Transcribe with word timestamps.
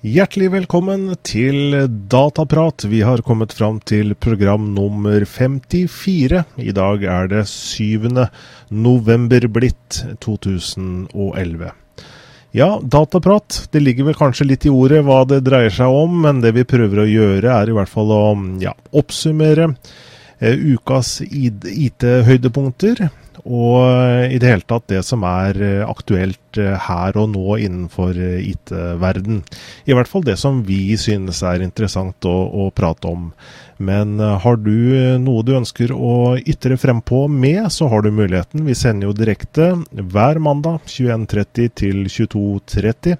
Hjertelig 0.00 0.48
velkommen 0.54 1.10
til 1.28 1.76
Dataprat. 2.08 2.86
Vi 2.88 3.02
har 3.04 3.20
kommet 3.20 3.52
fram 3.52 3.82
til 3.84 4.14
program 4.16 4.70
nummer 4.72 5.26
54. 5.28 6.40
I 6.56 6.72
dag 6.72 7.04
er 7.04 7.28
det 7.28 7.44
7. 7.52 8.08
november 8.72 9.44
blitt 9.52 10.00
2011. 10.24 11.74
Ja, 12.52 12.80
dataprat. 12.82 13.68
Det 13.70 13.80
ligger 13.80 14.08
vel 14.08 14.16
kanskje 14.18 14.48
litt 14.48 14.66
i 14.66 14.72
ordet 14.74 15.04
hva 15.06 15.22
det 15.28 15.44
dreier 15.46 15.70
seg 15.70 15.94
om, 15.94 16.16
men 16.24 16.40
det 16.42 16.50
vi 16.56 16.66
prøver 16.66 17.04
å 17.04 17.10
gjøre 17.10 17.52
er 17.54 17.70
i 17.70 17.76
hvert 17.76 17.92
fall 17.92 18.10
å 18.10 18.22
ja, 18.58 18.72
oppsummere 18.90 19.68
eh, 20.42 20.58
ukas 20.74 21.20
IT-høydepunkter. 21.22 23.06
Og 23.48 23.76
eh, 23.86 24.34
i 24.34 24.38
det 24.40 24.50
hele 24.50 24.66
tatt 24.68 24.88
det 24.90 25.00
som 25.06 25.24
er 25.26 25.56
eh, 25.64 25.86
aktuelt 25.86 26.58
eh, 26.60 26.76
her 26.88 27.16
og 27.20 27.30
nå 27.32 27.56
innenfor 27.62 28.16
IT-verden. 28.16 29.40
I 29.88 29.96
hvert 29.96 30.10
fall 30.10 30.26
det 30.26 30.36
som 30.40 30.62
vi 30.66 30.96
synes 31.00 31.42
er 31.46 31.64
interessant 31.64 32.28
å, 32.28 32.36
å 32.66 32.70
prate 32.74 33.08
om. 33.08 33.30
Men 33.80 34.18
har 34.20 34.58
du 34.60 34.74
noe 35.22 35.44
du 35.46 35.54
ønsker 35.56 35.94
å 35.94 36.36
ytre 36.36 36.76
frempå 36.76 37.22
med, 37.32 37.62
så 37.72 37.88
har 37.88 38.04
du 38.04 38.10
muligheten. 38.12 38.66
Vi 38.66 38.76
sender 38.76 39.08
jo 39.08 39.16
direkte 39.16 39.70
hver 39.88 40.42
mandag 40.42 40.84
21.30 40.84 41.72
til 41.80 42.04
22.30. 42.04 43.16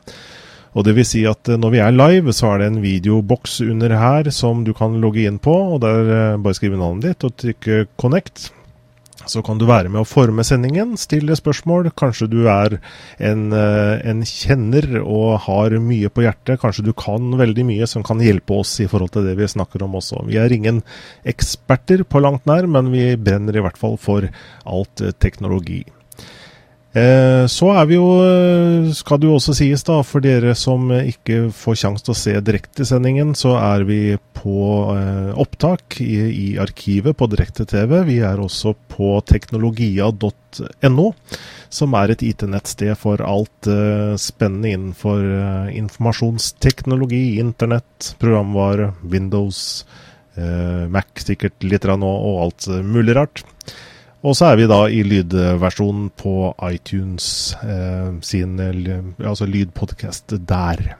Og 0.76 0.84
det 0.86 0.92
vil 0.98 1.08
si 1.08 1.24
at 1.26 1.48
når 1.48 1.72
vi 1.72 1.80
er 1.82 1.96
live, 1.96 2.36
så 2.36 2.52
er 2.52 2.60
det 2.60 2.68
en 2.70 2.82
videoboks 2.84 3.56
under 3.64 3.96
her 3.96 4.28
som 4.36 4.60
du 4.68 4.74
kan 4.76 5.00
logge 5.00 5.24
inn 5.24 5.40
på. 5.40 5.56
og 5.72 5.80
Der 5.82 6.36
bare 6.36 6.60
skrive 6.60 6.78
navnet 6.78 7.08
ditt 7.08 7.26
og 7.26 7.38
trykke 7.40 7.86
'connect'. 7.96 8.50
Så 9.28 9.42
kan 9.44 9.58
du 9.60 9.66
være 9.68 9.90
med 9.92 10.00
å 10.00 10.08
forme 10.08 10.44
sendingen, 10.46 10.94
stille 11.00 11.36
spørsmål. 11.36 11.90
Kanskje 11.98 12.28
du 12.32 12.38
er 12.48 12.78
en, 13.18 13.52
eh, 13.52 14.00
en, 14.08 14.22
kjenner 14.24 15.02
og 15.02 15.40
har 15.46 15.76
mye 15.78 16.08
på 16.08 16.24
hjertet. 16.24 16.60
Kanskje 16.62 16.86
du 16.86 16.92
kan 16.92 17.36
veldig 17.36 17.66
mye 17.68 17.86
som 17.86 18.02
kan 18.02 18.18
hjelpe 18.18 18.56
oss 18.62 18.78
i 18.80 18.88
forhold 18.88 19.12
til 19.12 19.28
det 19.28 19.36
vi 19.36 19.50
snakker 19.50 19.84
om 19.84 19.98
også. 20.00 20.24
Vi 20.26 20.40
er 20.40 20.52
ingen 20.52 20.82
eksperter 21.24 22.04
på 22.04 22.22
langt 22.22 22.46
nær, 22.46 22.66
men 22.66 22.90
vi 22.90 23.14
brenner 23.16 23.56
i 23.56 23.64
hvert 23.64 23.78
fall 23.78 23.98
for 24.00 24.28
alt 24.64 25.04
teknologi. 25.20 25.84
Eh, 26.90 27.44
så 27.46 27.68
er 27.78 27.84
vi 27.86 27.94
jo, 27.94 28.06
eh, 28.26 28.88
skal 28.98 29.20
det 29.22 29.28
jo 29.28 29.36
også 29.36 29.54
sies 29.54 29.84
da, 29.86 30.00
for 30.02 30.24
dere 30.24 30.56
som 30.58 30.88
ikke 30.90 31.52
får 31.54 31.76
sjanse 31.84 32.02
til 32.02 32.14
å 32.16 32.18
se 32.18 32.34
direktesendingen, 32.42 33.30
så 33.38 33.54
er 33.60 33.84
vi 33.86 34.00
på 34.34 34.64
eh, 34.96 35.30
opptak 35.38 36.00
i, 36.02 36.18
i, 36.34 36.48
arkivet 36.58 37.14
på 37.14 37.28
direkte-TV. 37.30 37.94
Vi 38.08 38.18
er 38.26 38.42
også 38.42 38.74
på 38.90 39.12
teknologia.no, 39.22 41.06
som 41.70 41.94
er 41.94 42.10
et 42.10 42.26
IT-nettsted 42.26 42.98
for 42.98 43.22
alt 43.22 43.70
spennende 44.18 44.74
innenfor 44.74 45.22
informasjonsteknologi, 45.78 47.38
internett, 47.38 48.16
programvare, 48.18 48.90
Windows, 49.06 49.84
Mac 50.90 51.20
sikkert 51.20 51.62
litt 51.66 51.84
nå, 51.84 52.08
og 52.08 52.42
alt 52.46 52.66
mulig 52.86 53.14
rart. 53.18 53.44
Og 54.20 54.36
så 54.36 54.50
er 54.50 54.58
vi 54.60 54.68
da 54.68 54.82
i 54.92 55.00
lydversjonen 55.06 56.10
på 56.20 56.52
iTunes 56.68 57.54
eh, 57.64 58.10
sin 58.26 58.58
altså 58.60 59.48
lydpodkast 59.48 60.36
der. 60.48 60.90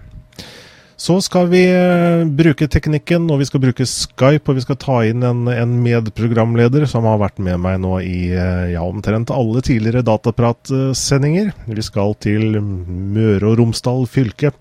Så 1.01 1.15
skal 1.25 1.47
vi 1.49 1.63
eh, 1.65 2.27
bruke 2.37 2.67
teknikken, 2.69 3.31
og 3.33 3.41
vi 3.41 3.47
skal 3.49 3.63
bruke 3.63 3.87
Skype, 3.89 4.45
og 4.45 4.59
vi 4.59 4.65
skal 4.67 4.77
ta 4.81 4.99
inn 5.09 5.25
en, 5.25 5.47
en 5.49 5.79
medprogramleder 5.81 6.85
som 6.91 7.09
har 7.09 7.23
vært 7.23 7.41
med 7.41 7.57
meg 7.65 7.79
nå 7.81 7.95
i 8.05 8.19
eh, 8.37 8.67
ja, 8.75 8.85
omtrent 8.85 9.33
alle 9.33 9.63
tidligere 9.65 10.05
Dataprat-sendinger. 10.05 11.55
Vi 11.73 11.87
skal 11.87 12.13
til 12.21 12.61
Møre 12.61 13.49
og 13.49 13.57
Romsdal 13.63 14.05
fylke, 14.13 14.53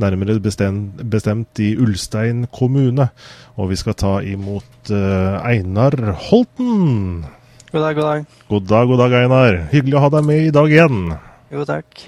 nærmere 0.00 0.36
bestemt, 0.44 1.00
bestemt 1.08 1.64
i 1.64 1.72
Ulstein 1.80 2.44
kommune. 2.52 3.08
Og 3.56 3.72
vi 3.72 3.80
skal 3.80 3.96
ta 3.98 4.12
imot 4.20 4.92
uh, 4.92 5.40
Einar 5.40 5.96
Holten. 6.28 7.24
God 7.68 7.82
dag, 7.82 7.96
god 7.96 8.04
dag. 8.04 8.24
God 8.48 8.62
dag, 8.62 8.86
god 8.88 8.98
dag, 8.98 9.12
Einar. 9.12 9.56
Hyggelig 9.68 9.96
å 9.98 10.00
ha 10.00 10.08
deg 10.14 10.24
med 10.24 10.46
i 10.46 10.52
dag 10.56 10.70
igjen. 10.72 11.10
Jo, 11.52 11.66
takk. 11.68 12.00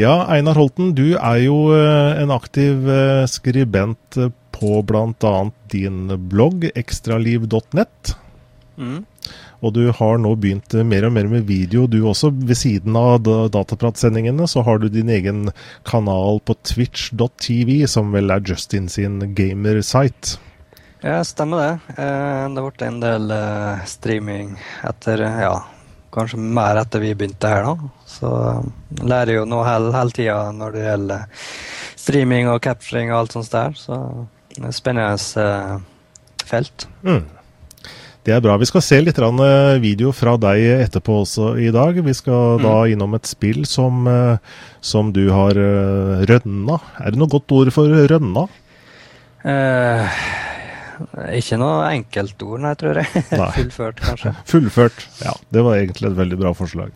Ja, 0.00 0.14
Einar 0.32 0.56
Holten, 0.56 0.94
du 0.96 1.10
er 1.18 1.42
jo 1.42 1.58
eh, 1.76 2.22
en 2.22 2.32
aktiv 2.32 2.88
eh, 2.88 3.26
skribent 3.28 4.16
på 4.56 4.78
bl.a. 4.88 5.34
din 5.68 6.08
blogg 6.32 6.64
ekstraliv.nett. 6.72 8.14
Mm. 8.80 9.04
Og 9.60 9.76
du 9.76 9.82
har 10.00 10.24
nå 10.24 10.32
begynt 10.40 10.78
mer 10.88 11.04
og 11.10 11.12
mer 11.18 11.28
med 11.28 11.44
video, 11.52 11.84
du 11.84 11.98
også. 12.08 12.32
Ved 12.32 12.56
siden 12.56 12.96
av 12.96 13.28
Datapratsendingene 13.52 14.48
så 14.48 14.64
har 14.64 14.80
du 14.80 14.88
din 14.88 15.12
egen 15.12 15.50
kanal 15.84 16.40
på 16.40 16.56
twitch.tv, 16.64 17.82
som 17.92 18.08
vel 18.16 18.32
er 18.32 18.40
Justin 18.48 18.88
sin 18.88 19.20
gamersite. 19.36 20.40
Ja, 21.04 21.20
stemmer 21.24 21.60
det. 21.60 22.02
Eh, 22.02 22.44
det 22.54 22.62
ble 22.64 22.86
en 22.88 23.00
del 23.02 23.32
eh, 23.34 23.84
streaming 23.88 24.54
etter 24.86 25.26
Ja, 25.26 25.54
kanskje 26.14 26.40
mer 26.40 26.80
etter 26.80 27.02
vi 27.04 27.12
begynte 27.14 27.50
her, 27.52 27.66
da. 27.66 27.90
Så 28.08 28.30
lærer 29.04 29.40
jo 29.40 29.44
nå 29.48 29.60
hele, 29.66 29.92
hele 29.92 30.16
tida 30.16 30.38
når 30.56 30.76
det 30.76 30.84
gjelder 30.86 31.46
streaming 32.00 32.48
og 32.48 32.62
capturing 32.64 33.12
og 33.12 33.20
alt 33.20 33.36
sånt 33.36 33.52
der. 33.52 33.76
Så 33.76 33.98
det 34.56 34.70
er 34.70 34.76
spennende 34.76 35.42
eh, 35.44 35.74
felt. 36.48 36.88
Mm. 37.04 37.26
Det 38.26 38.34
er 38.34 38.40
bra. 38.42 38.56
Vi 38.58 38.66
skal 38.66 38.82
se 38.82 38.96
litt 38.98 39.20
video 39.84 40.10
fra 40.16 40.34
deg 40.40 40.64
etterpå 40.88 41.20
også 41.22 41.52
i 41.62 41.68
dag. 41.70 42.00
Vi 42.02 42.14
skal 42.16 42.56
mm. 42.56 42.64
da 42.64 42.74
innom 42.90 43.14
et 43.14 43.28
spill 43.28 43.62
som, 43.70 44.08
som 44.80 45.12
du 45.14 45.28
har 45.30 45.54
rønna. 45.54 46.80
Er 46.98 47.14
det 47.14 47.20
noe 47.20 47.30
godt 47.30 47.54
ord 47.54 47.70
for 47.76 47.86
rønna? 47.86 48.48
Eh, 49.46 50.18
ikke 51.36 51.58
noe 51.60 51.88
enkeltord, 51.94 52.60
nei, 52.64 52.74
tror 52.78 53.02
jeg. 53.02 53.24
Nei. 53.32 53.50
Fullført, 53.58 54.04
kanskje. 54.04 54.36
Fullført, 54.52 55.08
ja. 55.24 55.34
Det 55.52 55.66
var 55.66 55.80
egentlig 55.80 56.12
et 56.12 56.20
veldig 56.22 56.40
bra 56.44 56.54
forslag. 56.56 56.94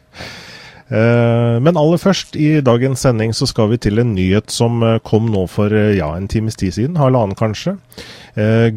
Eh, 0.91 1.57
men 1.63 1.79
aller 1.79 2.01
først, 2.03 2.35
i 2.35 2.59
dagens 2.67 3.05
sending 3.07 3.35
så 3.37 3.47
skal 3.47 3.71
vi 3.71 3.79
til 3.79 4.03
en 4.03 4.11
nyhet 4.17 4.51
som 4.51 4.83
eh, 4.83 4.99
kom 5.07 5.29
nå 5.31 5.45
for 5.51 5.71
eh, 5.71 5.95
ja, 6.01 6.11
en 6.19 6.27
times 6.29 6.59
tid 6.59 6.75
siden. 6.75 6.99
Halvannen, 6.99 7.39
kanskje. 7.39 7.79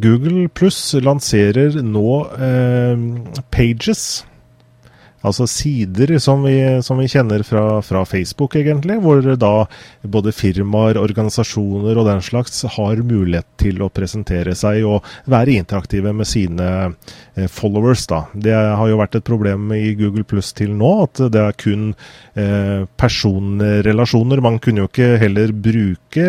Google 0.02 0.48
pluss 0.50 0.96
lanserer 1.06 1.76
nå 1.86 2.08
Pages 3.54 4.24
Altså 5.24 5.48
sider 5.48 6.18
som 6.20 6.44
vi, 6.44 6.58
som 6.84 7.00
vi 7.00 7.08
kjenner 7.12 7.44
fra, 7.48 7.82
fra, 7.86 8.04
Facebook, 8.08 8.58
egentlig, 8.60 8.98
hvor 9.04 9.24
da 9.40 9.52
både 10.04 10.34
firmaer, 10.36 11.00
organisasjoner 11.00 12.00
og 12.00 12.10
den 12.10 12.24
slags 12.26 12.66
har 12.76 13.00
mulighet 13.00 13.48
til 13.62 13.80
å 13.84 13.92
presentere 13.94 14.56
seg 14.58 14.84
og 14.88 15.08
være 15.32 15.56
interaktive 15.62 16.12
med 16.16 16.28
sine 16.28 16.70
eh, 17.36 17.48
followers. 17.48 18.06
da. 18.12 18.26
Det 18.34 18.54
har 18.54 18.90
jo 18.90 19.00
vært 19.00 19.20
et 19.20 19.28
problem 19.28 19.72
i 19.78 19.94
Google 20.00 20.26
Pluss 20.28 20.52
til 20.58 20.76
nå, 20.76 20.92
at 21.08 21.24
det 21.34 21.44
er 21.44 21.56
kun 21.60 21.94
eh, 22.36 22.84
personrelasjoner. 23.00 24.44
Man 24.44 24.60
kunne 24.64 24.84
jo 24.84 24.92
ikke 24.92 25.14
heller 25.24 25.56
bruke 25.56 26.28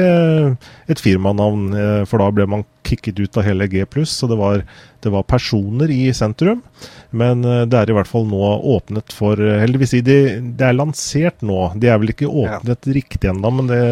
et 0.86 1.02
firmanavn, 1.02 1.66
eh, 1.74 2.04
for 2.06 2.22
da 2.22 2.30
ble 2.34 2.46
man 2.54 2.64
kicket 2.84 3.20
ut 3.20 3.36
av 3.40 3.46
hele 3.46 3.66
G+, 3.70 3.84
så 4.06 4.28
det 4.30 4.36
var, 4.38 4.64
det 5.00 5.12
var 5.12 5.26
personer 5.28 5.90
i 5.90 6.12
sentrum. 6.14 6.62
Men 7.10 7.44
eh, 7.44 7.64
det 7.70 7.78
er 7.78 7.92
i 7.92 7.96
hvert 7.96 8.10
fall 8.10 8.26
nå 8.28 8.40
åpnet 8.76 9.14
for 9.14 9.40
eh, 9.40 9.60
Heldigvis, 9.62 9.96
det, 10.06 10.18
det 10.58 10.68
er 10.68 10.76
lansert 10.76 11.44
nå. 11.46 11.58
De 11.80 11.90
er 11.90 12.00
vel 12.02 12.14
ikke 12.14 12.30
åpnet 12.30 12.88
ja. 12.90 12.96
riktig 12.96 13.30
ennå, 13.30 13.52
men 13.58 13.70
det, 13.70 13.82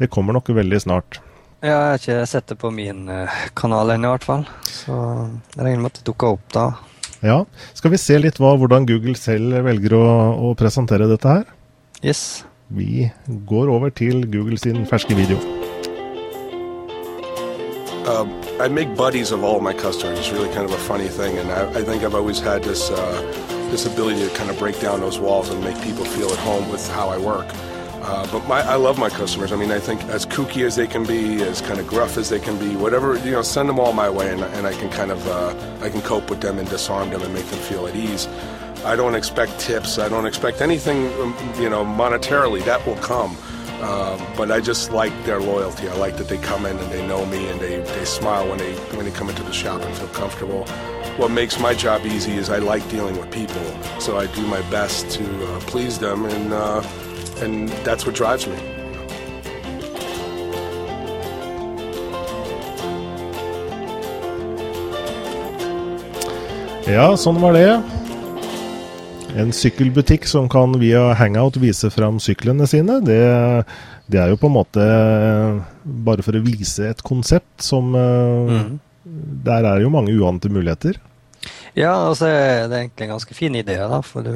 det, 0.00 0.10
kommer 0.12 0.36
nok 0.36 0.52
veldig 0.54 0.82
snart. 0.86 1.20
Ja, 1.60 1.74
jeg 1.74 1.80
har 1.80 1.98
ikke 2.00 2.28
sett 2.30 2.52
det 2.52 2.60
på 2.60 2.70
min 2.74 3.08
eh, 3.12 3.40
kanal 3.58 3.96
ennå, 3.96 4.10
i 4.10 4.16
hvert 4.16 4.28
fall. 4.28 4.46
Så 4.68 4.94
jeg 4.94 5.64
regner 5.64 5.82
med 5.82 5.92
at 5.92 6.00
det 6.00 6.06
dukker 6.08 6.38
opp 6.38 6.46
da. 6.56 6.68
Ja. 7.20 7.42
Skal 7.76 7.92
vi 7.92 8.00
se 8.00 8.16
litt 8.20 8.40
hva, 8.40 8.54
hvordan 8.56 8.88
Google 8.88 9.16
selv 9.20 9.60
velger 9.66 9.98
å, 9.98 10.06
å 10.50 10.54
presentere 10.58 11.10
dette 11.10 11.40
her? 11.40 11.50
Yes. 12.00 12.46
Vi 12.70 13.10
går 13.26 13.68
over 13.68 13.92
til 13.92 14.24
Google 14.30 14.60
sin 14.62 14.86
ferske 14.88 15.18
video. 15.18 15.40
Uh, 18.06 18.26
I 18.58 18.68
make 18.68 18.96
buddies 18.96 19.30
of 19.30 19.44
all 19.44 19.60
my 19.60 19.74
customers. 19.74 20.18
It's 20.18 20.30
really 20.30 20.48
kind 20.54 20.64
of 20.64 20.72
a 20.72 20.78
funny 20.78 21.08
thing, 21.08 21.36
and 21.36 21.50
I, 21.50 21.68
I 21.68 21.84
think 21.84 22.02
I've 22.02 22.14
always 22.14 22.40
had 22.40 22.62
this 22.62 22.90
uh, 22.90 23.20
this 23.70 23.84
ability 23.84 24.26
to 24.26 24.34
kind 24.34 24.48
of 24.48 24.58
break 24.58 24.80
down 24.80 25.00
those 25.00 25.18
walls 25.18 25.50
and 25.50 25.62
make 25.62 25.80
people 25.82 26.04
feel 26.04 26.30
at 26.30 26.38
home 26.38 26.68
with 26.70 26.88
how 26.92 27.10
I 27.10 27.18
work. 27.18 27.46
Uh, 28.02 28.26
but 28.32 28.48
my, 28.48 28.62
I 28.62 28.76
love 28.76 28.98
my 28.98 29.10
customers. 29.10 29.52
I 29.52 29.56
mean, 29.56 29.70
I 29.70 29.78
think 29.78 30.02
as 30.04 30.24
kooky 30.24 30.64
as 30.64 30.74
they 30.76 30.86
can 30.86 31.04
be, 31.04 31.42
as 31.42 31.60
kind 31.60 31.78
of 31.78 31.86
gruff 31.86 32.16
as 32.16 32.30
they 32.30 32.40
can 32.40 32.58
be, 32.58 32.74
whatever 32.74 33.18
you 33.18 33.32
know, 33.32 33.42
send 33.42 33.68
them 33.68 33.78
all 33.78 33.92
my 33.92 34.08
way, 34.08 34.32
and, 34.32 34.42
and 34.42 34.66
I 34.66 34.72
can 34.72 34.88
kind 34.88 35.10
of 35.10 35.28
uh, 35.28 35.54
I 35.82 35.90
can 35.90 36.00
cope 36.00 36.30
with 36.30 36.40
them 36.40 36.58
and 36.58 36.68
disarm 36.70 37.10
them 37.10 37.20
and 37.20 37.34
make 37.34 37.46
them 37.46 37.60
feel 37.60 37.86
at 37.86 37.94
ease. 37.94 38.26
I 38.82 38.96
don't 38.96 39.14
expect 39.14 39.60
tips. 39.60 39.98
I 39.98 40.08
don't 40.08 40.24
expect 40.24 40.62
anything, 40.62 41.12
um, 41.20 41.36
you 41.60 41.68
know, 41.68 41.84
monetarily. 41.84 42.64
That 42.64 42.84
will 42.86 42.96
come. 42.96 43.36
Um, 43.80 44.20
but 44.36 44.50
I 44.50 44.60
just 44.60 44.92
like 44.92 45.12
their 45.24 45.40
loyalty. 45.40 45.88
I 45.88 45.94
like 45.94 46.16
that 46.18 46.28
they 46.28 46.36
come 46.38 46.66
in 46.66 46.76
and 46.76 46.92
they 46.92 47.06
know 47.06 47.24
me 47.24 47.48
and 47.48 47.58
they, 47.58 47.80
they 47.80 48.04
smile 48.04 48.46
when 48.48 48.58
they 48.58 48.74
when 48.96 49.06
they 49.06 49.10
come 49.10 49.30
into 49.30 49.42
the 49.42 49.52
shop 49.52 49.80
and 49.80 49.94
feel 49.96 50.08
comfortable. 50.08 50.64
What 51.16 51.30
makes 51.30 51.58
my 51.58 51.74
job 51.74 52.04
easy 52.04 52.32
is 52.32 52.50
I 52.50 52.58
like 52.58 52.86
dealing 52.90 53.16
with 53.16 53.30
people, 53.30 53.64
so 53.98 54.18
I 54.18 54.26
do 54.26 54.42
my 54.46 54.60
best 54.70 55.10
to 55.12 55.24
uh, 55.24 55.60
please 55.60 55.98
them, 55.98 56.26
and 56.26 56.52
uh, 56.52 56.82
and 57.40 57.68
that's 57.84 58.04
what 58.04 58.14
drives 58.14 58.46
me. 58.46 58.56
Ja, 66.90 67.14
sånn 67.16 67.40
var 67.40 67.54
det. 67.54 67.99
En 69.38 69.52
sykkelbutikk 69.54 70.26
som 70.26 70.48
kan 70.50 70.72
via 70.80 71.12
Hangout 71.14 71.56
vise 71.62 71.90
fram 71.90 72.18
syklene 72.20 72.66
sine, 72.66 72.98
det, 73.04 73.20
det 74.10 74.18
er 74.20 74.32
jo 74.32 74.38
på 74.40 74.50
en 74.50 74.56
måte 74.56 74.86
bare 75.84 76.24
for 76.26 76.36
å 76.36 76.42
vise 76.44 76.90
et 76.90 77.02
konsept 77.06 77.62
som 77.64 77.94
mm. 77.94 78.78
Der 79.10 79.64
er 79.64 79.80
jo 79.80 79.88
mange 79.90 80.12
uante 80.12 80.50
muligheter. 80.52 80.98
Ja, 81.72 81.94
altså 82.10 82.28
det 82.28 82.34
er 82.68 82.74
egentlig 82.82 83.06
en 83.06 83.14
ganske 83.14 83.34
fin 83.34 83.54
idé, 83.56 83.78
da, 83.88 84.02
for 84.04 84.26
du, 84.26 84.34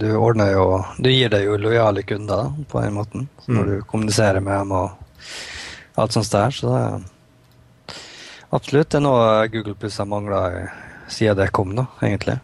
du 0.00 0.08
ordner 0.18 0.50
jo 0.56 0.64
Du 0.98 1.08
gir 1.12 1.30
deg 1.30 1.46
jo 1.46 1.58
lojale 1.60 2.02
kunder 2.02 2.42
da, 2.42 2.66
på 2.68 2.82
en 2.82 2.96
måte, 2.96 3.22
når 3.46 3.62
mm. 3.62 3.70
du 3.70 3.88
kommuniserer 3.88 4.42
med 4.44 4.58
dem 4.58 4.74
og 4.76 6.00
alt 6.00 6.16
sånt 6.16 6.32
der. 6.32 6.56
Så 6.56 6.72
det 6.72 6.82
er 6.82 7.96
absolutt 8.50 8.90
det 8.90 8.98
er 8.98 9.06
noe 9.06 9.48
Google 9.52 9.76
Pluss 9.78 10.00
har 10.02 10.10
mangla 10.10 10.42
siden 11.10 11.38
det 11.38 11.50
kom, 11.54 11.74
da, 11.76 11.86
egentlig. 12.02 12.40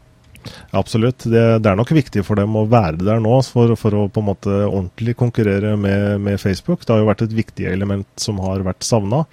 Absolutt. 0.77 1.25
Det, 1.25 1.45
det, 1.63 1.71
er 1.71 1.79
nok 1.79 1.93
viktig 1.97 2.25
for 2.27 2.39
dem 2.41 2.57
å 2.59 2.67
være 2.71 3.01
der 3.03 3.23
nå 3.23 3.39
for, 3.47 3.75
for 3.79 3.97
å 3.97 4.07
på 4.13 4.23
en 4.23 4.29
måte 4.31 4.55
ordentlig 4.67 5.17
konkurrere 5.21 5.75
med, 5.81 6.21
med, 6.25 6.41
Facebook. 6.43 6.85
Det 6.85 6.95
har 6.95 7.03
jo 7.03 7.11
vært 7.11 7.27
et 7.27 7.37
viktig 7.37 7.69
element 7.71 8.09
som 8.21 8.41
har 8.45 8.65
vært 8.67 8.87
savna. 8.87 9.25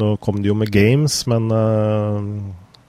Nå 0.00 0.14
kom 0.24 0.42
de 0.42 0.50
jo 0.52 0.58
med 0.58 0.72
games, 0.72 1.20
men 1.30 1.48
uh, 1.52 2.20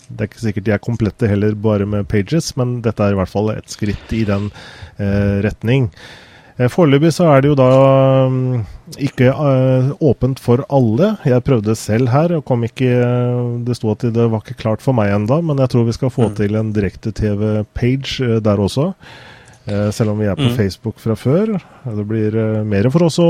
det 0.10 0.26
er 0.26 0.30
ikke 0.32 0.46
sikkert 0.46 0.68
de 0.68 0.76
er 0.76 0.84
komplette 0.84 1.30
heller 1.30 1.56
bare 1.60 1.88
med 1.90 2.08
pages. 2.12 2.54
Men 2.60 2.80
dette 2.86 3.06
er 3.06 3.16
i 3.16 3.20
hvert 3.22 3.34
fall 3.34 3.54
et 3.56 3.72
skritt 3.72 4.14
i 4.16 4.24
den 4.30 4.50
uh, 4.52 5.40
retning. 5.46 5.90
Eh, 6.58 6.70
foreløpig 6.70 7.10
så 7.16 7.28
er 7.34 7.42
det 7.42 7.50
jo 7.50 7.58
da 7.58 7.70
mm, 8.30 8.64
ikke 9.08 9.32
uh, 9.34 9.92
åpent 10.06 10.42
for 10.42 10.64
alle. 10.74 11.16
Jeg 11.26 11.46
prøvde 11.48 11.76
selv 11.80 12.14
her, 12.14 12.36
og 12.38 12.46
kom 12.46 12.66
ikke 12.68 12.92
Det 13.66 13.78
sto 13.80 13.94
at 13.94 14.06
det 14.14 14.30
var 14.30 14.44
ikke 14.44 14.60
klart 14.62 14.84
for 14.86 14.96
meg 14.98 15.14
enda, 15.16 15.42
men 15.42 15.62
jeg 15.64 15.74
tror 15.74 15.88
vi 15.88 15.98
skal 15.98 16.14
få 16.14 16.30
mm. 16.30 16.36
til 16.42 16.60
en 16.60 16.74
direkte-TV-page 16.76 18.42
der 18.46 18.62
også. 18.62 18.92
Selv 19.64 20.12
om 20.12 20.18
vi 20.20 20.26
er 20.28 20.36
på 20.36 20.50
mm. 20.50 20.56
Facebook 20.58 20.98
fra 21.00 21.16
før. 21.16 21.54
Det 21.88 22.04
blir 22.04 22.36
mer 22.68 22.90
for 22.92 23.06
oss 23.06 23.16
å 23.24 23.28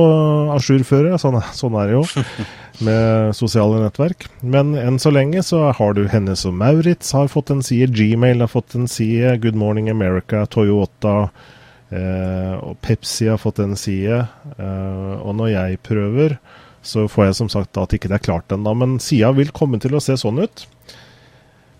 ajourføre, 0.56 1.14
sånn, 1.22 1.38
sånn 1.54 1.76
er 1.78 1.92
det 1.92 2.00
jo 2.00 2.24
med 2.88 3.36
sosiale 3.38 3.84
nettverk. 3.84 4.26
Men 4.42 4.74
enn 4.74 4.98
så 4.98 5.14
lenge 5.14 5.46
så 5.46 5.68
har 5.78 5.94
du 5.94 6.08
Hennes 6.10 6.42
og 6.50 6.58
Maurits 6.58 7.14
har 7.14 7.30
fått 7.30 7.54
en 7.54 7.62
side, 7.62 7.94
Gmail 7.94 8.42
har 8.42 8.50
fått 8.50 8.74
en 8.74 8.90
side, 8.90 9.36
Good 9.46 9.62
Morning 9.62 9.94
America, 9.94 10.42
Toyota 10.50 11.30
Eh, 11.30 11.53
og 11.94 12.78
Pepsi 12.84 13.30
har 13.30 13.42
fått 13.42 13.62
en 13.64 13.76
side. 13.80 14.24
Eh, 14.58 15.16
og 15.20 15.36
når 15.40 15.54
jeg 15.54 15.82
prøver, 15.86 16.38
så 16.84 17.08
får 17.12 17.30
jeg 17.30 17.40
som 17.40 17.52
sagt 17.52 17.80
at 17.80 17.96
ikke 17.96 18.12
det 18.12 18.20
er 18.20 18.28
klart 18.28 18.54
ennå. 18.54 18.76
Men 18.78 19.00
sida 19.04 19.32
vil 19.36 19.54
komme 19.56 19.80
til 19.84 19.96
å 19.96 20.04
se 20.04 20.18
sånn 20.20 20.42
ut. 20.44 20.66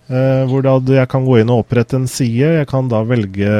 Eh, 0.04 0.42
hvor 0.50 0.60
da 0.60 0.76
jeg 0.92 1.08
kan 1.08 1.24
gå 1.24 1.38
inn 1.40 1.52
og 1.52 1.62
opprette 1.62 1.96
en 1.96 2.08
side. 2.10 2.50
Jeg 2.58 2.68
kan 2.68 2.90
da 2.92 3.00
velge 3.08 3.52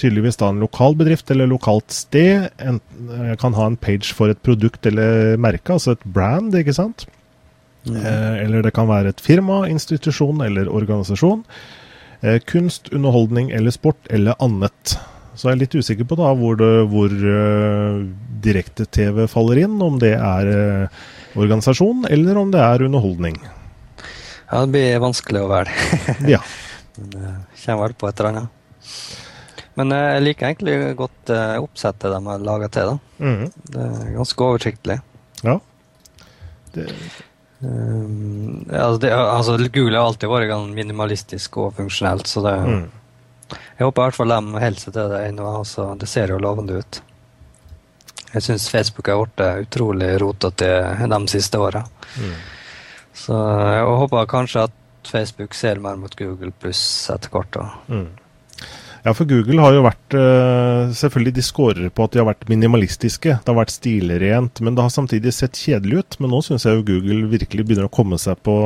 tydeligvis 0.00 0.40
da 0.40 0.48
en 0.52 0.62
lokal 0.64 0.96
bedrift 0.96 1.30
eller 1.32 1.50
lokalt 1.50 1.92
sted. 1.92 2.48
En, 2.64 2.80
jeg 3.28 3.40
kan 3.42 3.56
ha 3.58 3.68
en 3.68 3.76
page 3.80 4.14
for 4.16 4.32
et 4.32 4.40
produkt 4.44 4.88
eller 4.88 5.36
merke, 5.40 5.76
altså 5.76 5.96
et 5.96 6.06
brand, 6.16 6.56
ikke 6.56 6.76
sant. 6.76 7.06
Mm. 7.84 7.98
Eh, 8.00 8.36
eller 8.46 8.64
det 8.64 8.72
kan 8.76 8.88
være 8.88 9.12
et 9.12 9.20
firma, 9.20 9.66
institusjon 9.68 10.40
eller 10.46 10.70
organisasjon. 10.72 11.44
Eh, 12.24 12.40
kunst, 12.48 12.88
underholdning 12.96 13.52
eller 13.52 13.74
sport 13.74 14.00
eller 14.08 14.38
annet. 14.40 14.96
Så 15.34 15.48
jeg 15.48 15.56
er 15.56 15.60
litt 15.64 15.74
usikker 15.74 16.06
på 16.08 16.18
da 16.18 16.30
hvor, 16.38 16.60
hvor 16.90 17.12
uh, 17.12 18.04
direkte-TV 18.44 19.24
faller 19.30 19.64
inn. 19.64 19.76
Om 19.82 19.98
det 20.02 20.14
er 20.14 20.50
uh, 20.50 21.04
organisasjon, 21.34 22.06
eller 22.10 22.38
om 22.40 22.52
det 22.54 22.62
er 22.62 22.86
underholdning. 22.86 23.40
Ja, 24.50 24.62
det 24.62 24.70
blir 24.74 25.02
vanskelig 25.02 25.42
å 25.42 25.50
velge. 25.50 25.74
ja. 26.34 26.40
Det 26.94 27.34
kommer 27.64 27.88
vel 27.88 27.98
på 27.98 28.08
et 28.08 28.20
eller 28.20 28.30
annet. 28.30 28.60
Men 29.74 29.90
jeg 29.90 30.22
liker 30.22 30.52
egentlig 30.52 30.94
godt 30.98 31.34
uh, 31.34 31.58
oppsettet 31.64 32.12
de 32.14 32.20
har 32.28 32.42
laga 32.46 32.70
til. 32.70 32.94
da. 32.94 33.24
Mm. 33.24 33.46
Det 33.74 33.86
er 33.90 34.16
ganske 34.18 34.50
oversiktlig. 34.50 35.00
Ja. 35.42 35.58
Det... 36.74 36.90
Um, 37.64 38.66
altså, 38.68 38.98
det, 39.00 39.10
altså, 39.14 39.56
Google 39.72 39.96
har 39.96 40.10
alltid 40.10 40.28
vært 40.28 40.74
minimalistisk 40.76 41.56
og 41.62 41.78
funksjonelt, 41.78 42.28
så 42.28 42.42
det 42.44 42.54
mm. 42.60 42.84
Jeg 43.52 43.84
håper 43.84 44.00
i 44.00 44.06
hvert 44.06 44.18
fall 44.18 44.32
de 44.32 44.40
holder 44.54 44.80
seg 44.80 44.94
til 44.96 45.12
det 45.12 45.20
ennå. 45.28 45.50
Altså, 45.60 45.90
det 46.00 46.08
ser 46.10 46.32
jo 46.32 46.40
lovende 46.42 46.80
ut. 46.80 47.00
Jeg 48.34 48.42
syns 48.42 48.66
Facebook 48.72 49.08
har 49.10 49.20
blitt 49.22 49.68
utrolig 49.68 50.10
rotete 50.22 50.70
de 51.06 51.20
siste 51.30 51.60
åra. 51.62 51.84
Mm. 52.18 52.34
Så 53.14 53.38
jeg 53.76 53.94
håper 54.02 54.30
kanskje 54.30 54.66
at 54.68 54.80
Facebook 55.06 55.54
ser 55.54 55.78
mer 55.82 55.98
mot 56.00 56.14
Google 56.18 56.50
pluss 56.58 56.82
etter 57.12 57.30
hvert. 57.30 57.60
Mm. 57.86 58.08
Ja, 59.04 59.12
for 59.12 59.28
Google 59.28 59.60
har 59.60 59.74
jo 59.76 59.82
vært 59.84 60.14
uh, 60.16 60.88
Selvfølgelig 60.96 61.34
de 61.36 61.42
scorer 61.44 61.90
på 61.92 62.06
at 62.06 62.14
de 62.14 62.22
har 62.22 62.28
vært 62.30 62.46
minimalistiske. 62.48 63.36
Det 63.36 63.52
har 63.52 63.58
vært 63.58 63.74
stilrent, 63.74 64.62
men 64.64 64.74
det 64.74 64.86
har 64.86 64.94
samtidig 64.94 65.34
sett 65.36 65.60
kjedelig 65.60 66.00
ut. 66.00 66.18
Men 66.24 66.32
nå 66.32 66.40
syns 66.46 66.64
jeg 66.64 66.78
jo 66.80 66.86
Google 66.88 67.28
virkelig 67.34 67.68
begynner 67.68 67.90
å 67.90 67.92
komme 67.92 68.18
seg 68.18 68.40
på, 68.42 68.56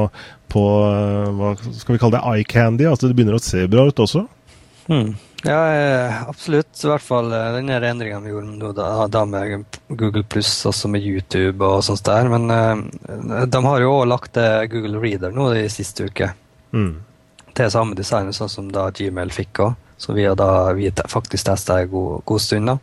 på 0.55 0.65
uh, 0.87 1.29
hva 1.35 1.57
skal 1.59 1.97
vi 1.97 2.01
kalle 2.01 2.21
det, 2.21 2.25
eye 2.31 2.47
candy. 2.49 2.87
Altså 2.87 3.11
det 3.11 3.19
begynner 3.19 3.37
å 3.37 3.43
se 3.43 3.67
bra 3.69 3.89
ut 3.91 4.05
også. 4.07 4.29
Mm. 4.89 5.15
Ja, 5.43 5.75
eh, 5.75 6.29
absolutt. 6.29 6.85
I 6.85 6.89
hvert 6.89 7.05
fall 7.05 7.33
eh, 7.33 7.53
den 7.59 7.71
endringa 7.71 8.21
vi 8.21 8.33
gjorde 8.33 8.73
da, 8.75 9.07
da, 9.07 9.25
med 9.29 9.65
Google 9.89 10.25
pluss, 10.25 10.51
også 10.67 10.89
med 10.91 11.05
YouTube 11.05 11.65
og 11.65 11.85
sånt 11.87 12.05
der. 12.09 12.31
Men 12.33 12.51
uh, 12.51 13.45
de 13.47 13.65
har 13.65 13.85
jo 13.85 13.93
òg 14.01 14.09
lagt 14.11 14.41
Google 14.73 15.03
Reader 15.03 15.35
nå 15.35 15.51
i 15.55 15.69
siste 15.73 16.09
uke. 16.09 16.33
Mm. 16.73 16.97
Til 17.55 17.71
samme 17.73 17.99
design 17.99 18.33
sånn 18.35 18.51
som 18.53 18.73
da 18.73 18.89
Gmail 18.95 19.35
fikk 19.35 19.63
òg. 19.67 19.77
Så 19.99 20.15
vi 20.15 20.29
har 20.29 20.37
da 20.39 20.73
vi 20.79 20.91
faktisk 20.95 21.49
testa 21.49 21.81
en 21.83 21.91
god, 21.91 22.23
god 22.25 22.43
stund. 22.43 22.71
da. 22.71 22.79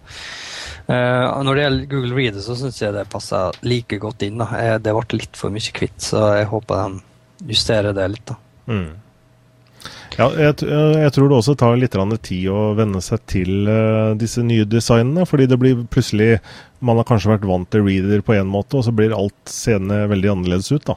Uh, 0.86 1.42
når 1.44 1.56
det 1.56 1.64
gjelder 1.64 1.88
Google 1.92 2.16
Reader, 2.20 2.44
så 2.46 2.58
syns 2.60 2.82
jeg 2.82 2.94
det 2.94 3.08
passer 3.12 3.58
like 3.66 4.00
godt 4.00 4.28
inn. 4.28 4.40
da. 4.44 4.78
Det 4.78 4.94
ble 4.94 5.20
litt 5.20 5.40
for 5.40 5.52
mye 5.52 5.76
kvitt, 5.76 5.98
så 6.04 6.28
jeg 6.38 6.52
håper 6.54 6.86
de 6.86 7.50
justerer 7.52 7.96
det 7.98 8.08
litt. 8.14 8.30
da. 8.30 8.38
Mm. 8.70 8.94
Ja, 10.16 10.30
jeg, 10.40 10.56
jeg, 10.64 11.12
tror 11.12 11.28
det 11.28 11.38
også 11.38 11.56
tar 11.60 11.76
litt 11.80 11.96
tid 12.24 12.46
å 12.48 12.60
venne 12.78 13.02
seg 13.04 13.24
til 13.28 13.68
uh, 13.68 14.16
disse 14.16 14.44
nye 14.46 14.68
designene. 14.68 15.26
Fordi 15.28 15.48
det 15.52 15.60
blir 15.60 15.84
plutselig 15.92 16.40
Man 16.80 17.00
har 17.00 17.08
kanskje 17.08 17.34
vært 17.34 17.48
vant 17.50 17.70
til 17.72 17.84
reader 17.84 18.22
på 18.24 18.36
én 18.38 18.48
måte, 18.48 18.78
og 18.78 18.86
så 18.86 18.94
blir 18.96 19.16
alt 19.16 19.36
seende 19.50 20.06
veldig 20.12 20.32
annerledes 20.36 20.72
ut, 20.72 20.86
da. 20.86 20.96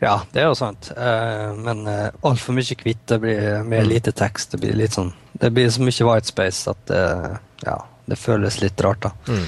Ja, 0.00 0.22
det 0.32 0.42
er 0.42 0.48
jo 0.48 0.58
sant. 0.58 0.90
Uh, 0.96 1.56
men 1.60 1.84
uh, 1.88 2.08
altfor 2.26 2.56
mye 2.56 2.76
hvitt. 2.84 3.06
Det 3.08 3.20
blir 3.22 3.64
med 3.64 3.84
mm. 3.84 3.88
lite 3.88 4.12
tekst. 4.16 4.52
Det 4.52 4.62
blir 4.62 4.76
litt 4.76 4.96
sånn 4.96 5.12
Det 5.32 5.52
blir 5.54 5.70
så 5.72 5.84
mye 5.84 6.08
white 6.08 6.28
space 6.28 6.72
at 6.72 6.92
uh, 6.92 7.36
ja, 7.64 7.76
det 8.10 8.20
føles 8.20 8.60
litt 8.60 8.80
rart, 8.84 9.06
da. 9.08 9.14
Mm. 9.28 9.44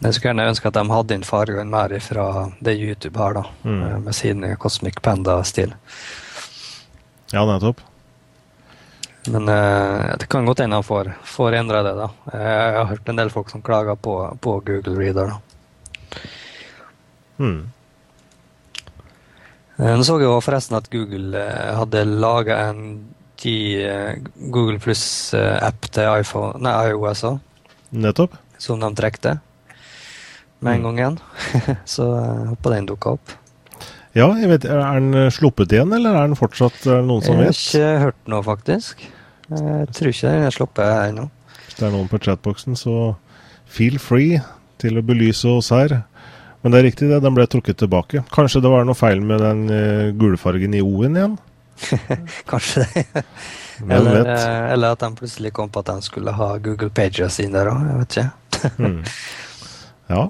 Jeg 0.00 0.16
skulle 0.16 0.30
gjerne 0.30 0.48
ønske 0.48 0.70
at 0.70 0.78
de 0.78 0.82
hadde 0.88 1.16
inn 1.16 1.26
fargen 1.28 1.70
mer 1.72 1.92
fra 2.00 2.26
det 2.64 2.78
YouTube 2.78 3.18
har, 3.20 3.36
da. 3.36 3.44
Mm. 3.66 4.04
Med 4.06 4.16
sin 4.16 4.46
Cosmic 4.62 5.02
Panda-stil. 5.04 5.74
Ja, 7.30 7.44
nettopp. 7.46 7.80
Men 9.30 9.48
uh, 9.48 10.16
det 10.18 10.26
kan 10.32 10.46
godt 10.48 10.62
hende 10.64 10.78
han 10.80 10.86
får, 10.86 11.12
får 11.24 11.58
endre 11.60 11.82
det. 11.84 11.92
da. 11.98 12.08
Jeg 12.32 12.78
har 12.78 12.88
hørt 12.94 13.08
en 13.12 13.20
del 13.20 13.30
folk 13.30 13.50
som 13.52 13.62
klager 13.62 13.98
på, 14.00 14.16
på 14.40 14.56
Google 14.66 14.96
Reader. 14.96 15.34
da. 15.34 16.22
Hmm. 17.40 17.60
Eh, 19.80 19.94
nå 19.96 20.04
så 20.04 20.18
jeg 20.20 20.28
jo 20.28 20.40
forresten 20.44 20.76
at 20.76 20.90
Google 20.92 21.40
uh, 21.40 21.76
hadde 21.78 22.04
laga 22.04 22.58
en 22.68 22.82
uh, 23.00 24.10
Google 24.52 24.76
Pluss-app 24.82 25.88
til 25.88 26.10
iPhone, 26.20 26.60
nei, 26.60 26.74
iOS 26.90 27.24
òg. 27.30 27.38
Nettopp. 27.96 28.36
Som 28.60 28.82
de 28.82 28.90
trekte 28.92 29.38
med 30.60 30.74
en 30.74 30.82
mm. 30.82 30.84
gang 30.84 30.98
igjen. 30.98 31.16
så 31.94 32.10
jeg 32.12 32.50
håper 32.50 32.76
den 32.76 32.90
dukka 32.90 33.14
opp. 33.16 33.32
Ja, 34.16 34.26
jeg 34.34 34.50
vet, 34.50 34.64
Er 34.66 34.98
den 34.98 35.14
eh, 35.14 35.30
sluppet 35.30 35.72
igjen, 35.74 35.92
eller 35.94 36.16
er 36.18 36.30
den 36.30 36.38
fortsatt 36.38 36.86
er 36.90 37.04
noen 37.06 37.22
som 37.22 37.38
vet? 37.38 37.54
Jeg 37.54 37.84
har 37.84 38.00
ikke 38.00 38.04
hørt 38.08 38.30
noe, 38.32 38.42
faktisk. 38.46 39.04
Jeg 39.50 39.90
tror 39.94 40.10
ikke 40.10 40.32
den 40.32 40.46
er 40.46 40.54
sluppet 40.54 40.94
ennå. 41.10 41.26
Hvis 41.64 41.76
det 41.78 41.86
er 41.86 41.92
noen 41.94 42.10
på 42.10 42.18
chatboksen, 42.22 42.78
så 42.78 42.94
feel 43.70 44.00
free 44.02 44.40
til 44.82 44.98
å 44.98 45.04
belyse 45.06 45.50
oss 45.50 45.70
her. 45.74 46.00
Men 46.62 46.74
det 46.74 46.80
er 46.80 46.86
riktig, 46.90 47.08
det. 47.10 47.20
Den 47.24 47.36
ble 47.36 47.46
trukket 47.50 47.78
tilbake. 47.80 48.24
Kanskje 48.34 48.62
det 48.64 48.72
var 48.72 48.84
noe 48.88 48.98
feil 48.98 49.22
med 49.24 49.40
den 49.42 49.62
uh, 49.70 50.10
gulfargen 50.18 50.74
i 50.76 50.82
O-en 50.84 51.16
igjen? 51.16 51.38
Kanskje 52.50 52.84
det. 52.92 53.22
eller, 53.86 54.26
eh, 54.26 54.72
eller, 54.74 54.92
at 54.92 55.06
han 55.06 55.14
plutselig 55.16 55.54
kom 55.56 55.70
på 55.72 55.80
at 55.80 55.94
han 55.94 56.02
skulle 56.04 56.34
ha 56.36 56.50
Google 56.60 56.90
Pages 56.92 57.38
inn 57.40 57.54
der 57.56 57.70
òg. 57.70 57.86
Jeg 57.86 58.02
vet 58.02 58.18
ikke. 58.18 58.74
mm. 58.76 59.00
Ja, 60.10 60.26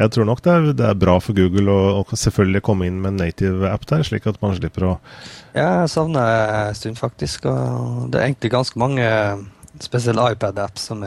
jeg 0.00 0.12
tror 0.14 0.28
nok 0.28 0.42
det 0.44 0.52
er, 0.52 0.66
det 0.76 0.88
er 0.88 0.98
bra 0.98 1.18
for 1.22 1.36
Google 1.36 1.72
å, 1.72 2.00
å, 2.00 2.16
selvfølgelig 2.16 2.64
komme 2.66 2.88
inn 2.88 3.00
med 3.02 3.14
en 3.14 3.22
native 3.26 3.68
app 3.70 3.86
der, 3.90 4.04
slik 4.06 4.28
at 4.30 4.40
man 4.42 4.56
slipper 4.56 4.88
å 4.88 4.92
Ja, 5.52 5.82
jeg 5.82 5.92
savner 5.92 6.44
en 6.70 6.78
stund, 6.78 6.98
faktisk. 7.00 7.48
Og 7.50 8.08
det 8.10 8.20
er 8.20 8.30
egentlig 8.30 8.52
ganske 8.54 8.80
mange 8.80 9.06
spesielle 9.80 10.24
iPad-apps 10.32 10.88
som, 10.90 11.04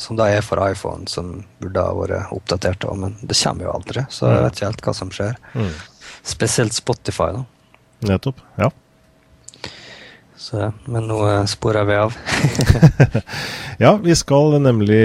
som, 0.00 0.18
da 0.18 0.28
er 0.30 0.44
for 0.44 0.60
iPhone, 0.64 1.08
som 1.10 1.40
burde 1.62 1.82
ha 1.82 1.94
vært 1.96 2.34
oppdatert. 2.34 2.86
Men 2.98 3.16
det 3.22 3.38
kommer 3.38 3.68
jo 3.68 3.74
aldri, 3.76 4.06
så 4.10 4.28
jeg 4.28 4.38
mm. 4.38 4.44
vet 4.44 4.58
ikke 4.58 4.70
helt 4.70 4.86
hva 4.86 4.96
som 4.96 5.12
skjer. 5.14 5.40
Mm. 5.54 5.72
Spesielt 6.34 6.76
Spotify, 6.76 7.32
da. 7.38 7.44
Nettopp. 8.12 8.42
Ja. 8.58 8.72
Så, 10.42 10.58
men 10.90 11.04
nå 11.06 11.20
eh, 11.28 11.44
sporer 11.46 11.84
vi 11.86 11.96
av. 12.02 12.16
ja, 13.84 13.92
vi 14.02 14.14
skal 14.18 14.56
nemlig 14.64 14.98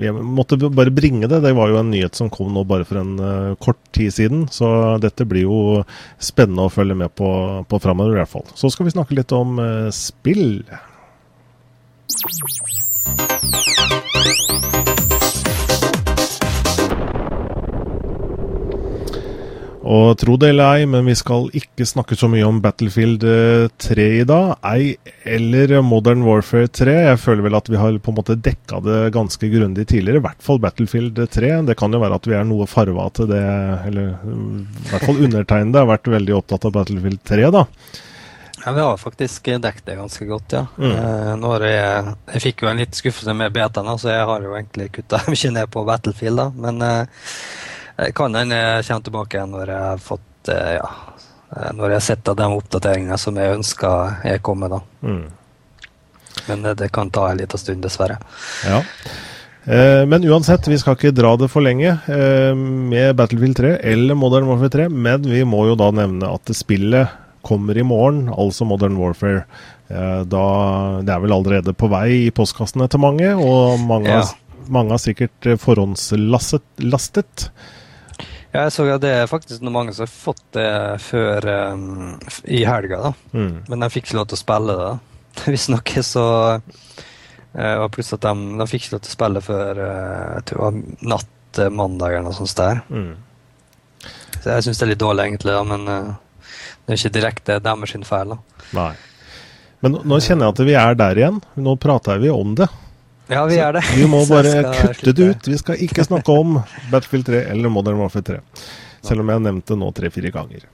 Vi 0.00 0.08
Jeg 0.08 0.24
måtte 0.26 0.58
bare 0.58 0.90
bringe 0.90 1.30
det. 1.30 1.38
Det 1.44 1.52
var 1.54 1.70
jo 1.70 1.78
en 1.78 1.92
nyhet 1.94 2.18
som 2.18 2.30
kom 2.32 2.50
nå 2.50 2.64
bare 2.66 2.88
for 2.88 2.98
en 2.98 3.12
uh, 3.22 3.54
kort 3.62 3.78
tid 3.94 4.10
siden. 4.16 4.48
Så 4.50 4.66
dette 5.02 5.28
blir 5.30 5.46
jo 5.46 5.60
spennende 6.18 6.66
å 6.66 6.74
følge 6.74 6.98
med 6.98 7.14
på, 7.14 7.30
på 7.70 7.82
framover, 7.82 8.18
i 8.18 8.22
hvert 8.24 8.34
fall. 8.34 8.48
Så 8.58 8.72
skal 8.74 8.88
vi 8.88 8.96
snakke 8.96 9.14
litt 9.20 9.36
om 9.36 9.62
spill. 9.94 10.64
Og 19.90 20.12
tro 20.20 20.36
det 20.38 20.52
eller 20.52 20.76
ei, 20.78 20.86
men 20.86 21.06
vi 21.08 21.16
skal 21.18 21.48
ikke 21.56 21.86
snakke 21.88 22.14
så 22.18 22.28
mye 22.30 22.46
om 22.46 22.60
Battlefield 22.62 23.24
3 23.82 24.04
eh, 24.04 24.18
i 24.20 24.26
dag. 24.28 24.52
Ei 24.70 24.92
eller 25.26 25.80
Modern 25.82 26.22
Warfare 26.22 26.70
3. 26.70 26.94
Jeg 27.08 27.18
føler 27.18 27.46
vel 27.48 27.58
at 27.58 27.70
vi 27.72 27.80
har 27.80 27.96
på 27.98 28.12
en 28.12 28.18
måte 28.20 28.36
dekka 28.38 28.78
det 28.84 29.00
ganske 29.16 29.50
grundig 29.50 29.88
tidligere. 29.90 30.20
I 30.22 30.26
hvert 30.28 30.46
fall 30.46 30.60
Battlefield 30.62 31.18
3. 31.34 31.50
Det 31.66 31.76
kan 31.80 31.90
jo 31.90 32.02
være 32.02 32.20
at 32.20 32.28
vi 32.30 32.36
er 32.38 32.46
noe 32.46 32.68
farva 32.70 33.08
til 33.16 33.32
det, 33.32 33.42
eller 33.88 34.12
i 34.14 34.92
hvert 34.92 35.08
fall 35.08 35.24
undertegnede 35.26 35.82
har 35.82 35.90
vært 35.90 36.14
veldig 36.14 36.38
opptatt 36.38 36.68
av 36.70 36.76
Battlefield 36.78 37.24
3, 37.32 37.50
da. 37.58 37.66
Ja, 38.60 38.72
Vi 38.72 38.80
har 38.80 38.96
faktisk 38.96 39.44
dekket 39.44 39.86
det 39.86 39.96
ganske 39.96 40.24
godt, 40.28 40.52
ja. 40.52 40.66
Mm. 40.76 40.92
Eh, 40.92 41.66
jeg, 41.70 42.14
jeg, 42.34 42.42
fikk 42.44 42.62
jo 42.62 42.70
en 42.70 42.82
litt 42.84 42.94
skuffelse 42.94 43.34
med 43.34 43.54
betaen, 43.56 43.90
så 43.98 44.12
jeg 44.12 44.26
har 44.28 44.44
jo 44.44 44.54
egentlig 44.54 44.90
kutta 45.00 45.22
mye 45.32 45.52
ned 45.56 45.70
på 45.72 45.84
Battlefield. 45.88 46.44
da, 46.44 46.48
men 46.54 46.82
eh, 46.84 47.26
kan 48.16 48.34
hende 48.34 48.58
jeg 48.58 48.86
kommer 48.88 49.06
tilbake 49.08 49.46
når 49.50 49.72
jeg 49.74 49.86
har 49.86 50.04
fått 50.04 50.52
eh, 50.52 50.76
ja, 50.78 50.88
eh, 51.56 51.70
når 51.76 51.86
jeg 51.86 51.98
har 51.98 52.06
sett 52.06 52.30
de 52.38 52.48
oppdateringene 52.56 53.18
som 53.20 53.36
jeg 53.40 53.56
ønsker 53.58 54.26
er 54.30 54.42
kommet. 54.44 54.72
da. 54.72 54.80
Mm. 55.02 55.26
Men 56.46 56.62
det, 56.62 56.74
det, 56.80 56.88
kan 56.94 57.10
ta 57.10 57.30
en 57.30 57.40
liten 57.40 57.58
stund, 57.58 57.82
dessverre. 57.84 58.18
Ja. 58.66 58.82
Eh, 59.64 60.06
men 60.06 60.24
uansett, 60.24 60.68
vi 60.68 60.78
skal 60.80 60.96
ikke 60.96 61.12
dra 61.14 61.34
det 61.36 61.50
for 61.52 61.64
lenge 61.64 61.92
eh, 61.92 62.54
med 62.56 63.16
Battlefield 63.18 63.58
3 63.58 63.74
eller 63.92 64.16
Modern 64.18 64.48
Warfare 64.48 64.72
3. 64.76 64.88
Men 64.88 65.26
vi 65.28 65.44
må 65.44 65.66
jo 65.68 65.76
da 65.78 65.90
nevne 65.94 66.30
at 66.30 66.54
spillet 66.56 67.18
kommer 67.46 67.78
i 67.78 67.84
morgen, 67.86 68.28
altså 68.32 68.66
Modern 68.68 68.98
Warfare. 69.00 69.44
Eh, 69.88 70.22
da, 70.28 70.44
det 71.04 71.12
er 71.12 71.24
vel 71.24 71.36
allerede 71.36 71.76
på 71.76 71.90
vei 71.92 72.26
i 72.26 72.32
postkassene 72.34 72.88
til 72.90 73.02
mange, 73.02 73.34
og 73.34 73.80
mange, 73.84 74.08
ja. 74.08 74.22
har, 74.24 74.64
mange 74.72 74.96
har 74.96 75.02
sikkert 75.02 75.52
forhåndslastet. 75.60 77.50
Ja, 78.50 78.64
jeg 78.64 78.72
så 78.74 78.84
at 78.90 79.02
det 79.04 79.10
er 79.14 79.28
faktisk 79.30 79.62
noen 79.62 79.76
mange 79.76 79.92
som 79.94 80.02
har 80.04 80.10
fått 80.10 80.42
det 80.56 80.70
før 81.04 81.44
um, 81.70 82.16
i 82.50 82.64
helga, 82.66 82.98
da. 83.04 83.12
Mm. 83.30 83.52
Men 83.70 83.84
de 83.84 83.88
fikk 83.94 84.08
ikke 84.08 84.18
lov 84.18 84.30
til 84.30 84.38
å 84.38 84.40
spille 84.40 84.78
det. 84.80 84.94
Visstnok 85.54 85.92
så 86.02 86.24
uh, 86.58 87.76
var 87.84 87.92
plutselig 87.94 88.18
at 88.18 88.26
de, 88.26 88.48
de 88.58 88.66
fikk 88.70 88.86
ikke 88.86 88.96
lov 88.96 89.04
til 89.04 89.12
å 89.12 89.18
spille 89.18 89.44
før 89.46 89.82
uh, 89.84 90.24
jeg 90.40 90.48
tror 90.50 90.58
det 90.58 90.64
var 90.64 91.12
natt 91.14 91.36
til 91.54 91.78
mandag 91.78 92.16
eller 92.16 92.26
noe 92.26 92.38
sånt 92.40 92.56
der. 92.58 92.82
Mm. 92.90 93.14
Så 94.40 94.50
jeg 94.50 94.66
syns 94.66 94.82
det 94.82 94.86
er 94.86 94.92
litt 94.94 95.04
dårlig, 95.04 95.28
egentlig, 95.28 95.54
da, 95.54 95.62
men 95.70 95.86
uh, 95.86 96.50
det 96.82 96.96
er 96.96 97.00
ikke 97.00 97.16
direkte 97.20 97.62
deres 97.62 97.96
feil. 98.10 98.34
da. 98.34 98.66
Nei. 98.74 98.92
Men 99.80 100.00
nå 100.04 100.18
kjenner 100.20 100.48
jeg 100.48 100.56
at 100.56 100.66
vi 100.66 100.74
er 100.76 100.98
der 100.98 101.22
igjen. 101.22 101.38
Nå 101.62 101.78
prater 101.80 102.18
vi 102.20 102.32
om 102.34 102.58
det. 102.58 102.66
Ja, 103.30 103.44
vi 103.46 103.58
er 103.62 103.76
det. 103.78 103.84
Vi 103.94 104.06
må 104.10 104.24
bare 104.30 104.62
kutte 104.74 105.14
det 105.14 105.28
ut. 105.30 105.48
Vi 105.52 105.58
skal 105.60 105.82
ikke 105.86 106.04
snakke 106.06 106.34
om 106.34 106.58
Battlefield 106.90 107.28
3 107.30 107.42
eller 107.52 107.72
Modern 107.72 108.00
Warfare 108.02 108.26
3. 108.26 108.38
Selv 109.06 109.22
om 109.22 109.30
jeg 109.30 109.38
har 109.38 109.44
nevnt 109.46 109.70
det 109.70 109.78
nå 109.80 109.90
tre-fire 109.96 110.32
ganger. 110.34 110.66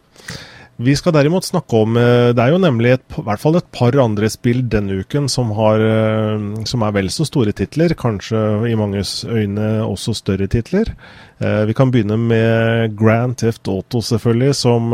Vi 0.76 0.92
skal 0.92 1.14
derimot 1.16 1.46
snakke 1.46 1.78
om 1.80 1.96
eh, 1.96 2.30
Det 2.36 2.42
er 2.42 2.52
jo 2.52 2.58
nemlig 2.60 2.90
et, 2.98 3.04
i 3.16 3.22
hvert 3.24 3.40
fall 3.40 3.56
et 3.56 3.68
par 3.72 3.96
andre 3.96 4.28
spill 4.28 4.58
denne 4.68 4.98
uken 5.00 5.24
som, 5.32 5.54
har, 5.56 5.80
eh, 5.80 6.64
som 6.68 6.82
er 6.84 6.92
vel 6.92 7.08
så 7.12 7.24
store 7.24 7.54
titler. 7.56 7.94
Kanskje 7.96 8.40
i 8.68 8.74
manges 8.76 9.22
øyne 9.24 9.86
også 9.86 10.12
større 10.18 10.48
titler. 10.52 10.90
Eh, 11.40 11.62
vi 11.70 11.76
kan 11.76 11.92
begynne 11.94 12.18
med 12.20 12.92
Grand 12.98 13.38
Theft 13.40 13.70
Auto, 13.72 14.02
selvfølgelig, 14.04 14.52
som, 14.58 14.92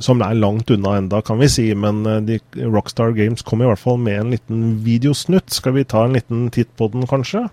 som 0.00 0.24
er 0.24 0.38
langt 0.38 0.72
unna 0.72 0.94
enda, 1.02 1.20
kan 1.24 1.40
vi 1.40 1.48
si. 1.52 1.66
Men 1.76 2.00
de, 2.24 2.38
Rockstar 2.64 3.12
Games 3.16 3.44
kom 3.44 3.60
i 3.60 3.68
hvert 3.68 3.82
fall 3.82 4.00
med 4.00 4.22
en 4.22 4.32
liten 4.32 4.62
videosnutt. 4.86 5.52
Skal 5.52 5.76
vi 5.76 5.84
ta 5.84 6.06
en 6.06 6.16
liten 6.16 6.48
titt 6.54 6.72
på 6.80 6.88
den, 6.94 7.04
kanskje? 7.10 7.44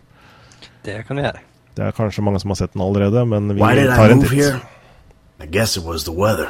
Det 0.87 1.01
kan 1.07 1.19
vi 1.19 1.27
gjøre. 1.27 1.43
Det 1.75 1.83
er 1.83 1.99
kanskje 1.99 2.23
mange 2.23 2.39
som 2.41 2.55
har 2.55 2.61
sett 2.61 2.73
den 2.77 2.85
allerede, 2.85 3.25
men 3.27 3.51
vi 3.51 3.61
tar 3.91 4.15
en 4.15 4.23
titt. 4.23 4.63
I 5.43 5.45
guess 5.51 5.75
it 5.77 5.83
was 5.83 6.07
the 6.07 6.15
weather. 6.15 6.47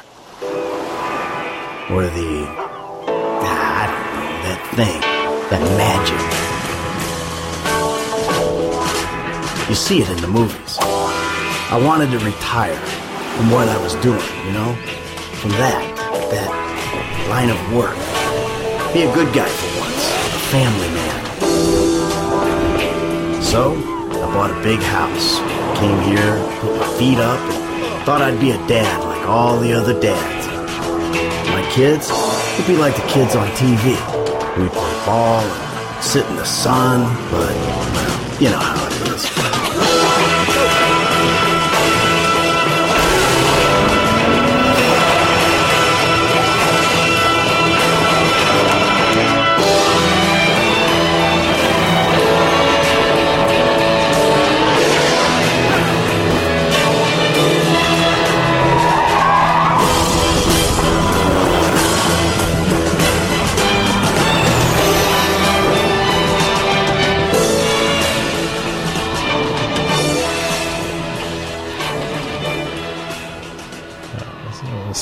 Or 1.89 2.03
the 2.03 2.43
I 2.43 3.47
ah, 3.47 3.87
don't 3.87 4.11
know 4.19 4.43
that 4.43 4.59
thing, 4.75 4.99
that 5.49 5.63
magic. 5.79 6.19
You 9.69 9.75
see 9.75 10.01
it 10.01 10.09
in 10.09 10.17
the 10.17 10.27
movies. 10.27 10.77
I 10.79 11.79
wanted 11.81 12.11
to 12.11 12.19
retire 12.25 12.75
from 13.37 13.51
what 13.51 13.69
I 13.69 13.77
was 13.81 13.95
doing, 14.03 14.19
you 14.45 14.51
know, 14.51 14.75
from 15.39 15.51
that, 15.51 15.79
that 16.31 16.51
line 17.29 17.49
of 17.49 17.59
work. 17.73 17.95
Be 18.93 19.03
a 19.03 19.13
good 19.13 19.33
guy 19.33 19.47
for 19.47 19.79
once, 19.79 20.11
a 20.35 20.39
family 20.51 20.89
man. 20.91 21.23
So 23.41 23.75
I 24.11 24.27
bought 24.35 24.51
a 24.51 24.61
big 24.61 24.79
house, 24.79 25.39
came 25.79 25.99
here, 26.03 26.35
put 26.59 26.75
my 26.75 26.87
feet 26.99 27.17
up, 27.17 27.39
and 27.39 28.03
thought 28.03 28.21
I'd 28.21 28.39
be 28.41 28.51
a 28.51 28.59
dad 28.67 29.03
like 29.05 29.25
all 29.25 29.57
the 29.57 29.71
other 29.71 29.97
dads 30.01 30.36
kids, 31.77 32.09
it'd 32.55 32.65
be 32.65 32.75
like 32.75 32.95
the 32.95 33.03
kids 33.03 33.35
on 33.35 33.47
TV. 33.49 33.89
We'd 34.57 34.71
play 34.71 35.05
ball 35.05 35.41
and 35.41 36.03
sit 36.03 36.25
in 36.25 36.35
the 36.35 36.43
sun, 36.43 37.01
but, 37.29 37.53
well, 37.53 38.41
you 38.41 38.49
know 38.49 38.57
how 38.57 38.87
it 38.87 39.13
is. 39.13 39.56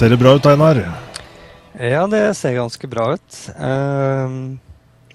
Ser 0.05 0.09
det 0.09 0.17
bra 0.21 0.35
ut, 0.35 0.45
Einar? 0.45 0.77
Ja, 1.81 2.03
det 2.07 2.35
ser 2.37 2.51
ganske 2.53 2.87
bra 2.87 3.07
ut. 3.15 3.37
Uh, 3.57 4.53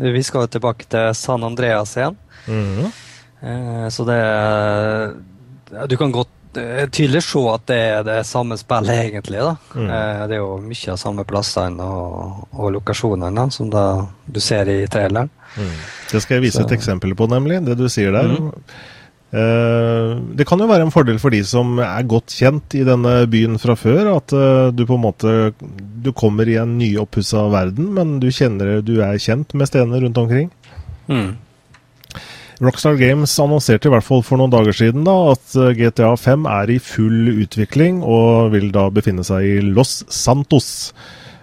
vi 0.02 0.22
skal 0.26 0.42
jo 0.42 0.50
tilbake 0.50 0.88
til 0.90 1.12
San 1.14 1.46
Andreas 1.46 1.92
igjen. 1.94 2.16
Mm 2.50 2.88
uh, 2.88 3.86
så 3.88 4.04
det 4.08 4.18
Du 5.86 5.94
kan 5.96 6.10
godt 6.10 6.58
uh, 6.58 6.90
tydelig 6.90 7.22
se 7.22 7.44
at 7.54 7.68
det 7.70 7.78
er 7.78 8.02
det 8.08 8.18
samme 8.26 8.58
spillet, 8.58 9.04
egentlig. 9.06 9.38
da. 9.38 9.54
Mm. 9.78 9.86
det 10.26 10.40
er 10.40 10.42
jo 10.42 10.58
mye 10.58 10.90
av 10.90 10.98
samme 11.06 11.24
plassene 11.24 11.86
og, 11.86 12.48
og 12.50 12.74
lokasjonene 12.80 13.46
som 13.54 13.70
da 13.70 14.08
du 14.26 14.42
ser 14.42 14.74
i 14.74 14.88
traileren. 14.90 15.30
Mm. 15.54 15.76
Det 16.10 16.24
skal 16.26 16.40
jeg 16.40 16.48
vise 16.48 16.58
så. 16.58 16.66
et 16.66 16.80
eksempel 16.80 17.14
på, 17.14 17.30
nemlig. 17.30 17.62
Det 17.62 17.78
du 17.78 17.86
sier 17.86 18.10
der. 18.10 18.26
Mm. 18.26 18.50
Eh, 19.30 20.12
det 20.34 20.46
kan 20.48 20.58
jo 20.58 20.66
være 20.66 20.88
en 20.88 20.90
fordel 20.90 21.20
for 21.22 21.30
de 21.30 21.42
som 21.46 21.78
er 21.84 22.08
godt 22.10 22.34
kjent 22.34 22.74
i 22.74 22.82
denne 22.86 23.12
byen 23.30 23.60
fra 23.62 23.76
før, 23.78 24.16
at 24.16 24.34
eh, 24.34 24.70
du 24.74 24.82
på 24.88 24.96
en 24.98 25.04
måte 25.04 25.34
du 26.00 26.10
kommer 26.16 26.48
i 26.50 26.58
en 26.58 26.74
nyoppussa 26.80 27.44
verden, 27.52 27.92
men 27.94 28.18
du 28.22 28.26
kjenner 28.34 28.80
du 28.82 28.96
er 29.04 29.20
kjent 29.22 29.54
med 29.54 29.70
stedene 29.70 30.02
rundt 30.02 30.18
omkring. 30.18 30.50
Mm. 31.06 31.38
Rockstar 32.60 32.98
Games 33.00 33.32
annonserte 33.40 33.88
i 33.88 33.92
hvert 33.94 34.04
fall 34.04 34.20
for 34.26 34.36
noen 34.36 34.52
dager 34.52 34.74
siden 34.76 35.06
da, 35.06 35.14
at 35.32 35.54
eh, 35.56 35.72
GTA 35.78 36.10
5 36.18 36.50
er 36.50 36.74
i 36.74 36.80
full 36.82 37.30
utvikling 37.44 38.02
og 38.02 38.50
vil 38.56 38.68
da 38.74 38.88
befinne 38.92 39.24
seg 39.26 39.46
i 39.46 39.56
Los 39.62 40.00
Santos. 40.10 40.90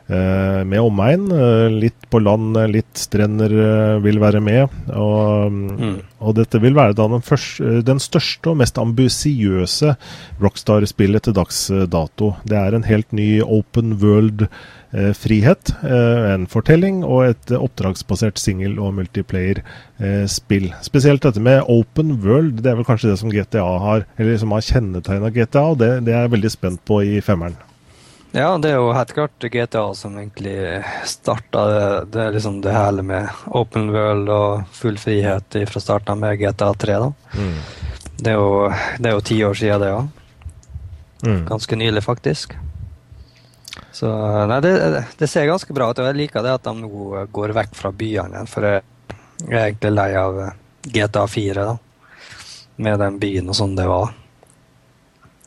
Eh, 0.08 0.62
med 0.68 0.82
omegn. 0.84 1.28
Eh, 1.32 1.68
litt 1.72 2.08
på 2.12 2.22
land, 2.24 2.58
litt 2.72 3.00
strender 3.00 3.54
eh, 3.54 3.98
vil 4.04 4.22
være 4.22 4.42
med. 4.44 4.74
Og, 4.94 5.52
mm. 5.52 5.98
og, 6.20 6.34
dette 6.40 6.62
vil 6.64 6.78
være 6.78 6.98
den, 6.98 7.22
første, 7.26 7.82
den 7.88 8.02
største 8.04 8.54
og 8.54 8.62
mest 8.62 8.80
ambisiøse 8.82 9.96
Rockstar-spillet 10.42 11.28
til 11.28 11.38
dags 11.38 11.68
dato. 11.92 12.36
Det 12.48 12.58
er 12.60 12.78
en 12.78 12.88
helt 12.88 13.14
ny 13.16 13.30
open 13.44 13.98
world-frihet. 14.02 15.74
en 15.84 16.48
fortelling 16.48 17.04
og 17.04 17.26
et 17.32 17.54
oppdragsbasert 17.58 18.40
single- 18.40 18.82
og 18.82 18.94
multiplayer-spill. 19.00 20.70
Spesielt 20.86 21.26
dette 21.26 21.44
med 21.44 21.66
open 21.68 22.20
world, 22.24 22.62
det 22.62 22.72
er 22.72 22.80
vel 22.80 22.88
kanskje 22.88 23.12
det 23.12 23.22
som 23.22 23.34
GTA 23.34 23.66
har, 23.84 24.06
eller 24.18 24.38
som 24.38 24.54
har 24.56 24.68
kjennetegna 24.68 25.34
GTA, 25.34 25.66
og 25.74 25.82
det, 25.82 25.92
det 26.06 26.14
er 26.14 26.28
jeg 26.28 26.38
veldig 26.38 26.54
spent 26.54 26.86
på 26.88 27.02
i 27.04 27.18
femmeren. 27.26 27.58
Ja, 28.32 28.50
det 28.60 28.74
er 28.74 28.82
jo 28.82 28.92
helt 28.94 29.14
klart 29.16 29.46
GTA 29.52 29.86
som 29.96 30.18
egentlig 30.20 30.84
starta 31.08 31.64
det, 31.68 32.06
det, 32.12 32.26
liksom 32.36 32.60
det 32.62 32.76
hele 32.76 33.02
med 33.02 33.30
open 33.56 33.90
world 33.94 34.30
og 34.30 34.68
full 34.76 34.98
frihet 35.00 35.58
fra 35.70 35.82
starten 35.82 36.20
med 36.20 36.40
GTA 36.42 36.74
3. 36.74 36.98
da. 37.02 37.12
Mm. 37.38 37.58
Det, 38.18 38.32
er 38.32 38.36
jo, 38.36 38.72
det 39.00 39.10
er 39.10 39.16
jo 39.16 39.26
ti 39.32 39.40
år 39.48 39.58
siden, 39.58 39.82
det 39.82 39.94
òg. 39.96 40.08
Mm. 41.24 41.46
Ganske 41.48 41.80
nylig, 41.80 42.04
faktisk. 42.04 42.54
Så 43.92 44.12
nei, 44.48 44.60
det, 44.62 44.74
det, 45.18 45.28
ser 45.28 45.48
ganske 45.50 45.74
bra 45.74 45.90
ut. 45.90 46.00
Og 46.00 46.10
jeg 46.12 46.20
liker 46.20 46.46
det 46.46 46.54
at 46.60 46.68
de 46.68 46.76
nå 46.78 47.26
går 47.34 47.56
vekk 47.58 47.76
fra 47.78 47.92
byene 47.96 48.36
igjen. 48.36 48.52
For 48.52 48.68
jeg 48.68 48.84
er 49.48 49.64
egentlig 49.64 49.94
lei 49.96 50.12
av 50.20 50.42
GTA 50.86 51.26
4, 51.28 51.68
da. 51.72 51.78
Med 52.78 53.00
den 53.02 53.18
byen 53.22 53.50
og 53.50 53.58
sånn 53.58 53.74
det 53.78 53.88
var. 53.90 54.12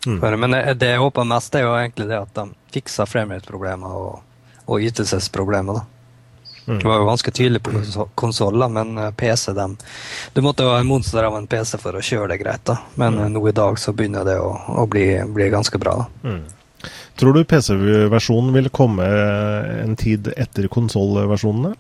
Mm. 0.07 0.17
For, 0.17 0.37
men 0.41 0.57
det, 0.57 0.65
det 0.81 0.95
jeg 0.95 1.03
håper 1.05 1.29
mest, 1.29 1.55
er 1.55 1.69
jo 1.69 1.77
egentlig 1.77 2.09
det 2.11 2.19
at 2.19 2.35
de 2.41 2.49
fikser 2.75 3.09
framerate-problemer 3.11 3.97
og, 3.97 4.21
og 4.67 4.87
ytelsesproblemer. 4.87 5.83
Mm. 6.67 6.79
Det 6.79 6.87
var 6.87 7.01
jo 7.01 7.09
ganske 7.09 7.33
tydelig 7.35 7.63
på 7.63 8.07
konsoller, 8.15 8.69
men 8.69 8.99
eh, 8.99 9.11
PC 9.11 9.53
dem, 9.57 9.77
Du 10.33 10.41
måtte 10.45 10.63
jo 10.63 10.71
ha 10.71 10.79
en 10.79 10.87
monster 10.87 11.25
av 11.27 11.37
en 11.37 11.49
PC 11.51 11.81
for 11.83 11.97
å 11.97 12.05
kjøre 12.05 12.35
det 12.35 12.41
greit, 12.45 12.63
da. 12.69 12.77
men 13.01 13.19
mm. 13.19 13.29
nå 13.35 13.43
i 13.49 13.57
dag 13.57 13.79
så 13.81 13.95
begynner 13.97 14.27
det 14.29 14.39
å, 14.39 14.53
å 14.79 14.87
bli, 14.87 15.07
bli, 15.35 15.51
ganske 15.51 15.79
bra. 15.83 15.97
da. 16.05 16.31
Mm. 16.31 16.91
Tror 17.21 17.37
du 17.37 17.45
PC-versjonen 17.45 18.55
vil 18.55 18.71
komme 18.73 19.07
en 19.83 19.97
tid 19.99 20.31
etter 20.37 20.71
konsollversjonene? 20.73 21.75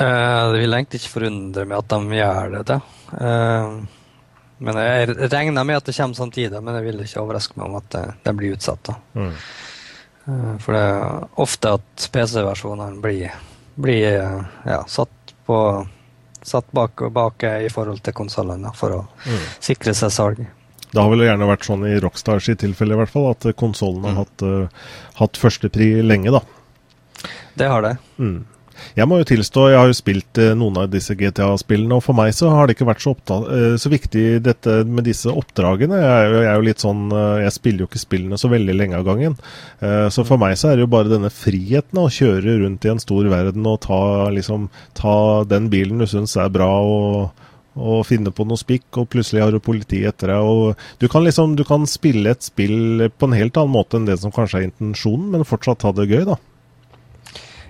Eh, 0.00 0.42
det 0.52 0.62
vil 0.62 0.74
egentlig 0.74 1.02
ikke 1.02 1.16
forundre 1.18 1.66
meg 1.68 1.78
at 1.82 1.92
de 1.92 2.18
gjør 2.18 2.52
det. 2.54 2.62
det. 2.70 2.80
Eh, 3.20 3.78
men 4.60 4.78
jeg 4.80 5.16
regner 5.32 5.66
med 5.66 5.80
at 5.80 5.88
det 5.88 5.96
kommer 5.96 6.18
samtidig, 6.18 6.60
men 6.60 6.78
jeg 6.78 6.86
vil 6.88 7.04
ikke 7.04 7.22
overraske 7.22 7.56
meg 7.56 7.70
om 7.70 7.78
at 7.80 7.88
det, 7.94 8.04
det 8.26 8.34
blir 8.36 8.56
utsatt. 8.58 8.92
Mm. 9.16 9.32
Eh, 10.26 10.52
for 10.60 10.76
det 10.76 10.84
er 10.84 11.40
ofte 11.44 11.74
at 11.78 12.06
PC-versjonene 12.12 13.00
blir, 13.02 13.34
blir 13.80 14.06
ja, 14.68 14.82
satt, 14.88 15.34
på, 15.48 15.58
satt 16.42 16.70
bak, 16.76 17.06
bak 17.10 17.48
i 17.50 17.72
forhold 17.72 18.04
til 18.04 18.16
konsollene 18.20 18.72
for 18.76 19.00
å 19.00 19.02
mm. 19.24 19.44
sikre 19.70 19.96
seg 19.96 20.14
salg. 20.14 20.46
Det 20.90 20.98
har 20.98 21.10
vel 21.12 21.22
gjerne 21.22 21.46
vært 21.46 21.66
sånn 21.66 21.84
i 21.86 21.98
Rockstars 22.02 22.48
i 22.50 22.56
tilfelle, 22.58 22.96
i 22.96 22.98
hvert 22.98 23.12
fall, 23.12 23.28
at 23.30 23.46
konsollene 23.58 24.10
har 24.10 24.16
mm. 24.16 24.22
hatt, 24.24 24.42
uh, 24.42 24.94
hatt 25.20 25.38
førstepri 25.38 25.92
lenge, 26.02 26.32
da. 26.34 26.42
Det 27.54 27.68
har 27.70 27.84
det. 27.84 27.92
Mm. 28.18 28.40
Jeg 28.98 29.08
må 29.10 29.20
jo 29.20 29.26
tilstå, 29.28 29.66
jeg 29.70 29.78
har 29.80 29.90
jo 29.90 29.96
spilt 29.96 30.40
eh, 30.42 30.52
noen 30.58 30.78
av 30.82 30.90
disse 30.92 31.14
GTA-spillene, 31.18 31.98
og 31.98 32.04
for 32.04 32.18
meg 32.18 32.32
så 32.36 32.50
har 32.54 32.66
det 32.66 32.76
ikke 32.76 32.88
vært 32.88 33.04
så, 33.04 33.14
eh, 33.40 33.74
så 33.80 33.92
viktig 33.92 34.24
dette 34.44 34.80
med 34.88 35.06
disse 35.08 35.30
oppdragene. 35.30 35.98
Jeg 36.00 36.30
jeg 36.30 36.46
er, 36.46 36.54
jo, 36.56 36.66
litt 36.66 36.82
sånn 36.82 37.04
eh, 37.14 37.42
Jeg 37.44 37.54
spiller 37.56 37.84
jo 37.84 37.90
ikke 37.90 38.02
spillene 38.02 38.38
så 38.40 38.50
veldig 38.52 38.76
lenge 38.76 38.98
av 38.98 39.06
gangen. 39.06 39.36
Så 40.12 40.24
for 40.28 40.40
meg 40.40 40.56
så 40.60 40.70
er 40.70 40.76
det 40.76 40.84
jo 40.84 40.92
bare 40.92 41.10
denne 41.10 41.30
friheten 41.32 41.98
å 42.00 42.10
kjøre 42.12 42.58
rundt 42.60 42.84
i 42.84 42.90
en 42.92 43.00
stor 43.02 43.26
verden 43.30 43.66
og 43.68 43.78
ta, 43.86 44.00
liksom, 44.34 44.68
ta 44.98 45.14
den 45.48 45.70
bilen 45.72 46.02
du 46.02 46.06
syns 46.10 46.36
er 46.40 46.50
bra. 46.52 46.68
og 46.80 47.46
og 47.78 48.02
finne 48.08 48.32
på 48.34 48.44
noe 48.48 48.58
spikk, 48.58 48.88
og 48.98 49.08
plutselig 49.12 49.44
har 49.44 49.54
du 49.54 49.60
politi 49.62 50.02
etter 50.08 50.32
deg. 50.32 50.42
og 50.42 50.76
Du 50.98 51.08
kan 51.08 51.24
liksom, 51.24 51.54
du 51.56 51.64
kan 51.64 51.86
spille 51.86 52.34
et 52.34 52.42
spill 52.42 53.08
på 53.10 53.28
en 53.28 53.36
helt 53.36 53.56
annen 53.56 53.74
måte 53.74 53.96
enn 53.96 54.08
det 54.08 54.18
som 54.20 54.34
kanskje 54.34 54.60
er 54.60 54.68
intensjonen, 54.68 55.30
men 55.34 55.48
fortsatt 55.48 55.86
ha 55.86 55.94
det 55.96 56.08
gøy, 56.10 56.24
da. 56.28 56.36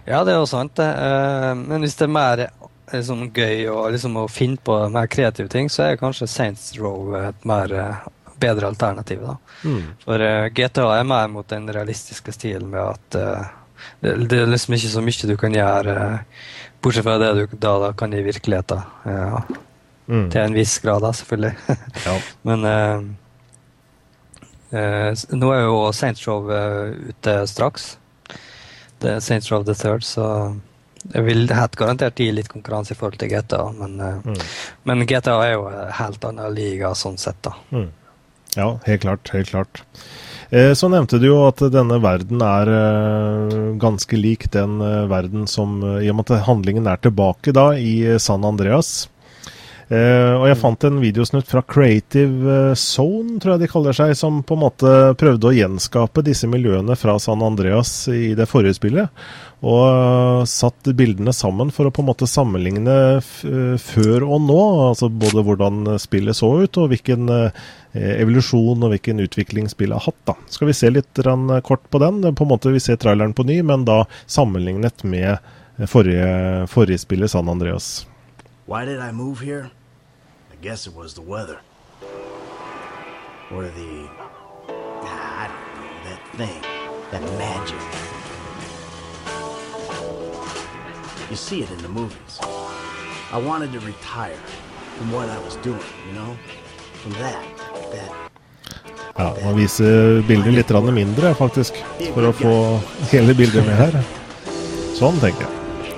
Ja, 0.07 0.23
det 0.25 0.35
er 0.35 0.41
jo 0.41 0.49
sant, 0.49 0.75
det. 0.79 0.89
Uh, 0.89 1.53
men 1.59 1.85
hvis 1.85 1.97
det 1.99 2.07
er 2.07 2.15
mer 2.15 2.45
liksom, 2.93 3.27
gøy 3.35 3.69
og 3.73 3.91
liksom, 3.95 4.17
å 4.23 4.31
finne 4.31 4.61
på 4.65 4.77
mer 4.93 5.11
kreative 5.13 5.51
ting, 5.53 5.71
så 5.73 5.87
er 5.87 6.01
kanskje 6.01 6.31
Saints 6.31 6.73
Row 6.79 7.15
et 7.21 7.47
mer 7.49 7.75
uh, 7.77 8.09
bedre 8.41 8.71
alternativ. 8.71 9.23
da. 9.27 9.37
Mm. 9.65 9.83
For 10.05 10.27
GTA 10.57 10.89
er 10.97 11.09
mer 11.09 11.29
mot 11.33 11.49
den 11.49 11.69
realistiske 11.71 12.33
stilen 12.33 12.71
med 12.73 12.81
at 12.81 13.17
det, 14.01 14.15
det, 14.31 14.39
er 14.39 14.49
liksom 14.49 14.77
ikke 14.77 14.93
så 14.95 15.03
mye 15.05 15.29
du 15.29 15.35
kan 15.41 15.57
gjøre, 15.57 15.97
bortsett 16.81 17.05
fra 17.05 17.19
det 17.21 17.31
du 17.37 17.43
da, 17.53 17.75
da 17.85 17.93
kan 17.93 18.17
i 18.17 18.23
virkeligheten. 18.25 18.81
Ja. 19.05 19.43
Mm. 20.11 20.27
Til 20.33 20.41
en 20.41 20.57
viss 20.57 20.79
grad, 20.83 21.05
da, 21.05 21.13
selvfølgelig. 21.15 21.53
ja. 22.07 22.17
Men 22.49 22.65
nå 25.37 25.53
er 25.53 25.63
jo 25.67 25.79
Saints 25.95 26.25
Row 26.27 26.49
ute 26.49 27.37
straks. 27.53 27.91
Det 29.01 29.15
er 29.17 29.23
Saints 29.25 29.51
Row 29.53 29.65
the 29.65 29.75
Third, 29.77 30.05
så 30.05 30.27
jeg 31.09 31.25
vil 31.25 31.47
helt 31.57 31.77
garantert 31.81 32.21
gi 32.21 32.29
litt 32.35 32.51
konkurranse 32.51 32.93
i 32.93 32.99
forhold 32.99 33.21
til 33.21 33.31
GTA. 33.33 33.63
Men, 33.77 34.01
eh, 34.05 34.19
mm. 34.25 34.41
men 34.89 35.07
GTA 35.09 35.37
er 35.47 35.55
jo 35.55 35.69
helt 35.97 36.27
annen 36.29 36.57
liga 36.57 36.93
sånn 36.99 37.17
sett, 37.21 37.41
da. 37.47 37.55
Mm. 37.73 37.89
Ja, 38.57 38.69
helt 38.85 39.05
klart. 39.07 39.31
Helt 39.33 39.53
klart. 39.53 39.83
Eh, 40.51 40.73
så 40.75 40.91
nevnte 40.93 41.21
du 41.23 41.29
jo 41.31 41.39
at 41.47 41.63
denne 41.73 42.01
verden 42.03 42.43
er 42.45 42.73
eh, 42.75 43.57
ganske 43.81 44.19
lik 44.19 44.49
den 44.53 44.81
verden 45.11 45.47
som 45.49 45.79
I 46.03 46.11
og 46.11 46.21
med 46.21 46.35
at 46.35 46.45
handlingen 46.49 46.91
er 46.91 47.01
tilbake 47.01 47.55
da 47.57 47.71
i 47.79 48.19
San 48.21 48.45
Andreas. 48.45 49.09
Uh, 49.91 50.37
og 50.39 50.45
jeg 50.47 50.59
fant 50.61 50.85
en 50.87 51.01
videosnutt 51.03 51.49
fra 51.51 51.65
Creative 51.67 52.59
Zone, 52.79 53.41
tror 53.43 53.57
jeg 53.57 53.65
de 53.65 53.69
kaller 53.73 53.97
seg, 53.97 54.13
som 54.15 54.37
på 54.47 54.55
en 54.55 54.63
måte 54.63 54.91
prøvde 55.19 55.49
å 55.49 55.57
gjenskape 55.57 56.23
disse 56.23 56.47
miljøene 56.47 56.95
fra 56.95 57.17
San 57.19 57.43
Andreas 57.43 57.91
i 58.15 58.37
det 58.39 58.47
forrige 58.47 58.77
spillet. 58.79 59.11
Og 59.67 59.83
uh, 59.83 60.45
satt 60.47 60.93
bildene 60.95 61.35
sammen 61.35 61.73
for 61.75 61.91
å 61.91 61.93
på 61.95 62.05
en 62.05 62.11
måte 62.13 62.29
sammenligne 62.31 62.95
før 63.83 64.29
og 64.29 64.45
nå. 64.47 64.61
Altså 64.93 65.11
både 65.11 65.43
hvordan 65.49 65.97
spillet 65.99 66.39
så 66.39 66.53
ut, 66.63 66.79
og 66.79 66.95
hvilken 66.95 67.27
uh, 67.27 67.67
evolusjon 67.91 68.87
og 68.87 68.95
hvilken 68.95 69.25
utvikling 69.27 69.67
spillet 69.75 69.99
har 69.99 70.07
hatt. 70.07 70.21
da. 70.31 70.37
Skal 70.55 70.71
vi 70.71 70.79
se 70.79 70.93
litt 70.95 71.19
kort 71.67 71.91
på 71.91 71.99
den? 71.99 72.23
På 72.31 72.47
en 72.47 72.53
måte 72.53 72.71
Vi 72.71 72.79
ser 72.79 73.03
traileren 73.03 73.35
på 73.35 73.43
ny, 73.43 73.59
men 73.67 73.83
da 73.91 74.05
sammenlignet 74.31 75.03
med 75.03 75.43
forrige, 75.91 76.71
forrige 76.71 77.03
spillet, 77.03 77.35
San 77.35 77.51
Andreas. 77.51 78.07
Why 78.71 78.85
did 78.87 79.03
I 79.03 79.11
move 79.11 79.43
here? 79.43 79.73
Guess 80.61 80.87
it 80.87 80.95
was 80.95 81.15
the 81.15 81.23
weather. 81.23 81.61
Or 83.51 83.63
the. 83.65 84.09
Ah, 84.69 85.45
I 85.45 85.49
don't 85.49 85.75
know, 85.81 85.97
that 86.05 86.21
thing. 86.37 86.63
That 87.11 87.23
magic. 87.39 87.81
You 91.31 91.37
see 91.37 91.63
it 91.63 91.71
in 91.71 91.79
the 91.79 91.89
movies. 91.89 92.39
I 93.33 93.39
wanted 93.39 93.73
to 93.73 93.81
retire 93.81 94.37
from 94.99 95.13
what 95.13 95.31
I 95.31 95.39
was 95.39 95.57
doing, 95.57 95.81
you 96.07 96.13
know? 96.13 96.37
From 97.03 97.13
that. 97.13 97.43
That. 97.93 98.13
Ja, 99.17 99.35
man 99.45 99.57
viser 99.57 100.23
bildet 100.29 100.55
litt 100.55 100.71
mindre, 100.95 101.35
faktisk, 101.35 101.75
er 102.01 102.13
for 102.15 102.29
å 102.29 102.33
få 102.33 102.81
hele 103.11 103.35
bildet 103.35 103.67
med 103.67 103.77
her. 103.77 104.05
Sånn, 104.97 105.19
tenker 105.21 105.47
jeg. 105.47 105.97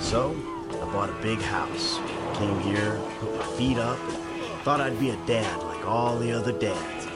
So, 0.00 0.34
I 0.70 0.86
bought 0.92 1.10
a 1.10 1.18
big 1.22 1.40
house. 1.42 1.98
Came 2.34 2.58
here, 2.60 2.93
feet 3.64 3.78
up, 3.78 3.98
thought 4.62 4.80
I'd 4.82 4.98
be 5.00 5.10
a 5.10 5.16
dad 5.26 5.62
like 5.62 5.86
all 5.86 6.18
the 6.18 6.32
other 6.32 6.52
dads. 6.52 7.06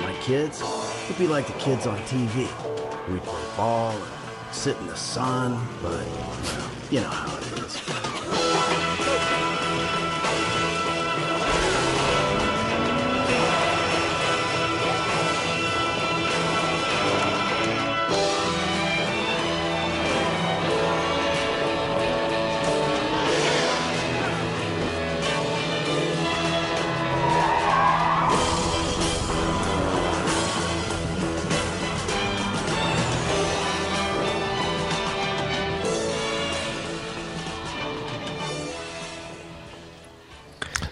My 0.00 0.14
kids 0.20 0.62
would 1.08 1.16
be 1.16 1.26
like 1.26 1.46
the 1.46 1.54
kids 1.54 1.86
on 1.86 1.98
TV. 2.00 2.46
We'd 3.10 3.22
play 3.22 3.56
ball 3.56 3.92
and 3.92 4.54
sit 4.54 4.76
in 4.76 4.86
the 4.86 4.96
sun, 4.96 5.66
but, 5.80 5.92
well, 5.92 6.70
you 6.90 7.00
know 7.00 7.08
how 7.08 7.36
it 7.38 7.64
is. 7.64 8.05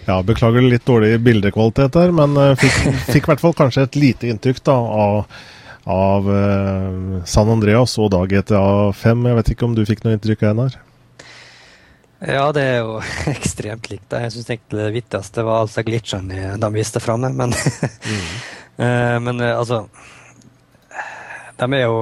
Ja, 0.05 0.21
Beklager 0.23 0.61
litt 0.61 0.85
dårlig 0.85 1.17
bildekvalitet 1.25 1.95
her, 1.97 2.11
men 2.13 2.37
uh, 2.37 2.53
fikk, 2.61 3.23
i 3.23 3.25
hvert 3.25 3.41
fall 3.41 3.55
kanskje 3.57 3.87
et 3.87 3.97
lite 3.97 4.29
inntrykk 4.29 4.61
da, 4.67 4.75
av, 4.77 5.39
av 5.89 6.29
uh, 6.29 7.23
San 7.25 7.49
Andreas 7.49 7.97
og 7.97 8.11
da 8.13 8.21
GTA 8.29 8.91
5. 8.93 9.25
Jeg 9.31 9.39
vet 9.39 9.53
ikke 9.55 9.69
om 9.69 9.73
du 9.77 9.81
fikk 9.87 10.05
noe 10.05 10.13
inntrykk, 10.17 10.45
av 10.45 10.53
Einar? 10.53 10.77
Ja, 12.25 12.45
det 12.55 12.67
er 12.69 12.77
jo 12.85 12.99
ekstremt 13.33 13.89
likt. 13.89 14.13
Jeg 14.13 14.35
syns 14.35 14.53
egentlig 14.53 14.83
det 14.83 14.93
viktigste 14.99 15.47
var 15.47 15.65
altså 15.65 15.85
glitchene 15.87 16.53
de 16.61 16.73
viste 16.77 17.01
fram. 17.01 17.25
Men, 17.25 17.57
mm. 18.11 18.31
uh, 18.77 19.17
men 19.25 19.41
uh, 19.41 19.55
altså 19.57 19.87
De 21.57 21.67
er 21.73 21.85
jo 21.85 21.99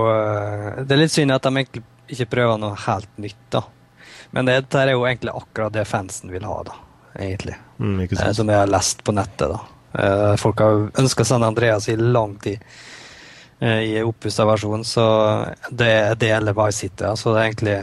Det 0.83 0.95
er 0.95 0.99
litt 1.05 1.13
synd 1.13 1.31
at 1.31 1.45
de 1.45 1.55
egentlig 1.55 1.87
ikke 2.11 2.33
prøver 2.35 2.59
noe 2.59 2.75
helt 2.83 3.11
nytt, 3.21 3.45
da. 3.53 3.63
Men 4.35 4.49
det, 4.49 4.65
det 4.73 4.81
er 4.81 4.91
jo 4.91 5.05
egentlig 5.07 5.31
akkurat 5.31 5.71
det 5.71 5.87
fansen 5.87 6.33
vil 6.33 6.43
ha, 6.43 6.65
da. 6.67 6.81
Egentlig. 7.19 7.55
Mm, 7.79 8.07
som 8.33 8.49
jeg 8.49 8.57
har 8.57 8.71
lest 8.71 9.03
på 9.03 9.13
nettet, 9.15 9.53
da. 9.53 9.61
Folk 10.41 10.59
har 10.63 10.87
ønska 10.97 11.25
San 11.27 11.43
Andreas 11.45 11.85
i 11.91 11.95
lang 11.95 12.33
tid. 12.41 12.63
Eh, 13.63 13.79
i 13.79 14.03
oppussa 14.03 14.45
versjon, 14.45 14.83
så 14.83 15.03
det 15.69 15.87
er 15.87 16.15
det 16.19 16.31
eller 16.35 16.55
Vice 16.65 16.77
City. 16.77 17.05
Så 17.15 17.31
det 17.31 17.39
er 17.39 17.45
egentlig, 17.45 17.77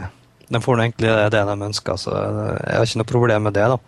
de 0.47 0.61
får 0.61 0.81
egentlig 0.83 1.13
det 1.33 1.41
de 1.47 1.55
ønsker, 1.69 1.97
så 1.97 2.13
jeg 2.13 2.75
har 2.75 2.85
ikke 2.85 3.01
noe 3.01 3.09
problem 3.09 3.47
med 3.47 3.55
det. 3.57 3.65
da. 3.71 3.79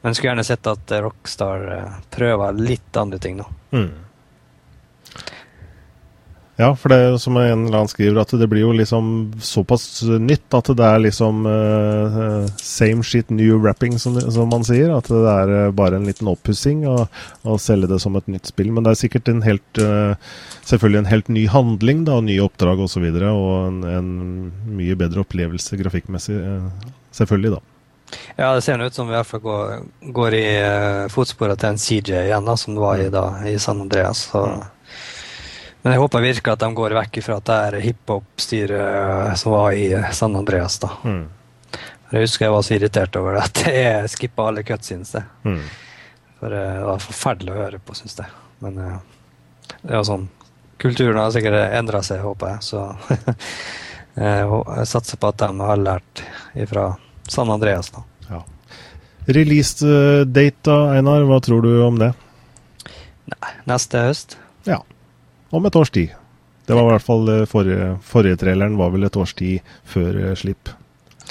Men 0.00 0.10
jeg 0.10 0.18
skulle 0.18 0.32
gjerne 0.32 0.46
sett 0.48 0.70
at 0.72 0.94
Rockstar 1.04 1.68
eh, 1.76 2.00
prøver 2.10 2.58
litt 2.58 2.96
andre 2.98 3.22
ting. 3.22 3.38
nå. 3.38 3.46
Mm. 3.70 3.90
Ja, 6.58 6.72
for 6.74 6.90
det 6.90 6.96
er 6.98 7.16
som 7.22 7.36
en 7.38 7.68
eller 7.68 7.76
annen 7.78 7.90
skriver, 7.90 8.16
at 8.18 8.32
det 8.34 8.46
blir 8.50 8.64
jo 8.64 8.72
liksom 8.74 9.10
såpass 9.38 10.00
nytt 10.18 10.54
at 10.58 10.66
det 10.74 10.86
er 10.88 11.02
liksom 11.04 11.44
uh, 11.46 12.46
same 12.58 13.04
shit 13.06 13.28
new 13.30 13.60
wrapping, 13.62 13.94
som, 14.02 14.16
som, 14.18 14.48
man 14.50 14.64
sier. 14.66 14.90
At 14.90 15.06
det 15.06 15.20
er 15.22 15.52
uh, 15.52 15.68
bare 15.70 16.00
en 16.00 16.08
liten 16.08 16.26
oppussing 16.26 16.80
å 16.90 17.54
selge 17.62 17.86
det 17.92 18.00
som 18.02 18.18
et 18.18 18.26
nytt 18.26 18.50
spill. 18.50 18.72
Men 18.74 18.82
det 18.82 18.90
er 18.90 18.98
sikkert 19.04 19.30
en 19.30 19.44
helt 19.46 19.78
uh, 19.78 20.18
selvfølgelig 20.66 20.98
en 21.04 21.10
helt 21.12 21.30
ny 21.36 21.44
handling 21.52 22.00
da, 22.08 22.16
og 22.18 22.26
nye 22.26 22.42
oppdrag 22.42 22.82
osv. 22.82 22.88
Og, 22.88 22.90
så 22.90 23.02
videre, 23.04 23.30
og 23.30 23.52
en, 23.68 23.78
en, 23.92 24.08
mye 24.74 24.96
bedre 24.98 25.22
opplevelse 25.22 25.78
grafikkmessig, 25.78 26.40
selvfølgelig, 27.14 27.52
da. 27.54 28.18
Ja, 28.40 28.48
det 28.56 28.64
ser 28.66 28.82
ut 28.82 28.98
som 28.98 29.06
vi 29.06 29.14
i 29.14 29.18
hvert 29.20 29.30
fall 29.30 29.44
går, 29.44 29.86
går 30.16 30.36
i 30.40 30.42
fotsporene 31.14 31.54
til 31.60 31.70
en 31.70 31.78
CJ 31.84 32.18
igjen, 32.24 32.50
da, 32.50 32.56
som 32.58 32.74
det 32.74 32.82
var 32.82 33.04
i, 33.04 33.06
da, 33.14 33.28
i 33.46 33.54
San 33.62 33.84
Andreas. 33.86 34.24
så... 34.32 34.42
Mm. 34.56 34.66
Men 35.82 35.94
jeg 35.94 36.02
håper 36.02 36.24
virkelig 36.24 36.52
at 36.52 36.62
de 36.62 36.68
går 36.74 36.94
vekk 36.96 37.18
fra 37.22 37.36
at 37.38 37.48
det 37.48 37.58
er 37.66 37.82
hiphop-styret 37.84 38.78
eh, 38.78 39.34
som 39.38 39.54
var 39.54 39.76
i 39.78 39.84
eh, 39.94 40.08
San 40.14 40.34
Andreas. 40.36 40.78
da. 40.82 40.90
Mm. 41.04 41.28
Jeg 42.10 42.24
husker 42.24 42.46
jeg 42.46 42.54
var 42.54 42.64
så 42.66 42.74
irritert 42.74 43.18
over 43.20 43.36
det 43.36 43.44
at 43.44 43.62
jeg 43.76 44.10
skippa 44.14 44.48
alle 44.50 44.64
cutscenes. 44.66 45.14
Det. 45.14 45.22
Mm. 45.46 45.62
For 46.40 46.56
eh, 46.56 46.72
det 46.80 46.88
var 46.88 47.04
forferdelig 47.04 47.54
å 47.54 47.60
høre 47.60 47.80
på, 47.82 47.96
syns 47.98 48.18
jeg. 48.18 48.34
Men 48.64 48.82
det 48.82 49.92
er 49.92 50.00
jo 50.00 50.08
sånn 50.08 50.28
Kulturen 50.78 51.18
har 51.18 51.32
sikkert 51.34 51.72
endra 51.74 52.04
seg, 52.06 52.20
håper 52.22 52.52
jeg. 52.52 52.66
Så 52.68 52.82
jeg 54.18 54.84
satser 54.86 55.18
på 55.18 55.30
at 55.32 55.40
de 55.42 55.48
har 55.66 55.80
lært 55.82 56.22
fra 56.70 56.84
San 57.26 57.50
Andreas. 57.50 57.90
da. 57.94 58.04
Ja. 58.28 58.44
Release 59.26 59.88
date, 60.22 60.60
da, 60.68 60.76
Einar. 60.94 61.26
Hva 61.26 61.40
tror 61.42 61.66
du 61.66 61.72
om 61.82 61.98
det? 61.98 62.12
Nei, 63.34 63.56
neste 63.66 64.06
høst. 64.06 64.38
Ja 64.70 64.78
om 65.50 65.66
et 65.66 65.76
års 65.76 65.90
tid. 65.90 66.14
Det 66.68 66.76
var 66.76 66.84
i 66.84 66.92
hvert 66.92 67.04
fall 67.04 67.28
eh, 67.32 67.46
forrige, 67.48 67.92
forrige 68.04 68.36
traileren 68.42 68.76
var 68.76 68.92
vel 68.92 69.08
et 69.08 69.16
års 69.16 69.32
tid 69.38 69.64
før 69.88 70.18
uh, 70.20 70.32
slipp. 70.36 70.68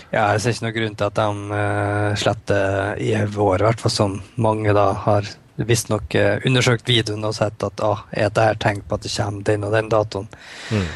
Ja, 0.10 0.32
jeg 0.34 0.42
ser 0.42 0.56
ikke 0.56 0.66
noen 0.66 0.78
grunn 0.78 0.96
til 0.98 1.10
at 1.12 1.20
de 1.20 1.28
uh, 1.52 2.16
sletter 2.18 3.02
i 3.04 3.12
vår, 3.34 3.62
i 3.62 3.68
hvert 3.68 3.84
fall 3.84 3.94
som 3.94 4.16
mange 4.42 4.74
da 4.74 4.88
har 5.06 5.30
visstnok 5.58 6.18
uh, 6.18 6.40
undersøkt 6.46 6.90
videoen 6.90 7.26
og 7.30 7.38
sett 7.38 7.66
at 7.66 7.86
ah, 7.86 8.02
er 8.10 8.34
det 8.34 8.48
her 8.50 8.60
tegn 8.62 8.82
på 8.82 8.98
at 8.98 9.06
det 9.06 9.14
kommer 9.14 9.46
den 9.52 9.68
og 9.68 9.78
den 9.78 9.94
datoen. 9.94 10.28
Mm. 10.74 10.90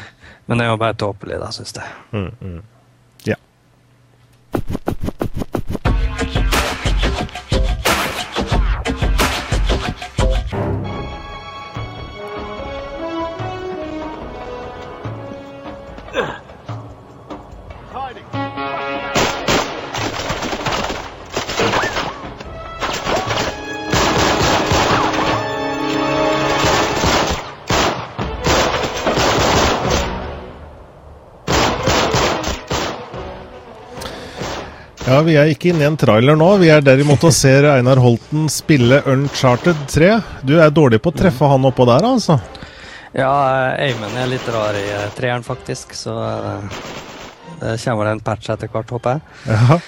Men 0.46 0.58
det 0.58 0.66
er 0.66 0.72
jo 0.72 0.82
bare 0.82 0.98
tåpelig, 0.98 1.38
da, 1.38 1.50
syns 1.54 1.74
jeg. 1.78 1.96
Mm, 2.10 2.30
mm. 2.42 2.62
Ja. 3.30 3.38
Ja, 35.06 35.18
Vi 35.26 35.34
er 35.34 35.50
ikke 35.50 35.72
inne 35.72 35.82
i 35.82 35.88
en 35.90 35.96
trailer 35.98 36.36
nå. 36.38 36.48
Vi 36.62 36.68
er 36.70 36.82
derimot 36.84 37.24
og 37.26 37.32
ser 37.34 37.66
Einar 37.72 37.98
Holten 37.98 38.46
spille 38.52 39.00
Uncharted 39.10 39.80
3. 39.90 40.10
Du 40.46 40.54
er 40.62 40.70
dårlig 40.70 41.00
på 41.02 41.10
å 41.10 41.16
treffe 41.16 41.48
han 41.50 41.66
oppå 41.66 41.86
der, 41.88 42.06
altså? 42.06 42.36
Ja, 43.10 43.32
Eimen 43.82 44.14
er 44.16 44.30
litt 44.30 44.46
rar 44.48 44.78
i 44.78 44.84
eh, 44.94 45.08
treeren, 45.16 45.42
faktisk. 45.42 45.96
Så 45.98 46.14
eh, 46.22 46.78
det 47.58 47.74
kommer 47.82 48.12
en 48.12 48.22
patch 48.22 48.52
etter 48.54 48.70
hvert, 48.70 48.94
håper 48.94 49.18
jeg. 49.18 49.50
Ja. 49.50 49.80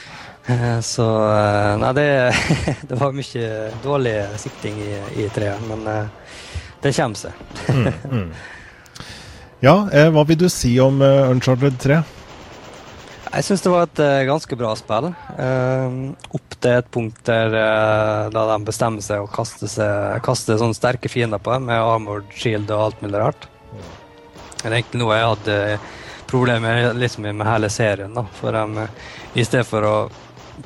Eh, 0.51 0.81
så 0.85 1.07
Nei, 1.81 1.93
det, 1.97 2.09
det, 2.91 2.99
var 2.99 3.15
mye 3.15 3.53
dårlig 3.87 4.17
sikting 4.43 4.83
i, 4.83 4.99
i 5.23 5.29
treeren, 5.33 5.71
men 5.71 6.11
det 6.83 6.93
kommer 6.99 7.23
seg. 7.23 7.47
mm, 7.71 7.89
mm. 8.11 8.29
Ja, 9.65 9.79
hva 10.13 10.27
vil 10.29 10.43
du 10.43 10.51
si 10.53 10.75
om 10.83 10.99
Uncharted 11.01 11.79
3? 11.81 12.03
Jeg 13.35 13.47
syns 13.49 13.65
det 13.65 13.71
var 13.73 13.89
et 13.89 14.01
uh, 14.05 14.27
ganske 14.29 14.57
bra 14.59 14.71
spill. 14.79 15.09
Uh, 15.35 16.13
opp 16.37 16.55
til 16.55 16.71
et 16.71 16.91
punkt 16.95 17.19
der 17.27 17.51
uh, 17.51 18.31
da 18.31 18.45
de 18.53 18.59
bestemmer 18.69 19.03
seg 19.03 19.25
å 19.25 19.31
kaste, 19.31 19.67
seg, 19.71 20.21
kaste 20.23 20.55
sånne 20.61 20.77
sterke 20.77 21.11
fiender 21.11 21.43
på 21.43 21.51
dem 21.51 21.67
med 21.67 21.83
armored 21.83 22.29
shield 22.31 22.71
og 22.71 22.85
alt 22.85 23.03
mulig 23.03 23.19
rart. 23.19 23.49
Det 24.61 24.69
er 24.69 24.77
egentlig 24.77 25.01
noe 25.03 25.17
jeg 25.19 25.31
hadde 25.33 25.57
problemer 26.31 26.93
liksom, 26.95 27.27
med 27.27 27.49
hele 27.49 27.71
serien. 27.75 28.15
Da. 28.15 28.23
For 28.39 28.55
um, 28.55 28.79
i 29.35 29.47
stedet 29.47 29.67
for 29.67 29.89
å 29.89 29.97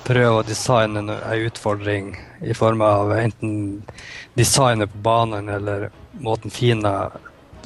prøve 0.05 0.43
å 0.43 0.45
designe 0.45 1.01
en 1.01 1.15
utfordring 1.49 2.13
i 2.45 2.53
form 2.57 2.85
av 2.85 3.15
enten 3.17 3.55
designet 4.37 4.93
på 4.93 5.01
banen 5.09 5.49
eller 5.49 5.89
måten 6.21 6.53
fiender 6.53 7.17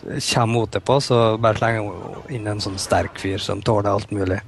kommer 0.03 0.47
mot 0.47 0.71
det 0.71 0.85
på, 0.87 1.01
så 1.03 1.37
bare 1.43 1.59
slenger 1.59 1.91
hun 1.91 2.31
inn 2.39 2.47
en 2.51 2.63
sånn 2.63 2.79
sterk 2.79 3.19
fyr 3.23 3.43
som 3.43 3.63
tåler 3.67 3.91
alt 3.91 4.15
mulig 4.15 4.39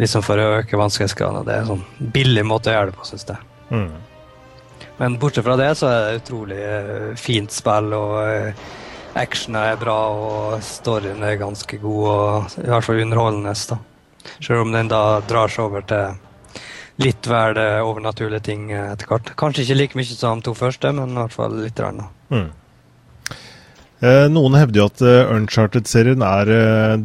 liksom 0.00 0.24
for 0.24 0.40
å 0.40 0.50
øke 0.60 0.80
vanskelighetsgraden. 0.80 1.46
Det 1.46 1.54
er 1.54 1.64
en 1.64 1.72
sånn 1.74 2.10
billig 2.14 2.44
måte 2.46 2.72
å 2.72 2.76
gjøre 2.76 2.92
det 2.92 2.98
på, 2.98 3.08
syns 3.08 3.26
jeg. 3.28 3.48
Mm. 3.70 3.94
Men 4.96 5.18
bortsett 5.20 5.44
fra 5.44 5.56
det, 5.60 5.70
så 5.76 5.90
er 5.90 6.04
det 6.04 6.20
utrolig 6.22 6.60
uh, 6.60 7.14
fint 7.20 7.52
spill, 7.52 7.92
og 7.96 9.16
actiona 9.16 9.66
er 9.72 9.80
bra, 9.80 9.98
og 10.12 10.62
storyen 10.64 11.24
er 11.24 11.40
ganske 11.40 11.80
god, 11.82 12.06
og 12.12 12.60
i 12.62 12.70
hvert 12.70 12.86
fall 12.86 13.02
underholdende. 13.04 13.56
da. 13.72 13.80
Selv 14.36 14.64
om 14.64 14.72
den 14.74 14.92
da 14.92 15.02
drar 15.24 15.52
seg 15.52 15.68
over 15.68 15.84
til 15.88 16.22
litt 17.00 17.28
vel 17.28 17.58
overnaturlige 17.84 18.44
ting 18.48 18.70
etter 18.72 19.08
hvert. 19.10 19.34
Kanskje 19.36 19.66
ikke 19.66 19.76
like 19.76 19.98
mye 19.98 20.08
som 20.08 20.40
de 20.40 20.48
to 20.48 20.54
første, 20.56 20.92
men 20.96 21.12
i 21.12 21.20
hvert 21.20 21.34
fall 21.34 21.58
litt. 21.60 21.80
Rann, 21.80 22.00
mm. 22.32 22.46
Eh, 24.00 24.26
noen 24.28 24.58
hevder 24.58 24.82
jo 24.82 24.86
at 24.90 25.02
uh, 25.04 25.30
Uncharted-serien 25.32 26.20
er 26.20 26.50
uh, 26.52 26.96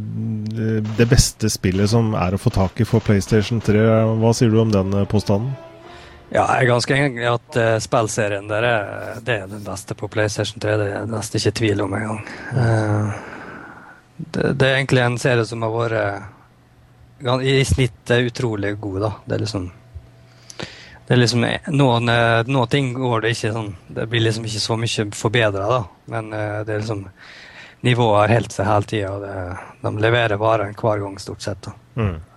det 0.98 1.08
beste 1.08 1.48
spillet 1.52 1.88
som 1.94 2.12
er 2.20 2.36
å 2.36 2.42
få 2.42 2.52
tak 2.52 2.82
i 2.84 2.88
for 2.88 3.04
PlayStation 3.06 3.62
3. 3.64 3.86
Hva 4.20 4.34
sier 4.36 4.52
du 4.52 4.60
om 4.60 4.74
den 4.74 4.92
påstanden? 5.12 5.54
Ja, 6.32 6.44
jeg 6.56 6.66
er 6.66 6.70
ganske 6.72 6.96
enig 6.96 7.24
i 7.24 7.32
at 7.32 7.60
uh, 7.60 7.78
spillserien 7.84 8.52
der 8.52 8.68
er, 8.68 8.92
det 9.24 9.40
er 9.40 9.50
den 9.52 9.64
beste 9.64 9.96
på 9.96 10.12
PlayStation 10.12 10.60
3. 10.64 10.78
Det 10.82 10.90
er 11.00 11.12
nesten 11.12 11.40
ikke 11.40 11.58
tvil 11.62 11.86
om 11.88 11.96
engang. 11.96 12.22
Det, 14.22 14.52
det, 14.52 14.68
er 14.68 14.76
egentlig 14.76 15.06
en 15.06 15.20
serie 15.22 15.48
som 15.48 15.64
har 15.64 15.76
vært 15.78 17.48
i 17.48 17.56
snitt 17.66 18.12
utrolig 18.20 18.76
god. 18.84 19.00
da. 19.08 19.14
Det 19.26 19.38
er 19.38 19.46
liksom 19.46 19.72
det 21.12 21.16
er 21.18 21.20
liksom 21.20 21.42
noen, 21.76 22.10
eh, 22.10 22.42
noen, 22.48 22.68
ting 22.72 22.94
går 22.96 23.26
det 23.26 23.34
ikke 23.34 23.50
sånn 23.52 23.74
Det 23.92 24.06
blir 24.08 24.22
liksom 24.24 24.46
ikke 24.48 24.62
så 24.64 24.78
mye 24.80 25.04
forbedra, 25.12 25.66
da. 25.68 25.80
Men 26.14 26.30
eh, 26.32 26.60
det 26.64 26.72
er 26.72 26.80
liksom 26.86 27.02
Nivået 27.84 28.16
har 28.16 28.32
helt 28.32 28.56
seg 28.56 28.70
hele 28.70 28.88
tida, 28.88 29.10
og 29.18 29.26
det, 29.26 29.34
de 29.82 29.92
leverer 30.06 30.40
varene 30.40 30.78
hver 30.78 31.02
gang, 31.02 31.18
stort 31.20 31.44
sett. 31.44 31.68
da. 31.68 31.74
Mm. 32.00 32.20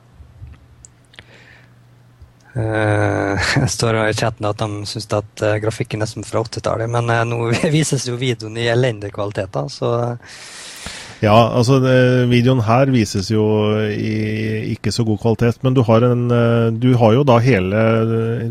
Uh, 2.54 3.34
det 3.58 3.66
står 3.66 3.96
i 3.98 4.12
chatten 4.14 4.46
at 4.46 4.60
de 4.60 4.84
syns 4.86 5.08
at 5.10 5.42
uh, 5.42 5.56
grafikken 5.58 6.04
er 6.04 6.06
som 6.06 6.22
fra 6.22 6.44
80-tallet, 6.44 6.86
men 6.86 7.10
uh, 7.10 7.24
nå 7.26 7.48
vises 7.74 8.06
jo 8.06 8.14
videoen 8.14 8.54
i 8.62 8.68
elendig 8.70 9.10
kvalitet. 9.16 9.50
da, 9.56 9.64
så 9.66 9.90
Ja, 11.24 11.36
altså 11.56 11.78
videoen 12.28 12.60
her 12.66 12.90
vises 12.92 13.30
jo 13.32 13.44
i 13.88 14.74
ikke 14.74 14.92
så 14.92 15.04
god 15.06 15.20
kvalitet, 15.22 15.60
men 15.64 15.76
du 15.76 15.82
har, 15.86 16.04
en, 16.06 16.24
eh, 16.32 16.68
du 16.72 16.94
har 17.00 17.14
jo 17.16 17.24
da 17.26 17.38
hele 17.42 17.82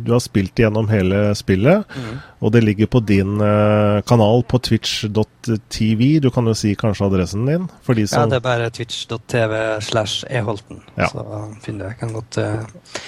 Du 0.04 0.14
har 0.14 0.22
spilt 0.24 0.58
gjennom 0.60 0.90
hele 0.92 1.34
spillet, 1.38 1.84
mm. 1.90 2.16
og 2.42 2.54
det 2.56 2.64
ligger 2.64 2.90
på 2.92 3.02
din 3.04 3.42
uh, 3.42 4.02
kanal 4.08 4.44
på 4.48 4.60
twitch.tv. 4.64 6.02
Du 6.24 6.30
kan 6.34 6.48
jo 6.50 6.56
si 6.58 6.74
kanskje 6.80 7.08
adressen 7.08 7.46
din? 7.50 7.70
For 7.84 7.98
de 7.98 8.08
som 8.08 8.24
Ja, 8.24 8.32
det 8.32 8.40
er 8.42 8.48
bare 8.48 8.72
twitch.tv 8.74 9.62
slash 9.82 10.26
eholten. 10.30 10.82
Ja. 10.98 11.10
Så 11.12 11.24
finner 11.64 11.92
jeg. 11.92 12.00
kan 12.02 12.14
godt 12.14 12.38
uh, 12.42 13.00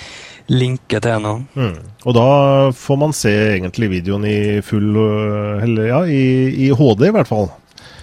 linke 0.51 1.01
til 1.01 1.21
nå. 1.21 1.35
Mm. 1.55 1.77
Og 2.05 2.17
da 2.17 2.29
får 2.75 3.01
man 3.01 3.15
se 3.17 3.33
egentlig 3.55 3.91
videoen 3.97 4.25
i 4.29 4.39
full 4.61 4.95
Eller 5.65 5.89
ja, 5.89 6.01
i, 6.05 6.23
i 6.67 6.71
HD 6.71 7.09
i 7.09 7.13
hvert 7.15 7.31
fall. 7.31 7.49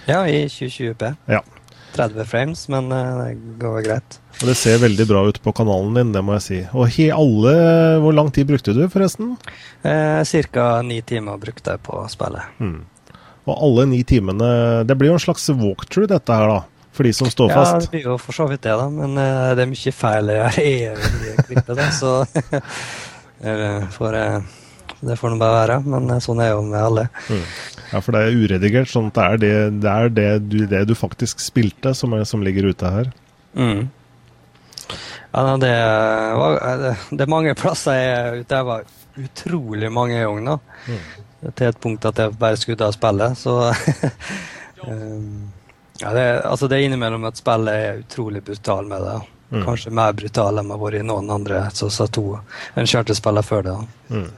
Ja, 0.07 0.25
i 0.27 0.45
2020P. 0.51 1.13
Ja. 1.31 1.39
30 1.93 2.25
frames, 2.29 2.65
men 2.73 2.91
uh, 2.91 3.23
det 3.23 3.37
går 3.61 3.83
greit. 3.85 4.17
Og 4.41 4.49
Det 4.49 4.55
ser 4.57 4.81
veldig 4.81 5.05
bra 5.09 5.21
ut 5.29 5.39
på 5.43 5.53
kanalen 5.55 5.93
din, 5.97 6.13
det 6.15 6.23
må 6.25 6.37
jeg 6.37 6.45
si. 6.45 6.59
Og 6.73 6.89
he, 6.95 7.09
alle, 7.13 7.53
Hvor 8.03 8.15
lang 8.15 8.31
tid 8.33 8.49
brukte 8.49 8.73
du, 8.75 8.81
forresten? 8.91 9.35
Eh, 9.83 10.23
Ca. 10.51 10.81
ni 10.81 11.01
timer 11.01 11.37
brukte 11.37 11.75
jeg 11.75 11.83
på 11.85 12.01
spillet. 12.09 12.57
Mm. 12.59 12.81
Og 13.43 13.53
alle 13.67 13.85
ni 13.91 14.03
timene 14.07 14.47
Det 14.87 14.95
blir 14.95 15.11
jo 15.11 15.17
en 15.17 15.25
slags 15.25 15.49
walkthrough, 15.49 16.09
dette 16.09 16.39
her, 16.39 16.49
da? 16.49 16.89
For 16.93 17.07
de 17.07 17.13
som 17.13 17.29
står 17.29 17.49
ja, 17.49 17.55
fast? 17.57 17.73
Ja, 17.73 17.79
det 17.85 17.91
blir 17.93 18.09
jo 18.11 18.17
for 18.21 18.37
så 18.37 18.47
vidt 18.49 18.65
det, 18.65 18.73
da. 18.77 18.89
Men 18.89 19.17
uh, 19.17 19.53
det 19.57 19.65
er 19.65 19.71
mye 19.71 19.95
feil 19.95 20.33
i 20.33 20.73
klippet, 21.47 21.73
da, 21.77 21.89
så 21.93 22.19
for, 23.97 24.17
uh, 24.17 24.62
Det 25.03 25.17
får 25.19 25.33
nå 25.33 25.39
bare 25.41 25.57
være. 25.61 25.79
Men 25.87 26.13
sånn 26.23 26.41
er 26.43 26.53
jo 26.53 26.61
med 26.67 26.79
alle. 26.81 27.07
Mm. 27.27 27.43
Ja, 27.93 28.01
for 28.01 28.15
det 28.15 28.21
er 28.23 28.37
uredigert, 28.39 28.89
sånn 28.89 29.11
at 29.11 29.17
det 29.17 29.25
er 29.25 29.41
det, 29.41 29.55
det, 29.83 29.91
er 29.91 30.13
det, 30.17 30.29
du, 30.49 30.57
det 30.69 30.85
du, 30.89 30.95
faktisk 30.97 31.43
spilte, 31.43 31.93
som, 31.97 32.15
er, 32.17 32.25
som 32.29 32.45
ligger 32.45 32.71
ute 32.71 32.93
her. 32.95 33.11
Mm. 33.53 33.89
Ja, 35.33 35.43
det, 35.57 35.73
var, 36.37 36.57
det, 37.11 37.21
er 37.21 37.29
mange 37.29 37.53
plasser 37.57 37.97
jeg 37.97 38.43
ute. 38.43 38.55
Jeg 38.55 38.69
var 38.69 38.87
utrolig 39.23 39.91
mange 39.93 40.21
ganger. 40.21 40.59
Mm. 40.87 41.51
Til 41.53 41.67
et 41.67 41.81
punkt 41.83 42.05
at 42.07 42.21
jeg 42.21 42.37
bare 42.39 42.57
skulle 42.57 42.87
av 42.87 42.95
spillet. 42.95 43.37
Så 43.37 43.57
um, 44.87 45.51
ja, 46.01 46.13
det, 46.13 46.25
altså 46.49 46.69
det 46.69 46.79
er 46.79 46.87
innimellom 46.87 47.29
at 47.29 47.41
spillet 47.41 47.73
er 47.87 48.03
utrolig 48.05 48.43
brutal 48.45 48.89
med 48.89 49.05
det. 49.05 49.19
Mm. 49.53 49.65
Kanskje 49.67 49.93
mer 49.93 50.13
brutal 50.17 50.57
enn 50.57 50.69
det 50.69 50.73
har 50.73 50.81
vært 50.81 50.97
i 50.97 51.05
noen 51.05 51.29
andre 51.29 51.67
så, 51.77 51.89
sa 51.93 52.07
to 52.09 52.39
en 52.73 52.87
spillet 52.89 53.45
før 53.45 53.67
det. 53.67 53.75
Mm. 54.09 54.31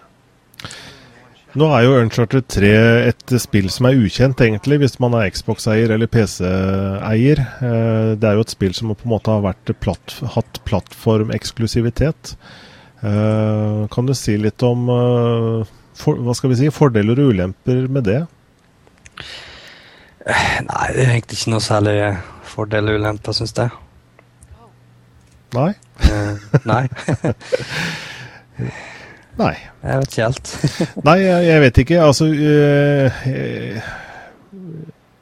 Nå 1.55 1.69
er 1.71 1.85
jo 1.85 1.93
Uncharted 2.01 2.49
3 2.51 2.69
et 3.07 3.33
spill 3.39 3.69
som 3.71 3.85
er 3.87 3.95
ukjent, 3.95 4.41
egentlig, 4.43 4.75
hvis 4.81 4.97
man 4.99 5.13
er 5.15 5.29
Xbox-eier 5.31 5.93
eller 5.95 6.09
PC-eier. 6.11 7.39
Eh, 7.39 8.09
det 8.19 8.27
er 8.27 8.35
jo 8.35 8.43
et 8.43 8.51
spill 8.51 8.73
som 8.75 8.91
på 8.91 9.07
en 9.07 9.13
måte 9.13 9.31
har 9.31 9.61
platt, 9.79 10.17
hatt 10.33 10.59
plattformeksklusivitet. 10.67 12.33
Eh, 12.99 13.85
kan 13.93 14.09
du 14.09 14.11
si 14.19 14.35
litt 14.35 14.65
om 14.67 14.89
eh, 14.91 15.71
for, 15.95 16.19
hva 16.19 16.35
skal 16.35 16.51
vi 16.51 16.57
si, 16.59 16.67
fordeler 16.75 17.21
og 17.23 17.31
ulemper 17.31 17.87
med 17.87 18.03
det? 18.09 18.19
Nei, 20.25 20.87
det 20.91 21.05
er 21.05 21.13
egentlig 21.13 21.39
ikke 21.39 21.53
noe 21.53 21.63
særlig 21.63 21.95
fordeler 22.51 22.97
og 22.97 23.05
ulemper, 23.05 23.37
syns 23.37 23.55
jeg. 23.55 23.71
Nei? 25.55 25.71
nei. 26.67 26.83
Nei. 29.39 29.53
Jeg 29.83 30.01
vet 30.01 30.11
ikke 30.11 30.25
helt. 30.25 30.51
Nei, 31.07 31.19
jeg, 31.21 31.45
jeg, 31.49 31.61
vet 31.65 31.79
ikke. 31.83 32.01
Altså 32.01 32.27
øh, 32.31 33.23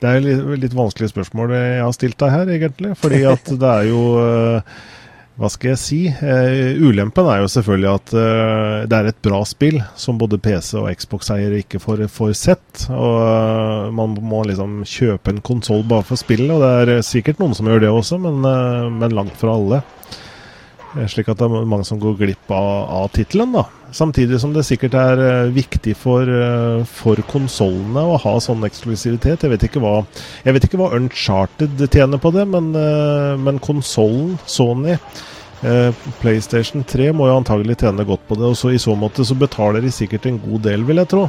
Det 0.02 0.10
er 0.10 0.26
litt, 0.26 0.44
litt 0.66 0.76
vanskelig 0.78 1.12
spørsmål 1.14 1.56
jeg 1.58 1.80
har 1.82 1.94
stilt 1.96 2.20
deg 2.22 2.36
her, 2.36 2.52
egentlig. 2.58 2.96
Fordi 3.00 3.24
at 3.30 3.54
det 3.54 3.72
er 3.72 3.88
jo 3.90 4.04
øh, 4.22 4.76
hva 5.34 5.50
skal 5.50 5.72
jeg 5.72 5.82
si? 5.82 6.00
Uh, 6.14 6.78
ulempen 6.86 7.26
er 7.26 7.40
jo 7.42 7.50
selvfølgelig 7.50 7.90
at 7.90 8.12
uh, 8.14 8.84
det 8.86 8.98
er 9.00 9.08
et 9.10 9.22
bra 9.26 9.40
spill 9.50 9.80
som 9.98 10.20
både 10.22 10.38
PC- 10.38 10.76
og 10.78 10.92
Xbox-eiere 10.94 11.64
ikke 11.64 11.82
får, 11.82 12.04
får, 12.14 12.36
sett. 12.38 12.84
Og 12.94 13.18
uh, 13.18 13.90
man 13.98 14.14
må 14.22 14.44
liksom 14.46 14.84
kjøpe 14.86 15.34
en 15.34 15.42
konsoll 15.42 15.82
bare 15.90 16.06
for 16.06 16.22
spillet, 16.22 16.54
og 16.54 16.62
det 16.62 17.00
er 17.00 17.08
sikkert 17.08 17.42
noen 17.42 17.58
som 17.58 17.70
gjør 17.70 17.82
det 17.82 17.90
også, 17.90 18.22
men, 18.22 18.46
men 19.00 19.18
langt 19.18 19.34
fra 19.42 19.58
alle. 19.58 19.82
Slik 20.94 21.30
at 21.32 21.40
det 21.40 21.48
er 21.48 21.66
mange 21.66 21.86
som 21.88 21.98
går 22.02 22.20
glipp 22.20 22.52
av, 22.54 22.68
av 23.02 23.08
tittelen, 23.16 23.56
da. 23.56 23.66
Samtidig 23.94 24.40
som 24.42 24.54
det 24.54 24.66
sikkert 24.68 24.96
er 24.98 25.22
uh, 25.22 25.54
viktig 25.54 25.96
for, 25.98 26.30
uh, 26.30 26.86
for 26.86 27.20
konsollene 27.30 28.04
å 28.10 28.20
ha 28.22 28.34
sånn 28.42 28.66
eksklusivitet. 28.68 29.46
Jeg 29.46 29.54
vet 29.54 29.66
ikke 29.68 29.82
hva, 29.84 30.00
jeg 30.46 30.56
vet 30.56 30.68
ikke 30.68 30.80
hva 30.82 30.92
Uncharted 30.98 31.82
tjener 31.90 32.22
på 32.22 32.34
det, 32.36 32.46
men, 32.50 32.72
uh, 32.78 33.34
men 33.42 33.62
konsollen, 33.64 34.38
Sony, 34.50 34.98
PlayStation 36.20 36.82
3, 36.84 37.14
må 37.16 37.30
jo 37.30 37.38
antagelig 37.40 37.78
tjene 37.80 38.04
godt 38.04 38.26
på 38.28 38.36
det. 38.36 38.50
Og 38.50 38.58
så 38.60 38.74
I 38.76 38.82
så 38.84 38.98
måte 39.00 39.24
så 39.24 39.38
betaler 39.40 39.86
de 39.86 39.94
sikkert 39.96 40.28
en 40.28 40.42
god 40.44 40.66
del, 40.66 40.84
vil 40.84 41.00
jeg 41.00 41.10
tro, 41.14 41.22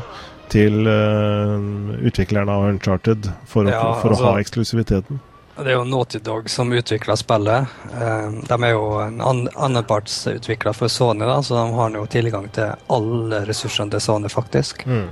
til 0.50 0.88
utviklerne 0.90 2.56
av 2.56 2.66
Uncharted 2.72 3.30
for, 3.46 3.70
ja, 3.70 3.78
å, 3.78 3.94
for 4.02 4.10
altså, 4.10 4.26
å 4.26 4.32
ha 4.32 4.42
eksklusiviteten. 4.42 5.22
Det 5.56 5.70
er 5.70 5.76
jo 5.76 5.84
Naughty 5.86 6.18
Dog 6.18 6.50
som 6.50 6.72
utvikler 6.72 7.16
spillet. 7.16 7.66
Eh, 7.94 8.30
de 8.48 8.56
er 8.58 8.72
jo 8.72 8.88
en 8.98 9.20
annenpartsutvikler 9.54 10.74
for 10.74 10.90
Sony, 10.90 11.22
da, 11.28 11.36
så 11.42 11.54
de 11.54 11.76
har 11.76 11.94
jo 11.94 12.06
tilgang 12.10 12.48
til 12.56 12.74
alle 12.90 13.44
ressursene 13.46 13.94
til 13.94 14.02
Sony, 14.02 14.28
faktisk. 14.32 14.82
Mm. 14.86 15.06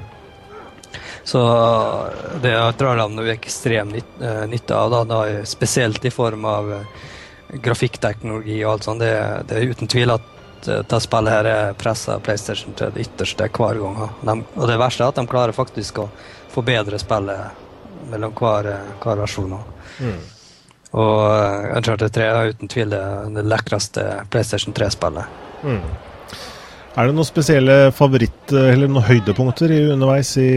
Så 1.24 1.42
det 2.42 2.56
drar 2.78 2.98
de 2.98 3.28
ekstrem 3.30 3.94
eh, 3.94 4.42
nytte 4.50 4.74
av, 4.74 4.90
da, 4.90 5.04
da, 5.04 5.46
spesielt 5.46 6.04
i 6.04 6.10
form 6.10 6.44
av 6.50 6.74
eh, 6.74 7.00
grafikkteknologi 7.62 8.58
og 8.64 8.72
alt 8.72 8.90
sånt. 8.90 9.06
Det, 9.06 9.14
det, 9.46 9.60
er 9.60 9.70
uten 9.70 9.94
tvil 9.94 10.16
at 10.16 10.28
dette 10.66 11.02
spillet 11.06 11.36
her 11.36 11.52
er 11.52 11.74
pressa 11.78 12.18
PlayStation 12.22 12.74
til 12.74 12.90
det 12.90 13.06
ytterste 13.06 13.46
hver 13.46 13.78
gang. 13.78 14.06
De, 14.26 14.40
og 14.58 14.70
det 14.70 14.82
verste 14.82 15.06
er 15.06 15.14
at 15.14 15.22
de 15.22 15.30
klarer 15.30 15.54
faktisk 15.54 16.02
å 16.02 16.10
forbedre 16.50 16.98
spillet 16.98 17.61
mellom 18.10 18.34
hver, 18.38 18.70
hver 19.02 19.24
versjon. 19.24 19.56
Mm. 20.02 20.20
Og 20.92 21.18
uh, 21.24 21.76
Uncharted 21.78 22.12
3 22.12 22.24
er 22.28 22.54
uten 22.54 22.70
tvil 22.70 22.92
det, 22.92 23.04
det 23.36 23.44
lekreste 23.48 24.06
PlayStation 24.32 24.74
3-spillet. 24.76 25.38
Mm. 25.64 25.84
Er 26.92 27.08
det 27.08 27.16
noen 27.16 27.24
spesielle 27.24 27.74
favoritt- 27.96 28.52
eller 28.52 28.90
noen 28.90 29.06
høydepunkter 29.06 29.72
i, 29.72 29.78
underveis 29.94 30.34
i, 30.36 30.50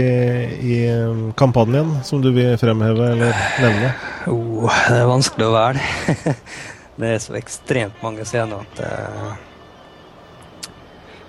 i, 0.60 0.80
um, 0.92 1.30
kampanjen 1.40 1.94
som 2.04 2.20
du 2.20 2.34
vil 2.36 2.58
fremheve 2.60 3.08
eller 3.14 3.46
nevne? 3.64 3.94
Oh, 4.28 4.68
det 4.90 4.98
er 5.00 5.08
vanskelig 5.08 5.48
å 5.48 5.54
velge. 5.56 6.36
det 7.00 7.14
er 7.14 7.24
så 7.24 7.38
ekstremt 7.40 8.04
mange 8.04 8.28
scener 8.28 8.66
at 8.68 8.84
uh, 8.84 9.38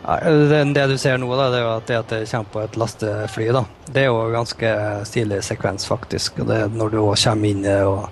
det, 0.06 0.58
det, 0.74 0.86
du 0.86 0.98
ser 0.98 1.18
nå, 1.18 1.28
da, 1.34 1.48
det 1.50 1.58
er 1.58 1.64
jo 1.64 1.70
at 1.72 1.88
det 1.88 1.96
at 1.98 2.12
det 2.12 2.30
kommer 2.30 2.50
på 2.52 2.60
et 2.62 2.76
lastefly, 2.78 3.46
da. 3.56 3.62
Det 3.90 4.04
er 4.04 4.10
jo 4.10 4.20
en 4.22 4.36
ganske 4.36 4.72
stilig 5.08 5.40
sekvens, 5.42 5.86
faktisk. 5.88 6.40
Og 6.42 6.50
det 6.50 6.60
er 6.62 6.74
når 6.74 6.92
du 6.92 6.98
òg 7.02 7.16
kommer 7.18 7.50
inn 7.50 7.64
og, 7.82 8.04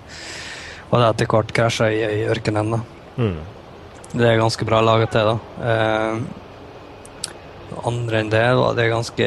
og 0.89 0.95
det 0.99 1.07
etter 1.07 1.29
hvert 1.31 1.53
krasjer 1.55 1.95
i, 1.95 2.01
i 2.19 2.25
ørkenen. 2.31 2.75
da. 2.75 2.81
Mm. 3.15 3.37
Det 4.15 4.27
er 4.27 4.41
ganske 4.41 4.67
bra 4.67 4.81
laget 4.83 5.15
til, 5.15 5.31
da. 5.31 5.37
Eh, 5.71 6.13
andre 7.87 8.21
enn 8.21 8.33
det, 8.33 8.43
da, 8.59 8.67
det 8.75 8.85
er 8.85 8.93
ganske 8.93 9.25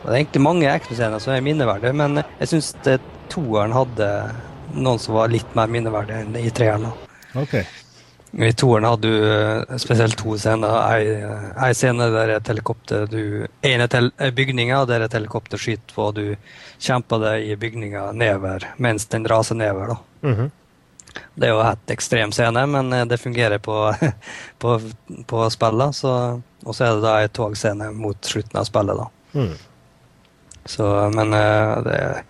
Det 0.00 0.08
er 0.08 0.16
egentlig 0.16 0.42
mange 0.42 0.68
actionscener 0.70 1.20
som 1.20 1.34
er 1.34 1.44
minneverdige, 1.44 1.92
men 1.96 2.22
jeg 2.22 2.48
syns 2.48 2.72
toeren 3.30 3.76
hadde 3.76 4.08
noen 4.72 5.00
som 5.02 5.18
var 5.18 5.28
litt 5.32 5.52
mer 5.58 5.68
minneverdige 5.68 6.24
enn 6.24 6.36
i 6.40 6.50
treeren. 6.56 6.88
da. 6.88 7.40
Okay. 7.42 7.66
I 8.32 8.52
toeren 8.52 8.86
hadde 8.86 9.08
du 9.08 9.32
eh, 9.32 9.76
spesielt 9.82 10.16
to 10.18 10.36
scener. 10.38 10.70
Ei 11.58 11.74
scene 11.74 12.06
der 12.14 12.36
et 12.36 12.48
helikopter 12.48 13.08
du 13.10 13.46
En 13.66 13.82
er 13.82 14.30
bygninga 14.36 14.84
der 14.86 15.06
et 15.06 15.16
helikopter 15.18 15.58
skyter 15.58 15.94
på, 15.94 16.10
og 16.10 16.14
du 16.14 16.36
kjemper 16.78 17.18
deg 17.24 17.50
i 17.50 17.58
bygninga 17.58 18.10
nedover 18.12 18.68
mens 18.78 19.06
den 19.10 19.26
raser 19.26 19.54
nedover. 19.54 19.96
Mm 20.22 20.34
-hmm. 20.34 20.50
Det 21.34 21.46
er 21.46 21.50
jo 21.50 21.60
et 21.60 21.90
ekstrem 21.90 22.32
scene, 22.32 22.66
men 22.66 22.92
eh, 22.92 23.04
det 23.04 23.18
fungerer 23.18 23.58
på, 23.58 23.94
på, 24.58 24.80
på 25.26 25.50
spillet. 25.50 26.04
Og 26.64 26.74
så 26.74 26.84
er 26.84 26.94
det 26.94 27.02
da 27.02 27.20
ei 27.20 27.28
togscene 27.28 27.90
mot 27.90 28.24
slutten 28.24 28.60
av 28.60 28.64
spillet, 28.64 28.96
da. 28.96 29.08
Mm. 29.32 29.54
Så, 30.64 31.10
men 31.14 31.32
eh, 31.34 31.82
det, 31.82 32.24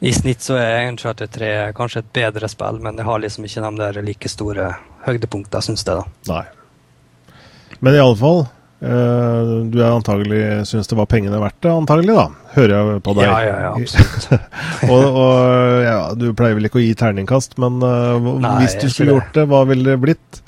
i 0.00 0.12
snitt 0.12 0.42
så 0.42 0.58
er 0.60 0.88
Uncharted 0.88 1.30
3 1.32 1.52
kanskje 1.76 2.02
et 2.02 2.12
bedre 2.12 2.48
spill, 2.48 2.80
men 2.82 2.96
det 2.96 3.06
har 3.06 3.22
liksom 3.22 3.46
ikke 3.46 3.62
de 3.62 3.76
der 3.78 4.02
like 4.02 4.28
store 4.28 4.74
høydepunkter, 5.06 5.64
syns 5.64 5.86
jeg. 5.86 5.96
da. 5.96 6.04
Nei. 6.32 6.44
Men 7.80 7.96
i 7.96 8.00
alle 8.00 8.16
fall, 8.18 8.40
eh, 8.80 9.52
du 9.70 9.78
er 9.80 9.90
antagelig 9.92 10.40
syns 10.70 10.88
det 10.90 10.98
var 10.98 11.08
pengene 11.10 11.40
verdt 11.42 11.60
det, 11.64 11.72
antagelig, 11.72 12.16
da? 12.16 12.26
Hører 12.56 12.74
jeg 12.76 13.04
på 13.04 13.16
deg? 13.18 13.28
Ja, 13.28 13.36
ja, 13.44 13.58
ja 13.66 13.74
absolutt. 13.76 14.26
og, 14.92 15.04
og 15.04 15.84
ja, 15.84 16.00
du 16.16 16.26
pleier 16.38 16.58
vel 16.58 16.70
ikke 16.70 16.80
å 16.80 16.84
gi 16.84 16.96
terningkast, 16.98 17.58
men 17.62 17.78
uh, 17.84 18.32
Nei, 18.40 18.56
hvis 18.62 18.78
du 18.80 18.88
skulle 18.88 19.18
gjort 19.18 19.32
det, 19.36 19.46
hva 19.52 19.62
ville 19.68 19.92
det 19.92 20.02
blitt? 20.02 20.42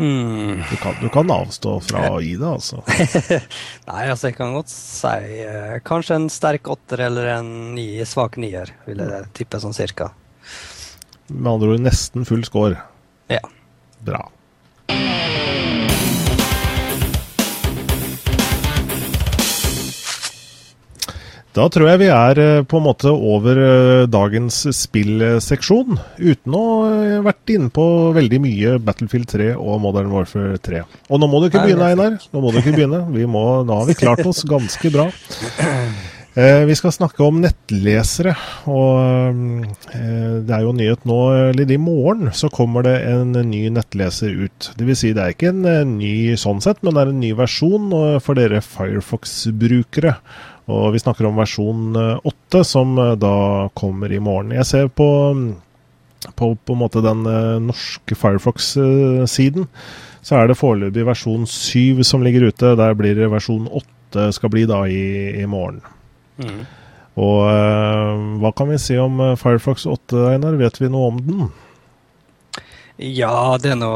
Hmm. 0.00 0.62
Du, 0.64 0.76
kan, 0.80 0.94
du, 0.96 1.10
kan, 1.12 1.28
avstå 1.28 1.74
fra 1.84 2.06
å 2.14 2.22
gi 2.24 2.32
det, 2.40 2.48
altså. 2.48 2.80
Nei, 3.90 4.04
altså 4.06 4.30
jeg 4.30 4.38
kan 4.38 4.54
godt 4.56 4.72
si 4.72 5.42
eh, 5.44 5.74
kanskje 5.84 6.16
en 6.16 6.30
sterk 6.32 6.70
åtter 6.72 7.02
eller 7.10 7.34
en 7.34 7.50
ni, 7.76 7.90
svak 8.08 8.38
nier, 8.40 8.72
vil 8.86 9.02
jeg 9.04 9.28
tippe 9.36 9.60
sånn 9.60 9.76
cirka. 9.76 10.08
Med 11.28 11.50
andre 11.52 11.74
ord 11.74 11.84
nesten 11.84 12.24
full 12.24 12.46
score. 12.48 12.80
Ja. 13.30 13.40
Bra. 14.04 14.24
Da 21.50 21.64
tror 21.66 21.88
jeg 21.90 21.98
vi 22.04 22.08
er 22.14 22.38
eh, 22.38 22.60
på 22.62 22.78
en 22.78 22.84
måte 22.86 23.10
over 23.10 23.58
eh, 23.58 24.04
dagens 24.10 24.60
spillseksjon, 24.78 25.98
uten 26.22 26.54
å 26.54 26.62
ha 26.84 27.16
vært 27.26 27.50
inne 27.56 27.72
på 27.74 27.86
veldig 28.14 28.38
mye 28.44 28.76
Battlefield 28.86 29.26
3 29.32 29.48
og 29.58 29.80
Modern 29.82 30.12
Warfare 30.14 30.60
3. 30.62 30.84
Og 31.10 31.18
nå 31.18 31.30
må 31.30 31.42
du 31.42 31.48
ikke 31.48 31.64
begynne, 31.66 31.90
Einar. 31.90 32.20
Nå 32.30 32.44
må 32.44 32.54
du 32.54 32.60
ikke 32.62 32.76
begynne. 32.78 33.02
Vi 33.10 33.26
må, 33.26 33.44
nå 33.66 33.80
har 33.82 33.90
vi 33.90 33.98
klart 33.98 34.22
oss 34.30 34.44
ganske 34.54 34.94
bra. 34.94 35.08
Eh, 36.40 36.62
vi 36.64 36.74
skal 36.78 36.92
snakke 36.94 37.24
om 37.26 37.40
nettlesere. 37.42 38.32
og 38.70 39.00
eh, 39.92 40.36
Det 40.46 40.54
er 40.54 40.62
jo 40.64 40.72
nyhet 40.72 41.02
nå, 41.08 41.18
eller 41.50 41.72
i 41.74 41.76
morgen 41.80 42.30
så 42.32 42.48
kommer 42.48 42.86
det 42.86 42.94
en 43.10 43.34
ny 43.50 43.66
nettleser 43.74 44.46
ut. 44.46 44.70
Vil 44.78 44.96
si 44.96 45.10
det 45.16 45.24
er 45.24 45.34
ikke 45.34 45.50
en 45.50 45.66
eh, 45.68 45.82
ny 45.84 46.14
sånn 46.40 46.62
sett, 46.64 46.80
men 46.80 46.96
det 46.96 47.02
er 47.02 47.12
en 47.12 47.20
ny 47.20 47.34
versjon 47.36 47.92
eh, 47.98 48.16
for 48.24 48.40
dere 48.40 48.62
Firefox-brukere. 48.64 50.14
Og 50.70 50.94
vi 50.94 51.02
snakker 51.02 51.28
om 51.28 51.36
versjon 51.42 52.00
eh, 52.00 52.32
8, 52.32 52.64
som 52.72 52.96
eh, 52.96 53.12
da 53.20 53.34
kommer 53.76 54.08
i 54.14 54.22
morgen. 54.22 54.56
Jeg 54.56 54.70
ser 54.70 54.88
på, 54.88 55.10
på, 56.30 56.52
på 56.56 56.78
en 56.78 56.84
måte 56.86 57.04
den 57.04 57.26
eh, 57.28 57.60
norske 57.68 58.16
Firefox-siden, 58.16 59.68
så 60.24 60.40
er 60.40 60.48
det 60.48 60.60
foreløpig 60.62 61.04
versjon 61.10 61.44
7 61.44 62.04
som 62.06 62.24
ligger 62.24 62.48
ute. 62.48 62.76
Der 62.80 62.96
blir 62.96 63.26
versjon 63.28 63.68
8 63.68 64.30
skal 64.38 64.52
bli 64.52 64.68
da 64.70 64.86
i, 64.88 65.02
i 65.42 65.48
morgen. 65.50 65.82
Mm. 66.40 66.60
Og 67.20 67.40
eh, 67.50 68.28
hva 68.40 68.52
kan 68.56 68.70
vi 68.70 68.78
si 68.80 68.96
om 69.00 69.18
eh, 69.20 69.36
Firefox 69.38 69.86
8, 69.90 70.22
Einar? 70.34 70.56
Vet 70.60 70.80
vi 70.80 70.90
noe 70.92 71.10
om 71.10 71.20
den? 71.26 71.50
Ja, 73.00 73.56
det 73.56 73.72
er 73.72 73.78
nå 73.80 73.90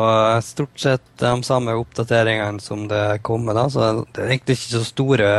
stort 0.44 0.80
sett 0.80 1.04
de 1.20 1.32
samme 1.44 1.74
oppdateringene 1.76 2.62
som 2.64 2.86
det 2.88 3.20
kommer, 3.26 3.56
da. 3.56 3.66
Så 3.68 3.90
det 4.14 4.22
er 4.22 4.32
egentlig 4.32 4.56
ikke 4.56 4.78
så 4.78 4.84
store, 4.88 5.32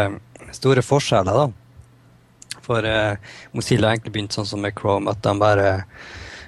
store 0.54 0.84
forskjeller, 0.86 1.46
da. 1.46 2.60
For 2.66 2.86
eh, 2.86 3.18
Mozilla 3.58 3.90
har 3.90 3.98
egentlig 3.98 4.14
begynt 4.14 4.38
sånn 4.38 4.48
som 4.50 4.62
med 4.62 4.78
Chrome, 4.78 5.10
at 5.12 5.24
de 5.26 5.34
bare 5.42 5.72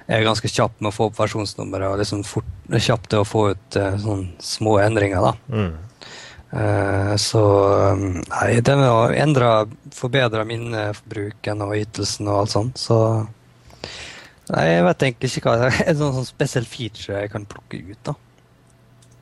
er 0.08 0.24
ganske 0.24 0.48
kjappe 0.48 0.80
med 0.80 0.92
å 0.92 0.94
få 0.94 1.10
opp 1.10 1.18
versjonsnummeret 1.18 1.90
og 1.90 2.00
liksom 2.00 2.22
fort, 2.24 2.48
kjapt 2.72 3.10
til 3.12 3.22
å 3.22 3.28
få 3.28 3.44
ut 3.52 3.78
eh, 3.78 3.98
sånne 4.00 4.38
små 4.42 4.78
endringer, 4.80 5.26
da. 5.26 5.34
Mm. 5.52 5.87
Eh, 6.48 7.14
så 7.20 7.42
um, 7.92 8.22
nei, 8.22 8.60
det 8.64 8.76
med 8.80 8.88
å 8.88 9.08
endre, 9.12 9.50
forbedre 9.92 10.46
minnebruken 10.48 11.64
og 11.66 11.74
ytelsen 11.76 12.30
og 12.30 12.44
alt 12.44 12.54
sånt, 12.54 12.80
så 12.80 13.00
Nei, 14.48 14.62
jeg 14.64 14.84
vet 14.86 15.02
egentlig 15.04 15.28
ikke 15.36 15.52
hva 15.52 15.66
er 15.68 15.96
sånn, 15.98 16.14
sånn 16.16 16.24
spesiell 16.24 16.64
feature 16.64 17.18
jeg 17.20 17.32
kan 17.34 17.44
plukke 17.44 17.82
ut, 17.84 17.98
da. 18.08 18.14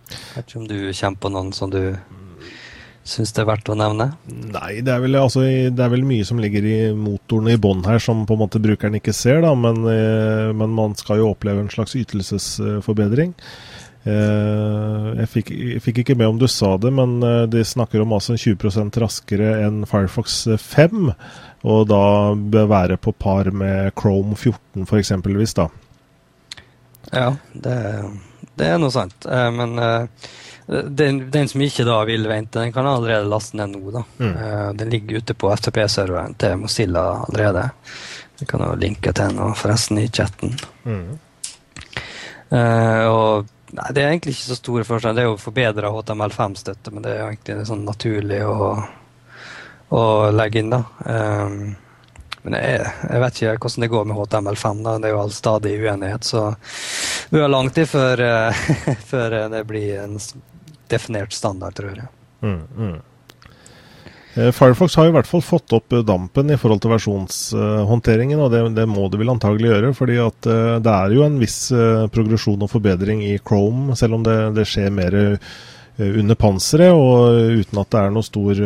Jeg 0.07 0.37
vet 0.37 0.53
ikke 0.53 0.61
om 0.61 0.69
du 0.71 0.77
kommer 0.85 1.25
på 1.25 1.33
noen 1.35 1.51
som 1.57 1.73
du 1.73 1.81
syns 3.07 3.33
det 3.35 3.43
er 3.43 3.49
verdt 3.49 3.71
å 3.71 3.77
nevne? 3.79 4.09
Nei, 4.27 4.81
det 4.87 4.93
er, 4.93 5.03
vel, 5.03 5.19
altså, 5.19 5.45
det 5.47 5.83
er 5.83 5.93
vel 5.93 6.07
mye 6.07 6.27
som 6.27 6.41
ligger 6.43 6.67
i 6.67 6.77
motoren 6.95 7.51
i 7.53 7.59
bånn 7.59 7.85
her, 7.87 8.01
som 8.03 8.25
på 8.27 8.35
en 8.35 8.43
måte 8.43 8.63
brukeren 8.63 8.99
ikke 8.99 9.15
ser, 9.15 9.43
da. 9.45 9.53
Men, 9.59 9.83
eh, 9.91 10.51
men 10.55 10.75
man 10.75 10.97
skal 10.99 11.23
jo 11.23 11.31
oppleve 11.33 11.63
en 11.63 11.73
slags 11.73 11.95
ytelsesforbedring. 11.99 13.35
Eh, 13.35 13.76
jeg, 14.07 15.29
fikk, 15.33 15.51
jeg 15.51 15.83
fikk 15.83 15.99
ikke 16.03 16.17
med 16.19 16.29
om 16.31 16.39
du 16.39 16.47
sa 16.51 16.77
det, 16.79 16.93
men 16.95 17.17
eh, 17.27 17.43
de 17.51 17.65
snakker 17.67 18.05
om 18.05 18.13
altså 18.17 18.37
20% 18.39 18.99
raskere 19.03 19.53
enn 19.67 19.83
Firefox 19.91 20.45
5. 20.63 21.11
Og 21.67 21.87
da 21.91 22.03
bør 22.37 22.69
være 22.71 22.99
på 23.03 23.13
par 23.19 23.51
med 23.51 23.91
Chrome 23.99 24.37
14 24.39 24.87
for 24.87 25.01
eksempelvis, 25.01 25.57
da. 25.59 25.69
Ja, 27.13 27.31
det, 27.55 27.77
det 28.59 28.69
er 28.73 28.79
noe 28.83 28.95
sant. 28.95 29.27
Eh, 29.27 29.49
men 29.55 29.75
eh, 29.83 30.29
den, 30.67 31.21
den 31.31 31.49
som 31.51 31.63
ikke 31.63 31.87
da 31.87 32.01
vil 32.09 32.27
vente, 32.31 32.59
den 32.63 32.73
kan 32.75 32.87
allerede 32.91 33.29
laste 33.31 33.59
ned 33.59 33.75
nå. 33.75 33.91
da. 33.95 34.05
Mm. 34.19 34.33
Eh, 34.37 34.69
Den 34.81 34.91
ligger 34.95 35.21
ute 35.23 35.35
på 35.39 35.51
FTP-serveren 35.55 36.35
til 36.39 36.57
Mozilla 36.63 37.05
allerede. 37.29 37.69
Vi 38.41 38.47
kan 38.51 38.61
jo 38.67 38.73
linke 38.79 39.13
til 39.17 39.31
den 39.37 39.55
forresten 39.57 39.99
i 40.03 40.09
chatten. 40.13 40.57
Mm. 40.85 41.19
Eh, 42.51 43.05
og 43.11 43.47
nei, 43.71 43.89
Det 43.93 44.03
er 44.03 44.11
egentlig 44.11 44.37
ikke 44.37 44.51
så 44.51 44.59
store 44.59 44.85
forskjeller. 44.89 45.17
Det 45.17 45.25
er 45.25 45.31
jo 45.31 45.41
forbedra 45.41 45.91
HTML5-støtte, 45.95 46.93
men 46.95 47.07
det 47.07 47.15
er 47.15 47.25
egentlig 47.27 47.67
sånn 47.69 47.85
naturlig 47.87 48.43
å, 48.47 48.71
å 49.97 50.05
legge 50.35 50.63
inn. 50.63 50.73
da. 50.75 50.83
Um, 51.07 51.75
men 52.47 52.59
jeg, 52.61 52.87
jeg 53.11 53.23
vet 53.25 53.43
ikke 53.43 53.57
hvordan 53.67 53.87
det 53.87 53.93
går 53.95 54.07
med 54.07 54.21
HTML5. 54.21 54.83
da. 54.87 54.97
Det 55.03 55.11
er 55.11 55.17
jo 55.17 55.23
all 55.25 55.35
stadig 55.35 55.75
uenighet. 55.83 56.29
Så 56.29 56.47
vi 57.33 57.43
har 57.43 57.51
lang 57.51 57.73
tid 57.75 57.91
før, 57.91 58.23
uh, 58.23 58.65
før 59.13 59.41
det 59.57 59.65
blir 59.67 60.01
en 60.05 60.19
definert 60.91 61.35
standard, 61.35 61.75
tror 61.75 61.97
jeg. 61.97 62.11
Mm, 62.47 62.63
mm. 62.77 62.97
Eh, 64.37 64.53
Firefox 64.53 64.97
har 64.97 65.09
i 65.09 65.15
hvert 65.15 65.29
fall 65.29 65.43
fått 65.45 65.73
opp 65.73 65.95
eh, 65.97 66.05
dampen 66.05 66.53
i 66.53 66.59
forhold 66.61 66.83
til 66.85 66.93
versjonshåndteringen, 66.93 68.43
og 68.45 68.53
det, 68.53 68.63
det 68.77 68.85
må 68.91 69.09
det 69.09 69.21
vel 69.23 69.33
antagelig 69.33 69.73
gjøre. 69.73 69.95
fordi 69.97 70.19
at 70.21 70.51
eh, 70.53 70.77
det 70.85 70.93
er 70.93 71.17
jo 71.17 71.25
en 71.25 71.41
viss 71.41 71.59
progresjon 72.13 72.67
og 72.67 72.73
forbedring 72.73 73.25
i 73.25 73.39
Chrome, 73.41 73.97
selv 73.97 74.19
om 74.19 74.27
det, 74.27 74.37
det 74.59 74.69
skjer 74.69 74.93
mer 74.93 75.17
under 75.97 76.37
panseret, 76.37 76.93
og 76.93 77.57
uten 77.57 77.79
at 77.81 77.93
det 77.95 78.01
er 78.03 78.11
noe 78.13 78.27
stor 78.27 78.59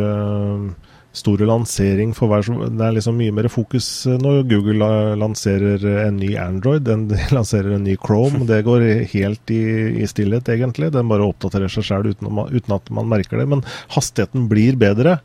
store 1.11 1.47
lansering 1.47 2.13
for 2.15 2.31
hver 2.31 2.45
Det 2.47 2.85
er 2.87 2.95
liksom 2.95 3.17
mye 3.19 3.35
mer 3.35 3.49
fokus 3.51 4.07
når 4.07 4.45
Google 4.51 4.91
lanserer 5.19 5.83
en 6.07 6.21
ny 6.23 6.37
Android 6.39 6.87
enn 6.89 7.09
de 7.11 7.19
lanserer 7.37 7.75
en 7.75 7.87
ny 7.87 7.97
Chrome. 7.99 8.45
Det 8.47 8.63
går 8.67 8.87
helt 9.13 9.55
i, 9.55 9.63
i 10.03 10.07
stillhet, 10.11 10.49
egentlig. 10.55 10.93
Den 10.95 11.11
bare 11.11 11.27
oppdaterer 11.27 11.71
seg 11.71 11.87
sjøl 11.87 12.13
uten, 12.13 12.31
uten 12.31 12.77
at 12.77 12.93
man 12.95 13.11
merker 13.11 13.43
det. 13.43 13.49
Men 13.51 13.65
hastigheten 13.97 14.47
blir 14.51 14.79
bedre. 14.79 15.19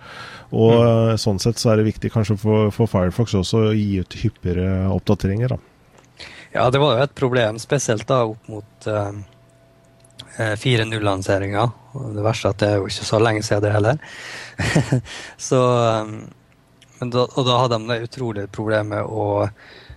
Og 0.55 0.75
mm. 0.79 1.17
sånn 1.19 1.39
sett 1.43 1.59
så 1.59 1.73
er 1.73 1.81
det 1.81 1.89
viktig 1.89 2.11
kanskje 2.13 2.37
for, 2.39 2.71
for 2.73 2.89
Firefox 2.89 3.35
også 3.35 3.69
å 3.69 3.75
gi 3.75 3.99
ut 3.99 4.19
hyppigere 4.21 4.87
oppdateringer. 4.93 5.55
da. 5.55 6.27
Ja, 6.55 6.69
det 6.71 6.79
var 6.79 6.95
jo 6.95 7.03
et 7.03 7.15
problem, 7.17 7.59
spesielt 7.59 8.07
da 8.07 8.21
opp 8.29 8.47
mot 8.47 8.87
uh, 8.87 9.11
4.0-lanseringa. 10.39 11.65
Og 11.95 12.13
det 12.15 12.23
verste 12.23 12.47
er 12.47 12.55
at 12.55 12.61
det 12.61 12.69
er 12.69 12.77
jo 12.79 12.87
ikke 12.87 13.07
så 13.09 13.19
lenge 13.19 13.43
siden 13.43 13.65
det 13.65 13.73
heller. 13.75 13.99
så, 15.49 15.59
men 17.01 17.11
da, 17.11 17.25
og 17.25 17.49
da 17.49 17.59
hadde 17.63 17.81
de 17.81 17.91
det 17.91 18.07
utrolige 18.07 18.53
problemet 18.55 19.03
å 19.03 19.49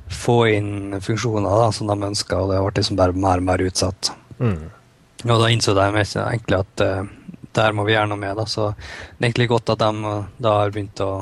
få 0.09 0.39
inn 0.51 0.99
funksjoner 1.05 1.63
da, 1.63 1.71
som 1.75 1.91
de 1.91 2.11
ønska, 2.11 2.41
og 2.41 2.51
det 2.51 2.59
ble 2.65 2.75
liksom 2.81 2.99
bare 2.99 3.15
mer 3.15 3.43
og 3.43 3.49
mer 3.51 3.63
utsatt. 3.63 4.11
Og 5.27 5.43
da 5.43 5.51
innså 5.53 5.75
de 5.77 5.87
egentlig 5.93 6.59
at 6.59 6.85
eh, 7.59 7.67
her 7.67 7.77
må 7.77 7.87
vi 7.89 7.95
gjøre 7.97 8.13
noe 8.13 8.23
med. 8.23 8.37
Da. 8.39 8.47
Så 8.49 8.71
det 8.73 9.21
er 9.21 9.29
egentlig 9.29 9.51
godt 9.53 9.75
at 9.75 9.83
de 9.83 10.13
eh, 10.13 10.29
da 10.47 10.59
har 10.61 10.75
begynt 10.75 11.05
å 11.05 11.13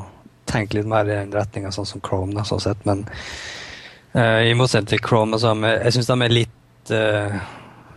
tenke 0.46 0.78
litt 0.78 0.88
mer 0.88 1.08
i 1.08 1.16
den 1.16 1.32
retninga, 1.34 1.72
sånn 1.74 1.88
som 1.88 2.02
Chrome. 2.04 2.36
Da, 2.36 2.44
sånn 2.46 2.62
sett. 2.62 2.84
Men 2.86 3.02
uh, 4.14 4.42
i 4.46 4.52
motsetning 4.54 4.92
til 4.92 5.02
Chrome, 5.02 5.40
så 5.42 5.56
er 5.56 5.80
jeg 5.88 5.96
syns 5.96 6.10
de 6.12 6.16
er 6.22 6.34
litt, 6.36 6.92
uh, 6.94 7.40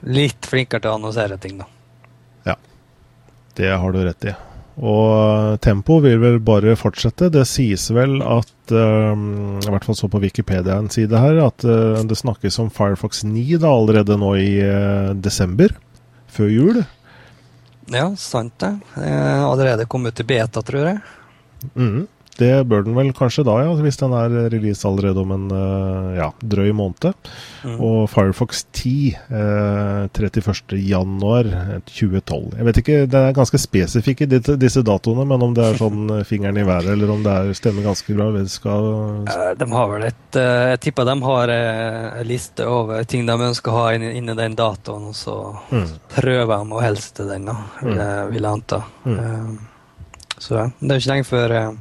litt 0.10 0.50
flinkere 0.50 0.82
til 0.82 0.90
å 0.90 0.96
annonsere 0.98 1.38
ting. 1.38 1.60
da. 1.62 1.70
Det 3.60 3.72
har 3.76 3.92
du 3.92 4.04
rett 4.06 4.30
i. 4.30 4.34
Og 4.80 5.60
tempoet 5.60 6.06
vil 6.06 6.22
vel 6.22 6.38
bare 6.40 6.78
fortsette. 6.80 7.28
Det 7.34 7.44
sies 7.50 7.90
vel 7.92 8.22
at, 8.24 8.72
um, 8.72 9.58
i 9.60 9.68
hvert 9.68 9.88
fall 9.88 9.98
så 10.00 10.08
på 10.12 10.22
Wikipedia 10.24 10.78
en 10.80 10.88
side 10.94 11.20
her, 11.20 11.42
at 11.44 11.66
uh, 11.68 12.00
det 12.08 12.16
snakkes 12.22 12.62
om 12.64 12.70
Firefox 12.72 13.26
9 13.28 13.60
da 13.60 13.74
allerede 13.74 14.16
nå 14.22 14.32
i 14.40 14.54
uh, 14.64 15.12
desember, 15.20 15.76
før 16.32 16.54
jul. 16.54 16.80
Ja, 17.92 18.16
sant 18.16 18.60
det. 18.60 18.80
Eh, 19.04 19.44
allerede 19.44 19.86
kommet 19.86 20.14
ut 20.14 20.20
i 20.20 20.24
beta, 20.24 20.62
tror 20.62 20.86
jeg. 20.88 21.00
Mhm. 21.74 22.08
Det 22.40 22.54
bør 22.72 22.86
den 22.88 22.96
vel 22.96 23.10
kanskje 23.18 23.44
da, 23.48 23.58
ja, 23.66 23.72
hvis 23.84 23.98
den 24.00 24.14
er 24.16 24.32
release 24.54 24.88
allerede 24.88 25.20
om 25.20 25.32
en 25.36 25.48
uh, 25.52 26.16
ja, 26.16 26.30
drøy 26.40 26.72
måned. 26.72 27.12
Mm. 27.68 27.76
Og 27.84 28.06
Firefox 28.10 28.62
10 28.72 28.94
eh, 29.36 30.08
31.1.2012. 30.16 32.56
Jeg 32.58 32.66
vet 32.68 32.78
ikke, 32.82 32.98
Det 33.12 33.20
er 33.20 33.34
ganske 33.36 33.58
spesifikke 33.60 34.26
disse, 34.30 34.82
datoene, 34.88 35.26
men 35.28 35.42
om 35.44 35.54
det 35.58 35.64
er 35.66 35.76
sånn 35.80 36.10
eh, 36.20 36.24
fingeren 36.28 36.58
i 36.62 36.66
været, 36.68 36.88
eller 36.94 37.10
om 37.14 37.24
det 37.26 37.32
er, 37.34 37.54
stemmer 37.58 37.84
ganske 37.90 38.14
bra. 38.16 38.30
Vi 38.38 38.44
skal, 38.52 38.84
Eh, 39.30 39.54
De 39.60 39.66
har 39.72 39.88
vel 39.92 40.04
et 40.08 40.36
eh, 40.40 40.70
Jeg 40.72 40.80
tipper 40.88 41.06
de 41.10 41.16
har 41.26 41.48
eh, 41.54 42.20
en 42.22 42.28
liste 42.30 42.64
over 42.68 43.04
ting 43.10 43.26
de 43.28 43.34
ønsker 43.50 43.72
å 43.72 43.76
ha 43.84 43.88
inni 43.98 44.36
den 44.38 44.56
datoen, 44.56 45.04
og 45.12 45.16
så 45.16 45.36
Mm. 45.70 45.86
prøver 46.16 46.48
de 46.48 46.54
å 46.74 46.82
helse 46.82 47.14
til 47.16 47.28
den, 47.30 47.46
da, 47.46 47.54
vil 47.82 47.96
jeg, 47.98 48.30
vil 48.32 48.44
jeg 48.44 48.52
anta. 48.52 48.82
Mm. 49.06 49.20
Eh, 49.20 49.50
Så 50.40 50.54
det 50.56 50.92
er 50.92 50.96
jo 50.96 51.00
ikke 51.04 51.12
lenge 51.14 51.26
før 51.28 51.52
eh, 51.52 51.72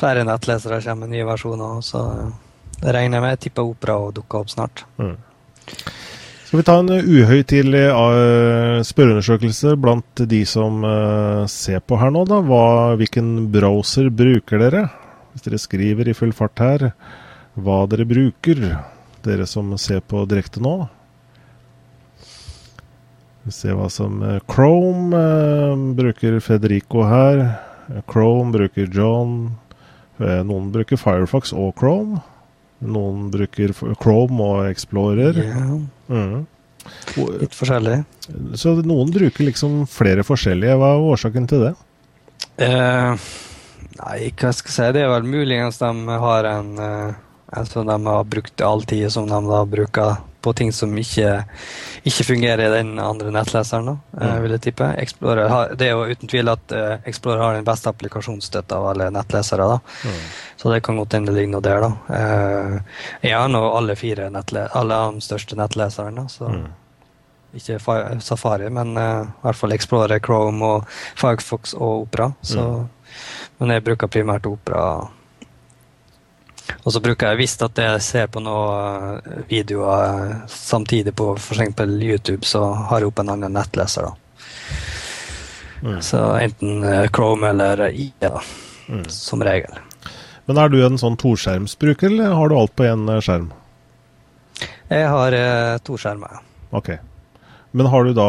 flere 0.00 0.24
nettlesere 0.26 0.80
kommer 0.84 1.06
med 1.06 1.16
nye 1.16 1.28
versjoner, 1.28 1.80
så 1.84 2.02
eh, 2.12 2.32
det 2.80 2.94
regner 2.96 3.18
jeg 3.18 3.24
med. 3.24 3.34
Jeg 3.36 3.42
tipper 3.46 3.70
Opera 3.70 3.98
og 4.02 4.14
dukker 4.18 4.42
opp 4.42 4.52
snart. 4.52 4.84
Mm. 4.98 5.16
Skal 6.44 6.60
vi 6.60 6.66
ta 6.68 6.76
en 6.78 6.92
uh, 6.92 7.06
uhøytidelig 7.08 7.84
uh, 7.90 8.82
spørreundersøkelse 8.86 9.74
blant 9.80 10.24
de 10.30 10.44
som 10.46 10.84
ser 11.50 11.80
på 11.82 11.98
her 11.98 12.12
nå, 12.14 12.26
da? 12.30 12.38
Hva, 12.46 12.64
hvilken 13.00 13.48
browser 13.54 14.10
bruker 14.14 14.62
dere? 14.62 14.86
Hvis 15.32 15.46
dere 15.48 15.58
skriver 15.58 16.10
i 16.10 16.14
full 16.14 16.34
fart 16.36 16.62
her 16.62 16.90
hva 17.54 17.84
dere 17.86 18.06
bruker. 18.06 18.66
dere 19.24 19.46
som 19.46 19.70
ser 19.78 20.02
på 20.04 20.24
direkte 20.28 20.60
nå. 20.60 20.88
Vi 23.44 23.52
ser 23.52 23.76
hva 23.78 23.86
som 23.92 24.22
eh, 24.24 24.40
Chrome 24.50 25.16
eh, 25.16 25.84
bruker 25.96 26.36
Federico 26.44 27.04
her. 27.08 27.44
Chrome 28.10 28.52
bruker 28.52 28.88
John. 28.92 29.54
Eh, 30.20 30.40
noen 30.46 30.70
bruker 30.74 31.00
Firefox 31.00 31.52
og 31.56 31.74
Chrome. 31.80 32.20
Noen 32.84 33.30
bruker 33.32 33.72
Chrome 34.00 34.40
og 34.40 34.70
Explorer. 34.70 35.40
Ja, 35.44 35.78
Mm. 36.04 36.42
Litt 37.40 37.54
forskjellig. 37.56 38.04
Så 38.60 38.74
noen 38.84 39.08
bruker 39.10 39.46
liksom 39.46 39.86
flere 39.88 40.20
forskjellige. 40.20 40.74
Hva 40.76 40.90
er 40.92 41.06
årsaken 41.14 41.46
til 41.48 41.62
det? 41.64 41.70
Eh, 42.60 43.16
nei, 44.02 44.18
hva 44.36 44.50
skal 44.52 44.68
jeg 44.68 44.74
si. 44.76 44.88
Det 44.92 45.00
er 45.00 45.08
vel 45.08 45.24
muligens 45.24 45.80
de 45.80 46.18
har 46.26 46.44
en 46.44 46.74
eh, 46.78 47.14
en 47.56 47.66
som 47.66 47.86
de 47.86 48.06
har 48.06 48.24
brukt 48.24 48.60
all 48.60 48.82
tid, 48.82 49.10
som 49.12 49.28
de 49.28 49.38
da 49.48 49.64
bruker 49.64 50.16
på 50.44 50.52
ting 50.56 50.70
som 50.76 50.92
ikke, 51.00 51.30
ikke 52.04 52.26
fungerer 52.28 52.62
i 52.66 52.70
den 52.76 52.92
andre 53.00 53.32
nettleseren, 53.32 53.86
da, 53.88 53.94
eh, 54.20 54.28
Mm. 54.34 54.42
vil 54.44 54.54
jeg 54.56 54.60
tippe. 54.68 54.90
Explorer 55.00 55.48
har, 55.48 55.74
det 55.80 55.88
er 55.88 55.92
jo 55.96 56.04
uten 56.12 56.28
tvil 56.28 56.52
at 56.52 56.72
eh, 56.76 56.98
Explorer 57.10 57.42
har 57.42 57.54
den 57.58 57.64
beste 57.64 57.88
applikasjonsstøtta 57.90 58.76
av 58.76 58.86
alle 58.92 59.10
nettlesere. 59.10 59.66
da. 59.68 59.78
Så 60.60 60.70
det 60.72 60.82
kan 60.86 60.96
godt 61.00 61.12
hende 61.16 61.32
det 61.32 61.40
ligger 61.40 61.52
noe 61.56 61.64
der, 61.64 61.80
da. 61.80 61.90
Eh, 62.20 62.78
jeg 63.30 63.36
har 63.38 63.48
nå 63.48 63.64
alle 63.76 63.96
fire 63.96 64.28
alle 64.30 65.00
de 65.14 65.20
største 65.24 65.56
nettleserne, 65.56 66.28
så 66.28 66.48
Mm. 66.48 66.66
ikke 67.54 68.20
Safari, 68.20 68.68
men 68.70 68.96
uh, 68.98 69.22
i 69.22 69.42
hvert 69.44 69.54
fall 69.56 69.72
Explorer, 69.72 70.18
Chrome 70.18 70.62
og 70.64 70.86
Firefox 71.14 71.74
og 71.74 72.02
Opera. 72.08 72.32
Så, 72.42 72.86
Men 73.60 73.70
jeg 73.70 73.84
bruker 73.84 74.08
primært 74.10 74.46
Opera. 74.46 75.08
Og 76.84 76.92
så 76.94 77.00
bruker 77.04 77.28
jeg 77.32 77.40
visst 77.42 77.62
at 77.64 77.76
jeg 77.80 78.00
ser 78.04 78.26
på 78.32 78.40
noen 78.40 79.20
eh, 79.20 79.40
videoer 79.50 80.04
eh, 80.30 80.36
samtidig 80.48 81.12
på 81.16 81.32
f.eks. 81.36 81.80
YouTube, 82.00 82.44
så 82.48 82.62
har 82.88 83.00
jeg 83.04 83.10
opp 83.10 83.20
en 83.20 83.32
annen 83.34 83.52
nettleser. 83.56 84.08
da. 84.08 84.14
Mm. 85.84 85.98
Så 86.04 86.20
enten 86.40 86.84
eh, 86.88 87.06
Chrome 87.12 87.50
eller 87.54 87.88
IA, 87.92 88.34
Mm. 88.84 89.06
som 89.08 89.40
regel. 89.40 89.78
Men 90.44 90.58
er 90.60 90.68
du 90.68 90.74
en 90.84 90.98
sånn 91.00 91.14
toskjermsbruker, 91.16 92.10
eller 92.12 92.34
har 92.36 92.50
du 92.52 92.54
alt 92.58 92.74
på 92.76 92.84
én 92.84 93.06
skjerm? 93.24 93.46
Jeg 94.92 95.06
har 95.08 95.32
eh, 95.32 95.78
to 95.80 95.96
skjermer. 95.96 96.42
Ok. 96.76 96.90
Men 97.72 97.88
har 97.88 98.04
du 98.04 98.12
da 98.14 98.26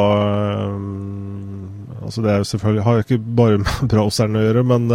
Altså 2.06 2.22
det 2.24 2.32
er 2.32 2.40
jo 2.42 2.48
selvfølgelig 2.50 2.84
Har 2.86 3.02
ikke 3.04 3.18
bare 3.38 3.60
med 3.62 3.74
browseren 3.92 4.38
å 4.40 4.44
gjøre, 4.46 4.64
men 4.72 4.88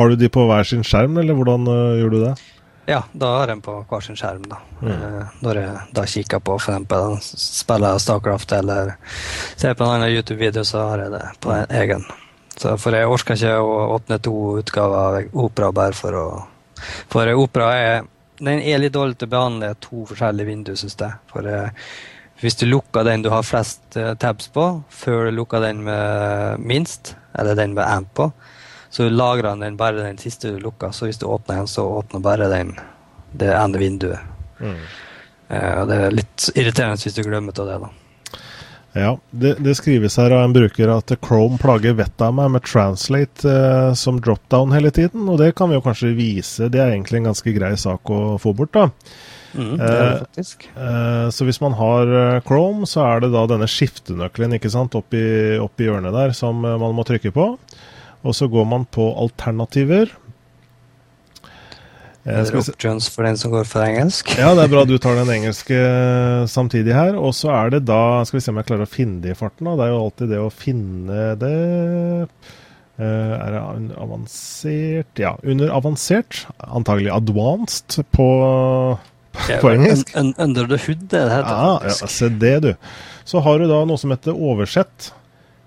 har 0.00 0.08
du 0.08 0.16
de 0.16 0.28
på 0.32 0.46
hver 0.48 0.64
sin 0.66 0.82
skjerm, 0.86 1.18
eller 1.20 1.36
hvordan 1.38 1.68
gjør 2.00 2.10
du 2.14 2.18
det? 2.24 2.32
Ja, 2.86 3.00
da 3.12 3.32
har 3.32 3.48
jeg 3.48 3.56
den 3.56 3.62
på 3.66 3.80
hver 3.90 4.04
sin 4.04 4.18
skjerm. 4.18 4.44
da. 4.46 4.60
Mm. 4.80 4.90
Eh, 4.92 5.34
når 5.42 5.60
jeg 5.60 5.78
da 5.98 6.04
kikker 6.06 6.42
på 6.46 6.56
eksempel 6.60 7.16
spiller 7.22 7.98
Starcraft 7.98 8.52
eller 8.60 8.94
ser 9.56 9.74
på 9.74 9.84
en 9.84 9.96
annen 9.96 10.14
YouTube-video, 10.14 10.64
så 10.64 10.86
har 10.92 11.02
jeg 11.04 11.14
det 11.16 11.24
på 11.42 11.50
en 11.50 11.76
egen. 11.82 12.04
Så 12.56 12.76
For 12.80 12.94
jeg 12.94 13.08
orker 13.10 13.36
ikke 13.36 13.56
å 13.58 13.78
åpne 13.96 14.20
to 14.22 14.36
utgaver 14.62 14.96
av 14.96 15.40
Opera 15.44 15.72
bare 15.72 15.96
for 15.96 16.16
å 16.16 16.26
For 17.10 17.28
Opera 17.34 17.72
er, 17.74 18.04
den 18.38 18.60
er 18.60 18.78
litt 18.78 18.94
dårlig 18.94 19.18
til 19.18 19.28
å 19.28 19.34
behandle 19.34 19.74
to 19.80 20.04
forskjellige 20.06 20.46
vinduer, 20.46 20.78
syns 20.78 20.96
jeg. 21.00 21.18
For 21.32 21.48
eh, 21.50 21.88
hvis 22.40 22.58
du 22.60 22.66
lukker 22.68 23.04
den 23.04 23.24
du 23.24 23.30
har 23.32 23.46
flest 23.48 23.96
eh, 23.96 24.14
tabs 24.20 24.50
på, 24.52 24.66
før 24.92 25.26
du 25.26 25.38
lukker 25.40 25.64
den 25.64 25.82
med 25.88 26.60
minst, 26.60 27.16
eller 27.34 27.56
den 27.58 27.74
med 27.74 27.88
amp 27.88 28.12
på, 28.14 28.30
så 28.96 29.10
lagrer 29.12 29.50
han 29.50 29.60
den 29.60 29.74
bare 29.76 30.00
den 30.00 30.16
siste 30.16 30.54
du 30.54 30.60
lukker. 30.62 30.88
Så 30.96 31.04
hvis 31.04 31.18
du 31.20 31.26
åpner 31.28 31.58
den, 31.60 31.66
så 31.68 31.84
åpner 31.98 32.22
bare 32.24 32.48
den 32.48 32.70
det 33.36 33.50
ene 33.52 33.78
vinduet. 33.78 34.32
Mm. 34.56 34.78
og 35.52 35.88
det 35.90 35.96
er 36.00 36.14
litt 36.14 36.44
irriterende 36.54 36.96
hvis 37.02 37.18
du 37.18 37.20
glemmer 37.26 37.58
av 37.60 37.66
det. 37.68 37.74
da. 37.82 37.90
Ja, 38.96 39.10
det, 39.36 39.50
det 39.60 39.74
skrives 39.76 40.16
her 40.16 40.32
av 40.32 40.46
en 40.46 40.54
bruker 40.56 40.88
at 40.94 41.12
Chrome 41.20 41.60
plager 41.60 41.98
vettet 41.98 42.22
av 42.24 42.32
meg 42.38 42.54
med 42.54 42.64
translate 42.64 43.44
uh, 43.44 43.92
som 43.92 44.16
dropdown 44.24 44.72
hele 44.72 44.88
tiden, 44.96 45.26
og 45.28 45.42
det 45.42 45.50
kan 45.58 45.68
vi 45.68 45.76
jo 45.76 45.84
kanskje 45.84 46.14
vise. 46.16 46.70
Det 46.72 46.80
er 46.80 46.94
egentlig 46.94 47.20
en 47.20 47.28
ganske 47.28 47.52
grei 47.58 47.74
sak 47.76 48.08
å 48.08 48.20
få 48.40 48.54
bort, 48.56 48.72
da. 48.72 48.86
Mm, 49.52 49.74
det 49.76 49.90
er 49.90 49.92
det 49.92 50.06
Eh, 50.06 50.22
faktisk. 50.22 50.64
Eh, 50.72 51.26
så 51.36 51.44
hvis 51.44 51.60
man 51.60 51.76
har 51.76 52.40
Chrome, 52.48 52.88
så 52.88 53.04
er 53.04 53.20
det 53.26 53.30
da 53.36 53.44
denne 53.52 53.68
skiftenøkkelen 53.68 54.56
ikke 54.56 54.72
sant, 54.72 54.96
oppi, 54.96 55.20
oppi 55.60 55.90
hjørnet 55.90 56.16
der 56.16 56.32
som 56.36 56.64
man 56.64 56.96
må 56.96 57.04
trykke 57.04 57.34
på. 57.36 57.50
Og 58.26 58.34
så 58.36 58.48
går 58.50 58.66
man 58.68 58.84
på 58.90 59.06
alternativer. 59.22 60.10
Eh, 62.26 62.42
skal 62.48 62.58
Options 62.64 63.06
for 63.14 63.22
den 63.22 63.38
som 63.38 63.54
går 63.54 63.68
for 63.70 63.86
engelsk. 63.86 64.34
ja, 64.34 64.50
det 64.58 64.66
er 64.66 64.74
bra 64.74 64.84
du 64.88 64.96
tar 64.98 65.14
den 65.20 65.30
engelske 65.30 65.78
eh, 65.78 66.44
samtidig 66.50 66.94
her. 66.96 67.14
Og 67.14 67.36
så 67.38 67.54
er 67.54 67.76
det 67.76 67.84
da 67.86 68.24
Skal 68.26 68.40
vi 68.40 68.44
se 68.44 68.52
om 68.54 68.58
jeg 68.60 68.70
klarer 68.72 68.88
å 68.88 68.94
finne 68.98 69.22
det 69.22 69.36
i 69.36 69.38
farten. 69.38 69.70
Da. 69.70 69.78
Det 69.78 69.86
er 69.86 69.94
jo 69.94 70.04
alltid 70.04 70.32
det 70.34 70.42
å 70.42 70.52
finne 70.52 71.26
det 71.38 71.56
Eh, 72.96 73.04
Er 73.04 73.52
det 73.52 73.96
avansert 74.00 75.20
Ja, 75.20 75.34
under 75.44 75.72
avansert. 75.76 76.46
Antagelig 76.58 77.12
advanced 77.12 78.00
på, 78.10 78.28
på 79.60 79.72
engelsk. 79.72 80.14
Un, 80.16 80.32
un, 80.32 80.34
under 80.48 80.70
the 80.70 80.78
hood, 80.80 81.04
det 81.12 81.26
heter 81.28 81.44
det 81.44 81.58
ja, 81.60 81.76
ja, 81.84 82.08
se 82.08 82.30
det, 82.40 82.54
du. 82.64 82.72
Så 83.28 83.42
har 83.44 83.60
du 83.60 83.66
da 83.68 83.82
noe 83.84 84.00
som 84.00 84.14
heter 84.14 84.32
oversett. 84.32 85.10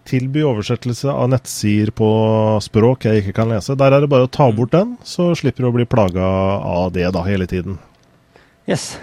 Tilby 0.10 0.42
oversettelse 0.48 1.12
av 1.14 1.30
nettsider 1.30 1.92
på 1.94 2.10
språk 2.66 3.06
jeg 3.06 3.22
ikke 3.22 3.36
kan 3.42 3.52
lese. 3.54 3.78
Der 3.78 3.94
er 3.94 4.02
det 4.02 4.10
bare 4.10 4.26
å 4.26 4.32
ta 4.32 4.48
bort 4.56 4.74
den, 4.74 4.96
så 5.06 5.30
slipper 5.38 5.66
du 5.66 5.70
å 5.70 5.76
bli 5.76 5.86
plaga 5.90 6.26
av 6.66 6.90
det 6.96 7.06
da 7.14 7.22
hele 7.28 7.46
tiden. 7.50 7.78
Yes. 8.70 8.96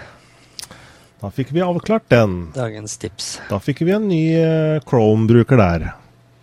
Da 1.21 1.31
fikk 1.33 1.53
vi 1.55 1.63
avklart 1.65 2.09
den. 2.11 2.35
Dagens 2.55 2.97
tips. 3.01 3.37
Da 3.49 3.57
fikk 3.63 3.81
vi 3.87 3.95
en 3.95 4.09
ny 4.09 4.21
eh, 4.37 4.83
Chrome-bruker 4.85 5.57
der. 5.59 5.87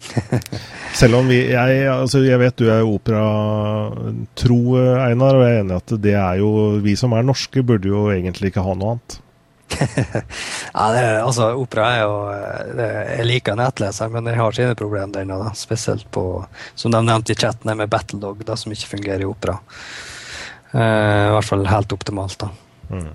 Selv 0.98 1.20
om 1.20 1.28
vi 1.30 1.38
jeg, 1.48 1.84
altså 1.88 2.20
jeg 2.24 2.40
vet 2.42 2.58
du 2.60 2.66
er 2.72 2.88
operatro, 2.88 4.58
eh, 4.80 5.04
Einar, 5.06 5.38
og 5.38 5.44
jeg 5.44 5.54
er 5.54 5.62
enig 5.62 5.76
i 5.76 5.82
at 5.82 5.94
det 6.04 6.16
er 6.20 6.40
jo 6.42 6.50
Vi 6.84 6.96
som 7.00 7.14
er 7.16 7.24
norske, 7.24 7.62
burde 7.64 7.88
jo 7.88 8.08
egentlig 8.12 8.52
ikke 8.52 8.64
ha 8.66 8.74
noe 8.76 8.96
annet. 8.96 9.20
Ja, 10.74 10.92
det 10.92 11.02
altså, 11.22 11.52
Opera 11.58 11.86
er 11.94 12.00
jo 12.02 12.14
eh, 12.32 12.70
det, 12.78 12.88
Jeg 13.18 13.26
liker 13.28 13.58
nettleser, 13.58 14.10
men 14.12 14.28
jeg 14.30 14.38
har 14.40 14.56
sine 14.56 14.76
problemer 14.78 15.26
nå. 15.28 15.38
da. 15.42 15.52
Spesielt 15.58 16.06
på, 16.14 16.24
som 16.74 16.94
de 16.94 17.02
nevnte 17.04 17.34
i 17.34 17.38
chatten, 17.38 17.72
med 17.78 17.90
Battledog, 17.92 18.42
da, 18.46 18.56
som 18.58 18.74
ikke 18.74 18.94
fungerer 18.96 19.24
i 19.24 19.28
Opera. 19.28 19.58
Uh, 20.74 21.30
I 21.30 21.34
hvert 21.36 21.46
fall 21.46 21.66
helt 21.70 21.92
optimalt, 21.94 22.38
da. 22.40 22.50
Mm. 22.90 23.12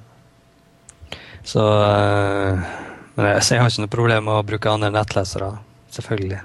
Så 1.43 1.63
uh, 1.63 2.69
Men 3.15 3.27
jeg, 3.33 3.43
jeg 3.51 3.59
har 3.59 3.71
ikke 3.71 3.83
noe 3.83 3.91
problem 3.91 4.29
med 4.29 4.37
å 4.37 4.47
bruke 4.47 4.71
andre 4.71 4.93
nettlesere. 4.95 5.51
Selvfølgelig. 5.91 6.39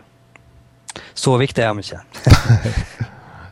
Så 1.14 1.36
viktig 1.38 1.62
er 1.62 1.74
de 1.74 1.84
ikke. 1.84 2.02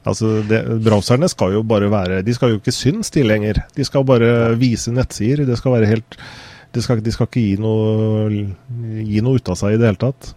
Altså, 0.04 0.42
det, 0.48 0.60
Browserne 0.82 1.28
skal 1.30 1.52
jo 1.54 1.62
bare 1.62 1.86
være 1.92 2.22
De 2.26 2.34
skal 2.34 2.50
jo 2.50 2.58
ikke 2.58 2.72
synes, 2.74 3.10
de 3.14 3.22
lenger. 3.22 3.60
De 3.76 3.84
skal 3.86 4.02
bare 4.08 4.54
vise 4.58 4.90
nettsider. 4.90 5.44
Det 5.46 5.58
skal 5.60 5.76
være 5.76 5.86
helt 5.92 6.16
De 6.74 6.82
skal, 6.82 7.02
de 7.04 7.12
skal 7.12 7.28
ikke 7.28 7.42
gi 7.44 7.56
noe, 7.60 8.30
gi 9.04 9.20
noe 9.22 9.36
ut 9.38 9.50
av 9.52 9.58
seg 9.60 9.74
i 9.74 9.78
det 9.80 9.90
hele 9.90 10.00
tatt. 10.00 10.32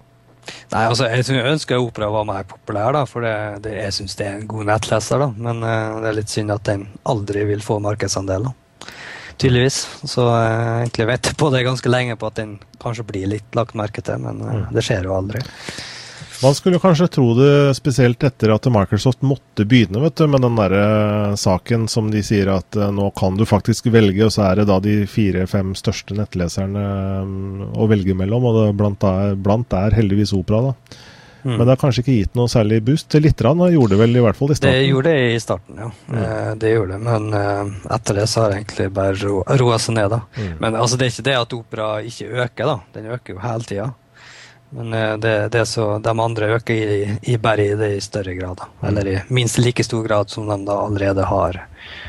Nei, 0.73 0.83
altså, 0.85 1.07
Jeg 1.09 1.41
ønsker 1.49 1.79
Opera 1.81 2.09
var 2.13 2.27
mer 2.27 2.43
populær, 2.45 2.91
da, 2.93 3.05
for 3.09 3.25
det, 3.25 3.31
det, 3.65 3.71
jeg 3.79 3.95
syns 3.95 4.13
det 4.19 4.27
er 4.27 4.35
en 4.41 4.47
god 4.51 4.67
nettleser. 4.69 5.23
da, 5.23 5.29
Men 5.47 5.63
uh, 5.65 6.01
det 6.03 6.11
er 6.11 6.17
litt 6.19 6.29
synd 6.29 6.53
at 6.53 6.67
den 6.67 6.83
aldri 7.09 7.47
vil 7.49 7.63
få 7.65 7.79
markedsandel. 7.81 8.45
da. 8.51 8.91
Tydeligvis. 9.41 9.79
Så 10.07 10.27
uh, 10.27 10.83
egentlig 10.83 11.07
vet 11.09 11.31
jeg 11.31 11.39
på 11.41 11.49
det 11.55 11.63
ganske 11.65 11.89
lenge 11.89 12.19
på 12.19 12.29
at 12.29 12.37
den 12.43 12.53
kanskje 12.83 13.07
blir 13.09 13.31
litt 13.31 13.57
lagt 13.57 13.73
merke 13.79 14.03
til, 14.05 14.21
men 14.21 14.43
Mm. 14.45 14.67
det 14.75 14.83
skjer 14.85 15.07
jo 15.09 15.15
aldri. 15.17 15.41
Man 16.45 16.55
skulle 16.57 16.79
kanskje 16.81 17.07
tro 17.17 17.31
det 17.37 17.73
spesielt 17.77 18.21
etter 18.27 18.53
at 18.53 18.67
Microsoft 18.69 19.23
måtte 19.25 19.65
begynne 19.65 20.03
vet 20.03 20.19
du, 20.19 20.27
med 20.29 20.45
den 20.45 20.59
der 20.59 20.75
saken 21.41 21.87
som 21.89 22.11
de 22.13 22.21
sier 22.25 22.51
at 22.53 22.77
eh, 22.77 22.93
nå 22.93 23.09
kan 23.17 23.39
du 23.39 23.47
faktisk 23.49 23.89
velge, 23.93 24.27
og 24.27 24.33
så 24.35 24.45
er 24.51 24.61
det 24.61 24.69
da 24.69 24.77
de 24.83 24.99
fire-fem 25.09 25.73
største 25.77 26.17
nettleserne 26.17 26.85
eh, 26.85 27.65
å 27.73 27.89
velge 27.89 28.13
mellom, 28.17 28.45
og 28.45 28.61
det 28.61 28.69
blant 28.77 29.09
er, 29.09 29.35
blant 29.35 29.73
er 29.73 29.97
heldigvis 29.97 30.35
Opera. 30.37 30.69
da. 30.69 31.01
Mm. 31.45 31.57
Men 31.57 31.67
det 31.67 31.73
har 31.75 31.77
kanskje 31.77 32.01
ikke 32.01 32.13
gitt 32.15 32.37
noe 32.37 32.49
særlig 32.49 32.79
boost. 32.87 33.13
Litt 33.21 33.41
rann 33.45 33.59
gjorde 33.69 33.93
det 33.93 33.99
vel 34.01 34.17
i 34.17 34.21
hvert 34.25 34.37
fall 34.37 34.49
i 34.49 34.55
starten? 34.57 34.79
Det 34.79 34.87
gjorde 34.87 35.11
det 35.11 35.27
i 35.35 35.41
starten, 35.43 35.81
ja. 35.83 35.89
Mm. 36.09 36.15
Eh, 36.21 36.47
det 36.63 36.71
gjorde 36.71 36.95
det, 36.95 37.01
Men 37.05 37.27
eh, 37.37 37.91
etter 37.97 38.17
det 38.17 38.25
så 38.31 38.41
har 38.41 38.49
det 38.49 38.63
egentlig 38.63 38.87
bare 38.95 39.19
ro, 39.21 39.43
roa 39.61 39.77
seg 39.81 39.97
ned. 39.99 40.09
da. 40.15 40.23
Mm. 40.39 40.55
Men 40.63 40.79
altså, 40.79 40.97
det 40.97 41.05
er 41.05 41.13
ikke 41.13 41.27
det 41.29 41.37
at 41.37 41.53
opera 41.59 41.91
ikke 42.01 42.31
øker, 42.31 42.71
da. 42.71 42.75
Den 42.97 43.13
øker 43.13 43.35
jo 43.35 43.43
hele 43.45 43.69
tida. 43.69 43.91
Men 44.69 44.93
eh, 44.93 45.17
det, 45.17 45.49
det 45.49 45.65
så, 45.65 45.99
de 45.99 46.13
andre 46.19 46.45
øker 46.57 46.73
i, 46.73 47.17
i 47.21 47.37
bare 47.37 47.75
det 47.79 47.91
i 47.95 48.01
større 48.01 48.33
grad. 48.33 48.61
Eller 48.83 49.07
i 49.07 49.19
minst 49.27 49.57
like 49.57 49.83
stor 49.83 50.03
grad 50.03 50.29
som 50.29 50.47
de 50.47 50.57
da 50.65 50.79
allerede 50.85 51.23
har, 51.23 51.67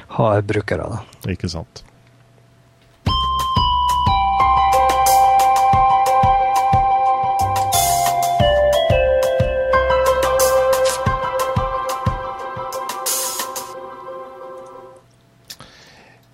har 0.08 0.42
brukere. 0.42 0.88
da. 0.90 1.30
Ikke 1.32 1.48
sant. 1.48 1.84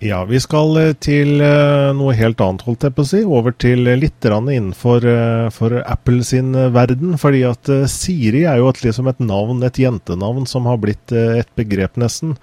Ja, 0.03 0.17
vi 0.27 0.39
skal 0.43 0.75
eh, 0.81 0.89
til 0.99 1.37
uh, 1.39 1.93
noe 1.95 2.11
helt 2.17 2.41
annet, 2.43 2.65
holdt 2.67 2.83
jeg 2.83 2.95
på 2.97 3.05
å 3.05 3.07
si. 3.07 3.21
Over 3.23 3.53
til 3.55 3.87
litt 3.87 4.25
innenfor 4.27 5.05
for 5.55 5.75
Apple 5.79 6.25
sin 6.27 6.51
verden. 6.75 7.15
Fordi 7.21 7.43
at 7.47 7.71
Siri 7.91 8.43
er 8.43 8.59
jo 8.59 8.67
et, 8.67 8.81
liksom 8.83 9.07
et 9.07 9.21
navn, 9.23 9.63
et 9.63 9.79
jentenavn, 9.79 10.45
som 10.49 10.67
har 10.67 10.81
blitt 10.83 11.13
et 11.15 11.47
begrep, 11.55 11.95
nesten, 12.01 12.35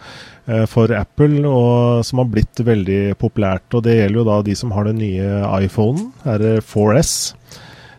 for 0.72 0.92
Apple. 0.96 1.44
Og 1.44 2.06
som 2.06 2.22
har 2.22 2.30
blitt 2.32 2.64
veldig 2.64 3.18
populært. 3.20 3.68
Og 3.74 3.84
det 3.84 3.98
gjelder 3.98 4.22
jo 4.22 4.28
da 4.30 4.40
de 4.46 4.56
som 4.56 4.72
har 4.76 4.88
den 4.88 5.02
nye 5.02 5.42
iPhonen, 5.60 6.14
er 6.24 6.40
det 6.40 6.54
4S. 6.64 7.14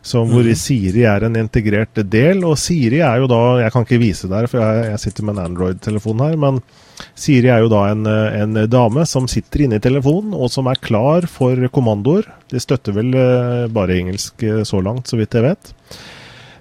Som, 0.01 0.31
hvor 0.33 0.47
mm. 0.47 0.57
Siri 0.57 1.03
er 1.05 1.27
en 1.27 1.37
integrert 1.37 1.99
del. 2.09 2.41
Og 2.47 2.57
Siri 2.57 3.03
er 3.05 3.21
jo 3.21 3.29
da 3.29 3.41
Jeg 3.61 3.73
kan 3.73 3.85
ikke 3.85 4.01
vise 4.01 4.29
der, 4.31 4.47
for 4.49 4.63
jeg, 4.63 4.87
jeg 4.89 5.03
sitter 5.03 5.27
med 5.27 5.37
en 5.37 5.51
Android-telefon 5.51 6.23
her. 6.25 6.39
Men 6.41 6.61
Siri 7.17 7.51
er 7.51 7.63
jo 7.63 7.71
da 7.71 7.83
en, 7.91 8.05
en, 8.07 8.63
dame 8.69 9.05
som 9.09 9.27
sitter 9.29 9.65
inne 9.65 9.79
i 9.79 9.83
telefonen, 9.83 10.33
og 10.33 10.51
som 10.53 10.69
er 10.69 10.81
klar 10.81 11.27
for 11.29 11.59
kommandoer. 11.73 12.27
De 12.51 12.61
støtter 12.61 12.95
vel 12.97 13.13
uh, 13.15 13.67
bare 13.73 13.99
engelsk 13.99 14.43
uh, 14.47 14.63
så 14.67 14.81
langt, 14.83 15.09
så 15.09 15.19
vidt 15.19 15.37
jeg 15.37 15.47
vet. 15.51 15.73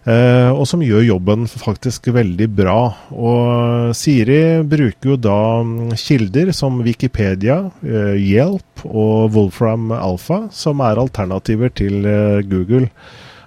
Uh, 0.00 0.56
og 0.56 0.64
som 0.64 0.80
gjør 0.80 1.04
jobben 1.04 1.44
faktisk 1.50 2.08
veldig 2.16 2.48
bra. 2.56 2.78
Og 3.12 3.96
Siri 3.96 4.60
bruker 4.68 5.14
jo 5.14 5.18
da 5.20 5.40
um, 5.64 5.90
kilder 5.96 6.52
som 6.56 6.80
Wikipedia, 6.84 7.62
Hjelp 7.80 8.86
og 8.88 9.32
Wolfram 9.36 9.90
Alpha, 9.96 10.46
som 10.52 10.80
er 10.84 11.00
alternativer 11.00 11.72
til 11.72 12.04
Google. 12.48 12.88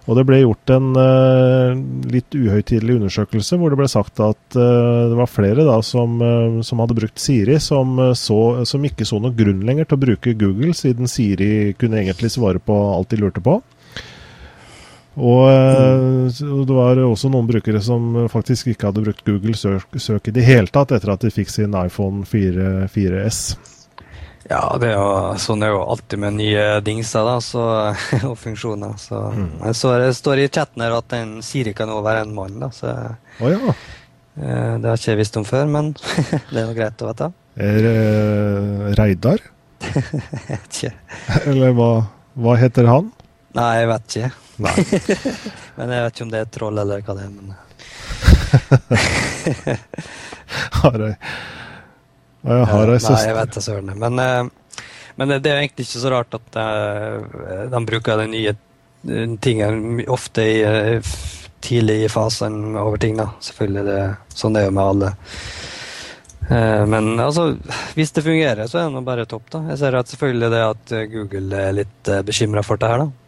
Og 0.03 0.17
det 0.17 0.25
ble 0.27 0.41
gjort 0.41 0.71
en 0.75 0.89
uh, 0.97 1.71
litt 2.11 2.35
uhøytidelig 2.35 2.97
undersøkelse 2.99 3.55
hvor 3.59 3.71
det 3.71 3.79
ble 3.79 3.87
sagt 3.91 4.19
at 4.23 4.57
uh, 4.57 5.07
det 5.07 5.15
var 5.15 5.31
flere 5.31 5.63
da 5.63 5.77
som, 5.85 6.17
uh, 6.19 6.59
som 6.65 6.81
hadde 6.83 6.97
brukt 6.97 7.23
Siri, 7.23 7.55
som, 7.63 7.95
så, 8.19 8.39
som, 8.67 8.83
ikke 8.83 9.07
så 9.07 9.21
noen 9.23 9.37
grunn 9.37 9.63
lenger 9.63 9.87
til 9.87 9.99
å 9.99 10.03
bruke 10.03 10.35
Google, 10.35 10.75
siden 10.75 11.07
Siri 11.07 11.71
kunne 11.79 12.01
egentlig 12.01 12.33
svare 12.35 12.59
på 12.59 12.75
alt 12.97 13.13
de 13.13 13.21
lurte 13.21 13.43
på. 13.43 13.61
Og 15.13 15.45
det 16.33 16.73
var 16.73 16.97
også 17.05 17.29
noen 17.29 17.45
brukere 17.45 17.77
som 17.85 18.23
faktisk 18.33 18.71
ikke 18.71 18.89
hadde 18.89 19.03
brukt 19.05 19.27
Google 19.27 19.53
søk, 19.53 19.93
søk 20.01 20.31
i 20.31 20.33
det 20.33 20.47
hele 20.47 20.73
tatt 20.73 20.91
etter 20.97 21.13
at 21.13 21.21
de 21.21 21.29
fikk 21.31 21.53
sin 21.53 21.77
iPhone 21.77 22.25
4, 22.25 22.89
4S. 22.89 23.43
Ja, 24.49 24.75
det 24.79 24.89
er 24.91 24.97
jo, 24.97 25.09
sånn 25.39 25.63
er 25.63 25.71
jo 25.71 25.83
alltid 25.87 26.19
med 26.19 26.35
nye 26.35 26.63
dingser 26.83 27.23
da, 27.27 27.37
så, 27.43 27.63
og 28.29 28.35
funksjoner. 28.39 28.97
Så, 28.99 29.19
mm. 29.31 29.73
så 29.77 29.93
det 30.01 30.11
står 30.19 30.43
i 30.43 30.49
chatten 30.51 30.83
her 30.83 30.97
at 30.97 31.15
en 31.17 31.37
Siri 31.45 31.73
kan 31.77 31.87
noe 31.91 32.03
være 32.05 32.25
en 32.25 32.35
mann. 32.35 32.59
da, 32.63 32.69
så 32.75 32.91
oh, 33.39 33.49
ja. 33.51 33.75
Eh, 34.33 34.73
det 34.81 34.89
har 34.89 34.97
ikke 34.97 35.11
jeg 35.11 35.21
visst 35.21 35.37
om 35.39 35.45
før, 35.47 35.65
men 35.69 35.93
det 36.51 36.59
er 36.59 36.67
jo 36.67 36.75
greit 36.75 37.03
å 37.03 37.09
vite. 37.11 37.31
Er 37.63 37.79
det 37.85 37.97
uh, 38.01 38.93
Reidar? 38.97 39.39
ikke. 39.83 40.91
Eller 41.49 41.75
hva, 41.77 41.91
hva, 42.33 42.55
heter 42.59 42.89
han? 42.89 43.11
Nei, 43.53 43.71
jeg 43.79 43.87
vet 43.91 44.05
ikke. 44.17 44.31
men 45.77 45.93
jeg 45.93 46.05
vet 46.05 46.15
ikke 46.15 46.25
om 46.25 46.31
det 46.33 46.39
er 46.39 46.47
et 46.47 46.53
troll 46.55 46.77
eller 46.81 47.03
hva 47.05 47.13
det 47.17 47.23
er. 47.25 47.31
men... 47.33 47.47
Har 50.81 50.97
jeg 52.43 52.67
har 52.69 52.91
ei 52.91 52.99
søster. 52.99 53.15
Nei, 53.15 53.29
jeg 53.29 53.37
vet 53.39 53.55
da 53.55 53.63
søren. 53.63 53.91
Men, 54.03 54.19
uh, 54.19 54.83
men 55.19 55.33
det, 55.35 55.41
er 55.49 55.61
egentlig 55.61 55.87
ikke 55.87 56.03
så 56.03 56.13
rart 56.13 56.37
at 56.37 56.59
uh, 56.59 57.67
de 57.71 57.83
bruker 57.89 58.23
den 58.23 58.33
nye 58.35 58.55
tingen 59.43 59.99
ofte 60.07 60.43
i, 60.47 60.59
tidlig 61.63 61.97
i 62.05 62.11
fasen 62.11 62.77
over 62.79 63.01
ting. 63.01 63.17
da. 63.19 63.33
Selvfølgelig. 63.43 63.83
Det, 63.89 63.97
sånn 64.31 64.55
er 64.55 64.63
det 64.63 64.69
jo 64.71 64.75
med 64.77 64.83
alle. 64.83 65.09
Men 66.93 67.19
altså, 67.23 67.49
hvis 67.95 68.11
det 68.15 68.23
fungerer, 68.23 68.67
så 68.67 68.79
er 68.79 68.95
det 68.95 69.03
bare 69.07 69.25
topp. 69.27 69.49
da. 69.51 69.61
Jeg 69.71 69.81
ser 69.81 69.97
at 69.99 70.11
selvfølgelig 70.11 70.49
det 70.53 70.63
at 70.69 70.95
Google 71.11 71.59
er 71.67 71.75
litt 71.81 72.11
bekymra 72.27 72.63
for 72.63 72.79
det 72.79 72.91
her. 72.91 73.03
da. 73.03 73.22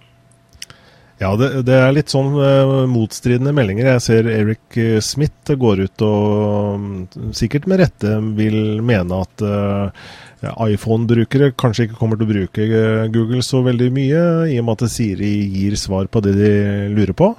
Ja, 1.15 1.31
det, 1.39 1.47
det, 1.63 1.75
er 1.79 1.93
litt 1.95 2.11
sånn 2.11 2.33
uh, 2.35 2.83
motstridende 2.91 3.53
meldinger. 3.55 3.93
Jeg 3.93 4.03
ser 4.03 4.27
Eric 4.27 4.75
eh, 4.81 4.97
Smith 4.99 5.53
går 5.55 5.85
ut 5.85 6.03
og 6.03 6.75
um, 6.75 6.87
sikkert 7.35 7.69
med 7.71 7.79
rette 7.79 8.17
vil 8.35 8.81
mene 8.83 9.21
at 9.23 9.45
uh, 9.47 10.09
iPhone-brukere 10.43 11.53
kanskje 11.55 11.87
ikke 11.87 11.99
kommer 12.01 12.19
til 12.19 12.27
å 12.27 12.33
bruke 12.33 12.67
Google 13.15 13.39
så 13.47 13.63
veldig 13.65 13.87
mye, 13.95 14.25
i 14.51 14.59
og 14.59 14.67
med 14.67 14.83
at 14.83 14.91
Siri 14.91 15.31
gir 15.55 15.79
svar 15.79 16.11
på 16.11 16.21
det 16.25 16.35
de 16.35 16.51
lurer 16.91 17.15
på. 17.15 17.31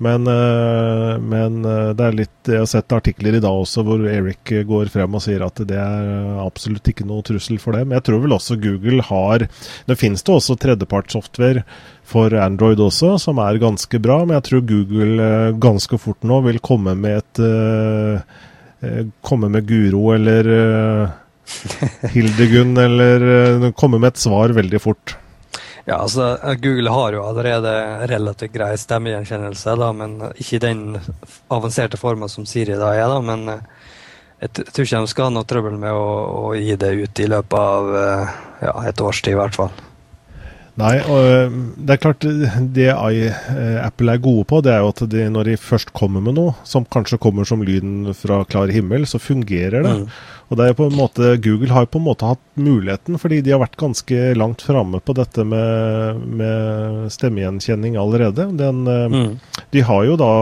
Men, 0.00 0.24
men, 1.28 1.56
det 1.96 2.04
er 2.06 2.14
litt 2.16 2.48
Jeg 2.48 2.62
har 2.62 2.68
sett 2.70 2.94
artikler 2.96 3.36
i 3.36 3.42
dag 3.42 3.52
også 3.52 3.82
hvor 3.84 4.00
Eric 4.08 4.52
går 4.64 4.88
frem 4.92 5.18
og 5.18 5.20
sier 5.24 5.44
at 5.44 5.60
det 5.68 5.76
er 5.76 6.40
absolutt 6.40 6.88
ikke 6.88 7.04
noe 7.08 7.24
trussel 7.26 7.60
for 7.60 7.76
dem. 7.76 7.92
Jeg 7.92 8.06
tror 8.06 8.22
vel 8.22 8.32
også 8.36 8.56
Google 8.62 9.04
har 9.10 9.44
Det 9.88 9.98
finnes 10.00 10.24
det 10.24 10.32
også 10.32 10.56
tredjepartssoftware 10.62 11.66
for 12.10 12.32
Android 12.32 12.80
også, 12.80 13.14
som 13.20 13.38
er 13.44 13.60
ganske 13.62 14.00
bra. 14.02 14.22
Men 14.24 14.38
jeg 14.38 14.48
tror 14.48 14.68
Google 14.72 15.26
eh, 15.26 15.56
ganske 15.68 16.00
fort 16.00 16.24
nå 16.24 16.40
vil 16.48 16.62
komme 16.64 16.96
med 16.98 17.20
et 17.20 17.44
Komme 19.20 19.50
med 19.52 19.66
Guro 19.68 20.14
eller 20.14 20.46
Hildegunn, 22.14 22.78
eller 22.80 23.72
komme 23.76 23.98
med 24.00 24.14
et 24.14 24.22
svar 24.22 24.54
veldig 24.56 24.80
fort. 24.80 25.18
Ja, 25.86 25.96
altså 25.96 26.36
Google 26.60 26.92
har 26.92 27.16
jo 27.16 27.24
allerede 27.24 27.72
relativt 28.10 28.52
grei 28.52 28.74
stemmegjenkjennelse, 28.78 29.76
da, 29.80 29.92
men 29.96 30.18
ikke 30.34 30.58
i 30.58 30.62
den 30.62 30.82
avanserte 31.48 32.00
forma 32.00 32.28
som 32.28 32.46
Siri 32.46 32.76
da 32.78 32.92
er. 32.94 33.08
da, 33.08 33.20
men 33.24 33.62
jeg 34.40 34.52
tror 34.56 34.84
ikke 34.84 35.04
de 35.04 35.12
skal 35.12 35.28
ha 35.28 35.34
noe 35.34 35.48
trøbbel 35.48 35.78
med 35.80 35.92
å, 35.96 36.08
å, 36.40 36.44
gi 36.56 36.76
det 36.80 36.92
ut 37.00 37.20
i 37.20 37.28
løpet 37.28 37.58
av 37.58 37.94
ja, 38.60 38.74
et 38.88 39.00
års 39.00 39.22
tid, 39.24 39.34
i 39.34 39.40
hvert 39.40 39.56
fall. 39.56 39.72
Nei, 40.80 40.96
og 41.04 41.28
eh, 41.28 41.54
det 41.76 41.94
er 41.94 42.02
klart 42.02 42.26
det 42.76 42.88
eh, 42.90 43.78
Apple 43.84 44.16
er 44.16 44.22
gode 44.22 44.46
på, 44.50 44.60
det 44.64 44.72
er 44.74 44.84
jo 44.84 44.90
at 44.94 45.02
de, 45.12 45.24
når 45.32 45.52
de 45.52 45.56
først 45.60 45.92
kommer 45.96 46.24
med 46.24 46.38
noe, 46.38 46.56
som 46.68 46.86
kanskje 46.88 47.20
kommer 47.22 47.48
som 47.48 47.64
lyden 47.66 48.10
fra 48.16 48.42
klar 48.48 48.72
himmel, 48.72 49.06
så 49.08 49.20
fungerer 49.22 49.84
det. 49.86 49.96
Mm. 50.00 50.06
Og 50.50 50.58
det 50.58 50.66
er 50.66 50.78
på 50.78 50.88
en 50.90 50.96
måte, 50.98 51.34
Google 51.44 51.70
har 51.70 51.86
på 51.86 52.00
en 52.00 52.08
måte 52.08 52.26
hatt 52.26 52.42
muligheten, 52.58 53.20
fordi 53.22 53.38
de 53.46 53.54
har 53.54 53.62
vært 53.62 53.78
ganske 53.78 54.32
langt 54.34 54.64
framme 54.66 54.98
på 54.98 55.14
dette 55.14 55.44
med, 55.46 56.24
med 56.40 57.12
stemmegjenkjenning 57.14 58.00
allerede. 58.00 58.48
Den, 58.58 58.82
eh, 58.90 59.06
mm. 59.14 59.62
De 59.70 59.86
har 59.86 60.08
jo 60.08 60.18
da 60.18 60.32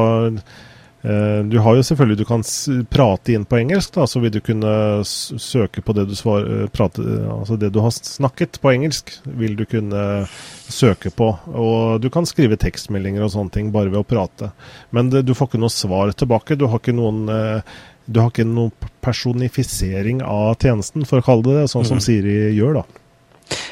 du 1.47 1.59
har 1.63 1.77
jo 1.79 1.83
selvfølgelig 1.87 2.19
Du 2.19 2.25
kan 2.27 2.43
prate 2.91 3.35
inn 3.37 3.45
på 3.47 3.61
engelsk, 3.61 3.93
da, 3.95 4.07
så 4.11 4.19
vil 4.23 4.33
du 4.35 4.41
kunne 4.43 4.73
søke 5.07 5.83
på 5.85 5.95
det 5.95 6.09
du, 6.11 6.15
svar, 6.19 6.43
eh, 6.43 6.67
prate, 6.75 7.05
altså 7.31 7.59
det 7.61 7.71
du 7.75 7.79
har 7.85 7.95
snakket 7.95 8.59
på 8.63 8.73
engelsk, 8.73 9.13
vil 9.39 9.55
du 9.59 9.65
kunne 9.69 10.27
søke 10.69 11.13
på. 11.15 11.31
Og 11.55 12.01
du 12.03 12.11
kan 12.11 12.27
skrive 12.27 12.59
tekstmeldinger 12.61 13.25
og 13.25 13.33
sånne 13.37 13.55
ting 13.55 13.71
bare 13.75 13.93
ved 13.93 14.03
å 14.03 14.09
prate. 14.09 14.51
Men 14.91 15.13
det, 15.15 15.23
du 15.29 15.37
får 15.39 15.53
ikke 15.53 15.63
noe 15.63 15.73
svar 15.73 16.13
tilbake. 16.19 16.59
Du 16.59 16.67
har 16.67 16.83
ikke 16.83 16.97
noen 16.97 17.29
eh, 17.33 17.79
du 18.09 18.23
har 18.23 18.31
ikke 18.33 18.47
noen 18.49 18.73
personifisering 19.05 20.23
av 20.25 20.55
tjenesten, 20.63 21.05
for 21.05 21.21
å 21.21 21.27
kalle 21.27 21.45
det 21.45 21.59
det, 21.59 21.67
sånn 21.75 21.85
som 21.85 21.99
mm. 22.01 22.05
Siri 22.07 22.37
gjør, 22.57 22.81
da. 22.81 22.98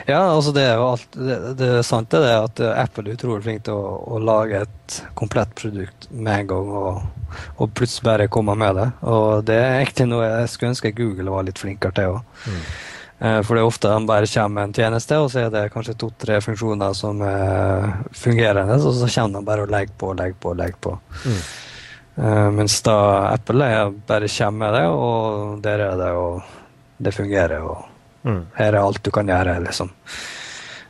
Ja, 0.06 0.20
altså 0.30 0.52
det 0.54 0.62
er 0.62 0.76
jo 0.78 0.84
alt 0.92 1.16
Det, 1.18 1.36
det 1.58 1.68
er 1.80 1.86
sant 1.86 2.12
det 2.14 2.20
er 2.22 2.44
at 2.44 2.60
Apple 2.70 3.10
er 3.10 3.16
utrolig 3.18 3.42
flink 3.44 3.64
til 3.66 3.74
å, 3.74 3.96
å, 4.14 4.20
lage 4.22 4.60
et 4.62 4.98
komplett 5.18 5.54
produkt 5.58 6.06
med 6.10 6.44
en 6.44 6.50
gang, 6.52 6.68
og, 6.80 7.00
og, 7.56 7.72
plutselig 7.74 8.06
bare 8.06 8.28
komme 8.32 8.54
med 8.58 8.78
det. 8.78 8.86
Og 9.10 9.46
det 9.48 9.56
er 9.58 9.80
egentlig 9.80 10.06
noe 10.12 10.28
jeg 10.28 10.52
skulle 10.52 10.74
ønske 10.74 10.94
Google 10.96 11.34
var 11.34 11.48
litt 11.48 11.62
flinkere 11.62 11.96
til 11.96 12.14
òg. 12.14 12.44
Mm. 12.46 12.60
Eh, 13.18 13.38
for 13.42 13.56
det 13.56 13.62
er 13.62 13.70
ofte 13.70 13.90
de 13.90 14.08
bare 14.08 14.28
kommer 14.30 14.54
med 14.58 14.68
en 14.68 14.76
tjeneste, 14.76 15.18
og 15.18 15.30
så 15.32 15.46
er 15.46 15.52
det 15.52 15.64
kanskje 15.74 15.96
to-tre 15.98 16.38
funksjoner 16.44 16.96
som 16.96 17.22
er 17.24 17.88
fungerende, 18.14 18.76
og 18.76 18.94
så 19.00 19.08
kommer 19.08 19.40
de 19.40 19.50
bare 19.50 19.66
og 19.66 19.72
legger 19.72 19.98
på 19.98 20.12
og 20.12 20.20
legger 20.20 20.40
på 20.42 20.52
og 20.52 20.60
legger 20.60 20.82
på. 20.86 20.94
Mm. 21.24 21.40
Uh, 22.16 22.48
mens 22.56 22.78
da 22.84 22.96
Apple 23.34 23.66
er 23.66 23.92
bare 24.08 24.30
kommer 24.38 24.62
med 24.62 24.78
det, 24.78 24.86
og 24.88 25.60
der 25.64 25.84
er 25.90 26.00
det, 26.00 26.12
og 26.16 27.02
det 27.02 27.14
fungerer. 27.16 27.60
og 27.60 27.95
Mm. 28.26 28.42
Her 28.56 28.72
er 28.72 28.82
alt 28.82 29.02
du 29.06 29.12
kan 29.14 29.30
gjøre, 29.30 29.58
liksom. 29.64 29.92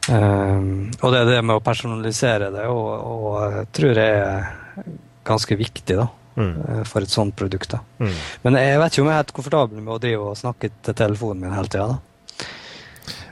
Um, 0.07 0.93
og 1.03 1.11
det 1.12 1.20
er 1.20 1.32
det 1.32 1.41
med 1.43 1.59
å 1.59 1.64
personalisere 1.64 2.53
det, 2.55 2.68
og, 2.70 2.89
og 3.11 3.57
jeg 3.59 3.68
tror 3.76 3.97
det 3.99 4.07
er 4.07 4.87
ganske 5.26 5.59
viktig 5.59 5.97
da, 5.99 6.07
mm. 6.39 6.53
Eh, 6.62 6.82
for 6.87 7.03
et 7.03 7.11
sånt 7.11 7.34
produkt. 7.37 7.74
da. 7.74 7.82
Mm. 7.99 8.12
Men 8.45 8.59
jeg 8.61 8.80
vet 8.80 8.95
ikke 8.95 9.03
om 9.03 9.11
jeg 9.11 9.16
er 9.16 9.24
helt 9.24 9.37
komfortabel 9.41 9.82
med 9.82 9.95
å 9.97 10.03
drive 10.03 10.28
og 10.30 10.39
snakke 10.39 10.70
til 10.87 10.99
telefonen 11.03 11.43
min 11.43 11.57
hele 11.57 11.72
tida. 11.72 11.99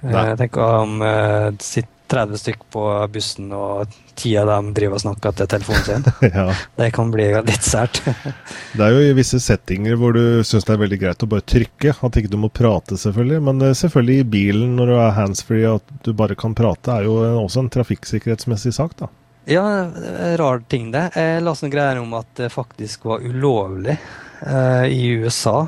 Jeg 0.04 0.36
tenker 0.36 0.80
om 0.82 0.98
uh, 1.00 1.48
sitt 1.64 1.93
30 2.14 2.40
stykk 2.40 2.62
på 2.74 2.84
bussen, 3.12 3.50
og 3.54 3.92
ti 4.14 4.32
av 4.38 4.48
dem 4.48 4.70
driver 4.76 4.98
og 4.98 5.02
snakker 5.04 5.34
til 5.36 5.50
telefonen 5.50 5.84
sin. 5.88 6.06
ja. 6.38 6.46
Det 6.78 6.90
kan 6.94 7.10
bli 7.12 7.26
litt 7.34 7.66
sært. 7.66 8.00
det 8.04 8.86
er 8.86 8.94
jo 8.94 9.02
i 9.08 9.16
visse 9.18 9.42
settinger 9.42 9.98
hvor 10.00 10.16
du 10.16 10.42
syns 10.46 10.66
det 10.68 10.76
er 10.76 10.82
veldig 10.84 11.00
greit 11.02 11.26
å 11.26 11.30
bare 11.34 11.46
trykke, 11.54 11.96
at 11.98 12.20
ikke 12.20 12.32
du 12.32 12.38
må 12.46 12.52
prate, 12.54 12.98
selvfølgelig. 13.00 13.42
Men 13.50 13.66
eh, 13.66 13.76
selvfølgelig 13.82 14.22
i 14.22 14.30
bilen 14.38 14.78
når 14.78 14.92
du 14.92 14.96
er 14.96 15.18
handsfree 15.18 15.76
at 15.76 15.94
du 16.06 16.14
bare 16.16 16.38
kan 16.38 16.56
prate, 16.56 16.94
er 16.94 17.10
jo 17.10 17.18
også 17.42 17.64
en 17.64 17.74
trafikksikkerhetsmessig 17.74 18.74
sak, 18.78 18.96
da. 19.02 19.10
Ja, 19.44 19.90
rar 20.36 20.62
ting 20.68 20.90
det. 20.90 21.10
Jeg 21.14 21.42
la 21.44 21.52
noen 21.52 21.72
greier 21.72 22.00
om 22.00 22.14
at 22.16 22.30
det 22.38 22.52
faktisk 22.52 23.04
var 23.10 23.24
ulovlig 23.24 23.98
eh, 24.40 24.86
i 24.88 25.10
USA 25.20 25.66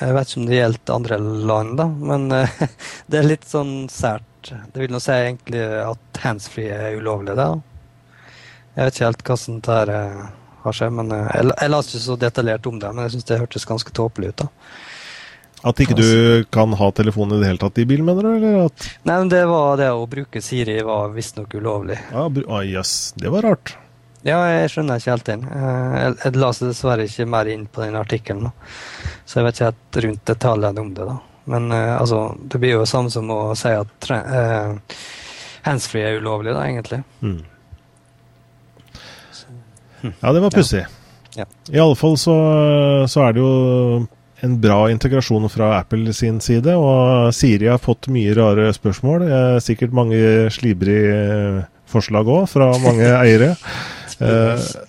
Jeg 0.00 0.12
vet 0.12 0.28
ikke 0.28 0.40
om 0.42 0.48
det 0.48 0.58
gjelder 0.58 0.94
andre 0.94 1.18
land, 1.48 1.76
da, 1.80 1.86
men 1.88 2.28
eh, 2.36 2.58
det 3.08 3.22
er 3.22 3.30
litt 3.30 3.48
sånn 3.48 3.88
sært. 3.92 4.26
Det 4.72 4.82
vil 4.82 4.92
nå 4.94 5.00
si 5.02 5.14
egentlig 5.14 5.62
at 5.82 6.20
handsfree 6.24 6.74
er 6.74 6.98
ulovlig, 6.98 7.36
da. 7.38 7.52
Jeg 8.74 8.84
vet 8.84 8.94
ikke 8.94 9.08
helt 9.08 9.24
hvordan 9.28 9.62
det 9.66 9.78
her 9.78 9.94
uh, 9.94 10.28
har 10.64 10.76
skjedd, 10.76 10.94
men 10.98 11.10
uh, 11.14 11.24
jeg, 11.34 11.48
jeg 11.50 11.72
leste 11.74 11.96
ikke 11.96 12.04
så 12.04 12.20
detaljert 12.22 12.68
om 12.70 12.78
det, 12.82 12.92
men 12.94 13.06
jeg 13.06 13.16
syns 13.16 13.28
det 13.30 13.40
hørtes 13.42 13.68
ganske 13.68 13.94
tåpelig 13.96 14.32
ut. 14.32 14.44
da. 14.44 14.50
At 15.66 15.80
ikke 15.82 15.96
du 15.98 16.44
kan 16.54 16.72
ha 16.78 16.90
telefonen 16.94 17.38
i 17.38 17.42
det 17.42 17.50
hele 17.50 17.62
tatt 17.62 17.80
i 17.82 17.86
bil, 17.88 18.04
mener 18.06 18.22
du? 18.22 18.30
eller 18.36 18.68
at... 18.68 18.86
Nei, 19.02 19.16
men 19.16 19.32
det 19.32 19.42
var 19.50 19.80
det 19.80 19.90
å 19.90 20.06
bruke 20.10 20.42
Siri 20.44 20.78
var 20.86 21.10
visstnok 21.16 21.56
ulovlig. 21.58 21.98
Ja, 22.12 22.28
ah, 22.28 22.62
yes. 22.62 23.12
det 23.18 23.32
var 23.34 23.46
rart. 23.48 23.74
Ja, 24.26 24.38
jeg 24.50 24.70
skjønner 24.72 24.98
ikke 24.98 25.14
helt 25.14 25.26
den. 25.28 25.44
Eh, 25.46 25.96
jeg, 25.98 26.14
jeg 26.24 26.54
seg 26.54 26.70
dessverre 26.70 27.06
ikke 27.06 27.26
mer 27.30 27.50
inn 27.50 27.66
på 27.70 27.82
den 27.84 27.98
artikkelen, 27.98 28.50
så 29.24 29.40
jeg 29.40 29.48
vet 29.48 29.58
ikke 29.58 29.70
helt 29.70 30.00
rundt 30.04 30.24
detaljene 30.30 30.84
om 30.84 30.94
det. 30.94 31.08
da. 31.10 31.18
Men 31.48 31.72
uh, 31.72 31.96
altså, 32.00 32.34
det 32.50 32.60
blir 32.60 32.76
jo 32.76 32.82
det 32.84 32.90
samme 32.90 33.12
som 33.12 33.30
å 33.32 33.40
si 33.58 33.72
at 33.72 34.10
uh, 34.12 34.76
handsfree 35.66 36.10
er 36.10 36.20
ulovlig, 36.20 36.54
da, 36.56 36.66
egentlig. 36.68 37.00
Mm. 37.24 37.40
Ja, 40.20 40.32
det 40.32 40.44
var 40.44 40.54
pussig. 40.54 40.84
Ja. 40.84 40.94
Ja. 41.38 41.46
I 41.70 41.80
alle 41.82 41.96
fall 41.98 42.16
så, 42.18 42.34
så 43.10 43.22
er 43.26 43.34
det 43.34 43.42
jo 43.42 44.06
en 44.46 44.54
bra 44.62 44.78
integrasjon 44.90 45.48
fra 45.50 45.72
Apple 45.80 46.14
sin 46.14 46.38
side, 46.42 46.74
og 46.78 47.32
Siri 47.34 47.68
har 47.70 47.80
fått 47.82 48.08
mye 48.14 48.34
rare 48.38 48.68
spørsmål. 48.74 49.26
Sikkert 49.62 49.94
mange 49.94 50.20
slibrige 50.54 51.64
forslag 51.90 52.30
òg, 52.30 52.44
fra 52.50 52.70
mange 52.82 53.10
eiere. 53.18 53.54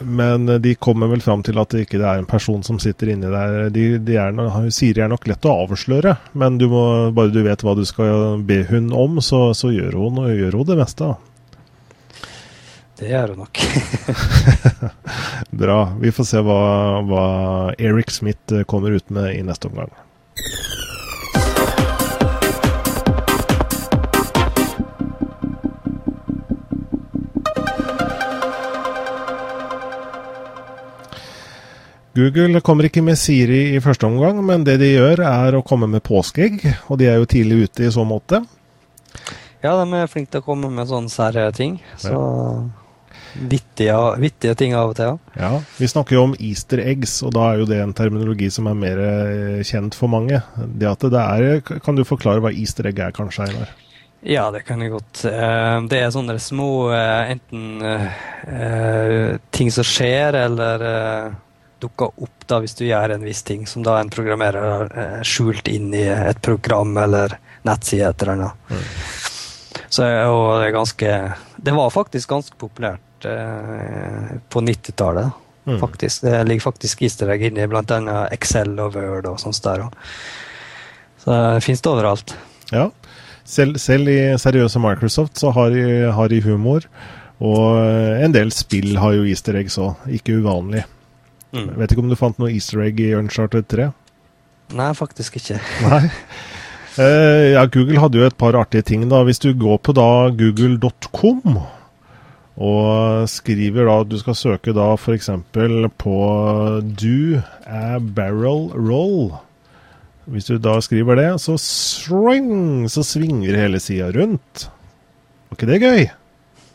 Eh, 0.00 0.06
men 0.06 0.62
de 0.62 0.74
kommer 0.74 1.06
vel 1.06 1.22
fram 1.22 1.42
til 1.42 1.58
at 1.58 1.72
det 1.72 1.86
ikke 1.86 2.00
er 2.00 2.20
en 2.20 2.28
person 2.28 2.62
som 2.66 2.78
sitter 2.82 3.12
inni 3.12 3.30
der. 3.32 3.70
De, 3.74 3.86
de 3.98 4.18
er, 4.20 4.42
Siri 4.74 5.04
er 5.04 5.12
nok 5.12 5.26
lett 5.28 5.48
å 5.48 5.56
avsløre, 5.64 6.16
men 6.32 6.58
du 6.60 6.68
må, 6.72 6.84
bare 7.16 7.34
du 7.34 7.42
vet 7.46 7.64
hva 7.64 7.76
du 7.78 7.84
skal 7.88 8.42
be 8.46 8.62
hun 8.70 8.92
om, 8.94 9.20
så, 9.24 9.50
så 9.56 9.72
gjør, 9.74 9.98
hun, 10.00 10.22
gjør 10.32 10.60
hun 10.60 10.70
det 10.70 10.78
meste. 10.80 11.14
Det 12.96 13.10
gjør 13.10 13.34
hun 13.34 13.44
nok. 13.44 13.60
Bra. 15.64 15.80
Vi 16.00 16.12
får 16.16 16.30
se 16.30 16.40
hva, 16.44 16.60
hva 17.04 17.26
Eric 17.76 18.14
Smith 18.14 18.64
kommer 18.68 18.96
ut 18.96 19.12
med 19.12 19.34
i 19.36 19.44
neste 19.44 19.68
omgang. 19.68 19.92
Google 32.16 32.62
kommer 32.64 32.88
ikke 32.88 33.02
med 33.04 33.18
Siri 33.20 33.74
i 33.76 33.80
første 33.84 34.08
omgang, 34.08 34.38
men 34.46 34.64
det 34.64 34.78
de 34.80 34.94
gjør 34.94 35.20
er 35.26 35.58
å 35.58 35.64
komme 35.66 35.88
med 35.90 36.04
påskeegg. 36.06 36.62
Og 36.88 36.96
de 37.00 37.10
er 37.10 37.20
jo 37.20 37.28
tidlig 37.28 37.66
ute 37.66 37.84
i 37.84 37.92
så 37.92 38.06
måte. 38.08 38.40
Ja, 39.60 39.74
de 39.76 39.84
er 39.98 40.08
flinke 40.08 40.32
til 40.32 40.40
å 40.40 40.46
komme 40.46 40.70
med 40.72 40.88
sånne 40.88 41.12
sære 41.12 41.50
ting. 41.56 41.76
Så 42.00 42.16
vittige, 43.36 43.96
vittige, 44.22 44.56
ting 44.56 44.72
av 44.78 44.94
og 44.94 44.96
til. 44.96 45.16
Ja. 45.36 45.52
ja, 45.58 45.62
Vi 45.76 45.92
snakker 45.92 46.16
jo 46.16 46.24
om 46.30 46.36
easter 46.40 46.80
eggs, 46.80 47.18
og 47.26 47.34
da 47.36 47.50
er 47.50 47.60
jo 47.60 47.68
det 47.68 47.82
en 47.84 47.94
terminologi 47.96 48.48
som 48.54 48.70
er 48.70 48.78
mer 48.80 49.02
eh, 49.02 49.64
kjent 49.66 49.96
for 49.98 50.08
mange. 50.12 50.40
Det 50.56 50.88
at 50.88 51.08
det 51.12 51.24
er, 51.24 51.80
Kan 51.84 52.00
du 52.00 52.06
forklare 52.08 52.40
hva 52.40 52.54
easter 52.54 52.88
egg 52.88 53.02
er, 53.02 53.12
kanskje, 53.16 53.50
Einar? 53.50 53.74
Ja, 54.26 54.48
det 54.54 54.64
kan 54.66 54.80
jeg 54.80 54.96
godt. 54.96 55.26
Eh, 55.28 55.80
det 55.90 56.00
er 56.00 56.14
sånne 56.14 56.40
små 56.40 56.70
eh, 56.96 57.34
enten 57.36 57.82
ting 59.52 59.68
som 59.74 59.84
skjer, 59.84 60.36
eller 60.46 60.88
dukker 61.86 62.12
opp 62.26 62.46
da 62.50 62.60
hvis 62.62 62.76
du 62.78 62.84
gjør 62.86 63.16
en 63.16 63.24
viss 63.26 63.42
ting, 63.46 63.64
som 63.66 63.84
da 63.86 63.96
en 64.00 64.12
programmerer 64.12 64.68
har 64.70 64.92
eh, 64.92 65.22
skjult 65.26 65.70
inn 65.72 65.94
i 65.96 66.04
et 66.10 66.42
program 66.44 66.96
eller 67.00 67.38
nettside 67.66 68.10
etter 68.10 68.32
eller 68.32 68.50
annet. 68.50 68.70
Mm. 68.70 69.82
Så 69.96 70.06
og 70.26 70.60
det 70.60 70.66
er 70.66 70.72
ganske 70.74 71.10
Det 71.56 71.72
var 71.76 71.92
faktisk 71.94 72.30
ganske 72.30 72.56
populært 72.58 73.26
eh, 73.28 74.38
på 74.50 74.62
90-tallet. 74.64 75.42
Mm. 75.66 75.80
faktisk. 75.80 76.22
Det 76.22 76.44
ligger 76.44 76.62
faktisk 76.62 77.00
easter 77.02 77.30
egg 77.34 77.42
inni 77.42 77.64
bl.a. 77.66 78.18
Excel 78.30 78.76
og 78.78 78.94
Word 78.94 79.26
og 79.26 79.40
sånt 79.42 79.58
der. 79.64 79.82
Så 81.18 81.34
det 81.34 81.64
finnes 81.66 81.82
det 81.82 81.90
overalt. 81.90 82.34
Ja. 82.70 82.84
Selv, 83.42 83.80
selv, 83.82 84.10
i 84.10 84.38
seriøse 84.38 84.78
Microsoft 84.78 85.38
så 85.42 85.50
har 85.50 85.74
de, 85.74 85.82
har 86.14 86.30
de 86.30 86.38
humor. 86.42 86.86
Og 87.42 87.82
en 88.22 88.32
del 88.32 88.52
spill 88.54 88.94
har 89.02 89.18
jo 89.18 89.26
easter 89.26 89.58
eggs 89.58 89.78
òg. 89.82 90.06
Ikke 90.06 90.38
uvanlig. 90.38 90.84
Mm. 91.56 91.70
Vet 91.80 91.94
ikke 91.94 92.04
om 92.04 92.12
du 92.12 92.18
fant 92.18 92.38
noe 92.42 92.52
easter 92.52 92.82
egg 92.84 93.00
i 93.02 93.14
Uncharted 93.16 93.68
3? 93.72 93.88
Nei, 94.76 94.90
faktisk 94.98 95.38
ikke. 95.40 95.60
Nei. 95.86 96.04
Uh, 96.96 97.52
ja, 97.52 97.64
Google 97.68 98.00
hadde 98.00 98.20
jo 98.20 98.28
et 98.28 98.38
par 98.40 98.56
artige 98.58 98.86
ting. 98.88 99.08
da. 99.10 99.22
Hvis 99.26 99.42
du 99.42 99.52
går 99.56 99.80
på 99.84 99.94
da 99.96 100.28
google.com 100.36 101.58
og 102.56 103.28
skriver 103.28 103.84
da 103.84 103.96
Du 104.08 104.16
skal 104.16 104.34
søke 104.38 104.72
da 104.72 104.94
f.eks. 104.96 105.28
på 105.52 106.16
do 106.80 107.42
a 107.68 107.98
barrel 108.00 108.70
roll. 108.72 109.34
Hvis 110.26 110.48
du 110.48 110.56
da 110.58 110.80
skriver 110.82 111.20
det, 111.20 111.28
så 111.38 111.54
swing, 111.60 112.88
så 112.90 113.04
svinger 113.06 113.60
hele 113.60 113.78
sida 113.78 114.08
rundt. 114.10 114.66
Var 115.50 115.60
ikke 115.60 115.68
det 115.70 115.82
gøy? 115.84 116.08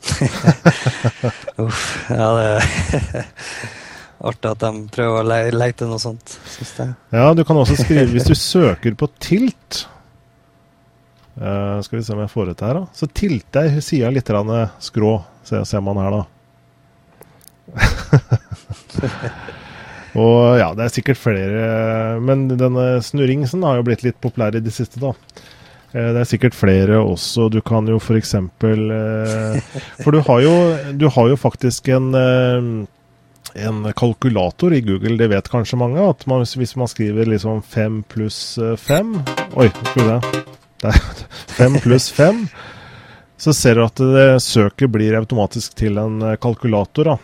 Uff. 1.66 1.82
Ja, 2.10 2.30
det 2.38 3.26
artig 4.30 4.52
at 4.52 4.62
de 4.64 4.84
prøver 4.94 5.22
å 5.22 5.28
le 5.28 5.40
lete 5.56 5.88
noe 5.90 6.02
sånt. 6.02 6.36
Synes 6.56 6.74
jeg. 6.78 6.94
Ja, 7.16 7.32
du 7.38 7.44
kan 7.48 7.60
også 7.62 7.78
skrive 7.80 8.12
hvis 8.14 8.30
du 8.30 8.36
søker 8.38 8.96
på 8.98 9.10
tilt. 9.22 9.86
Uh, 11.42 11.80
skal 11.82 11.98
vi 11.98 12.04
se 12.06 12.14
om 12.14 12.22
jeg 12.22 12.34
får 12.34 12.52
ut 12.52 12.60
det 12.60 12.68
her, 12.68 12.82
da. 12.82 12.86
Så 12.98 13.08
tilter 13.08 13.80
sida 13.82 14.12
litt 14.14 14.30
skrå, 14.84 15.14
ser, 15.48 15.64
ser 15.66 15.82
man 15.86 16.02
her, 16.02 16.20
da. 16.20 16.24
Og 20.20 20.60
ja, 20.60 20.74
det 20.76 20.84
er 20.84 20.92
sikkert 20.92 21.20
flere 21.22 21.68
Men 22.20 22.42
denne 22.50 22.98
snurringsen 23.00 23.62
har 23.64 23.78
jo 23.78 23.86
blitt 23.88 24.02
litt 24.04 24.18
populær 24.20 24.58
i 24.58 24.60
det 24.60 24.74
siste, 24.76 25.00
da. 25.00 25.14
Eh, 25.96 26.10
det 26.12 26.20
er 26.20 26.28
sikkert 26.28 26.58
flere 26.58 27.00
også. 27.00 27.48
Du 27.48 27.62
kan 27.64 27.88
jo 27.88 27.96
f.eks. 27.96 28.10
For, 28.10 28.20
eksempel, 28.20 28.92
for 30.04 30.12
du 30.12 30.20
har 30.28 30.44
jo, 30.44 30.56
du 31.00 31.08
har 31.16 31.32
jo 31.32 31.40
faktisk 31.40 31.88
en 31.96 32.12
en 33.56 33.84
kalkulator 33.98 34.74
i 34.74 34.84
Google, 34.86 35.18
det 35.20 35.28
vet 35.32 35.50
kanskje 35.52 35.80
mange, 35.80 36.04
at 36.14 36.24
man, 36.30 36.46
hvis 36.46 36.76
man 36.80 36.90
skriver 36.92 37.28
liksom 37.28 37.60
5 37.68 38.04
pluss 38.12 38.60
5 38.80 39.16
Oi, 39.60 39.68
skulle 39.92 40.20
det 40.20 40.42
Fem 41.58 41.74
pluss 41.80 42.12
5, 42.12 42.48
så 43.38 43.54
ser 43.54 43.78
du 43.78 43.86
at 43.86 44.02
det 44.02 44.30
søket 44.44 44.90
blir 44.94 45.18
automatisk 45.20 45.76
til 45.78 46.00
en 46.02 46.22
eh, 46.26 46.40
kalkulator. 46.42 47.12
da. 47.12 47.18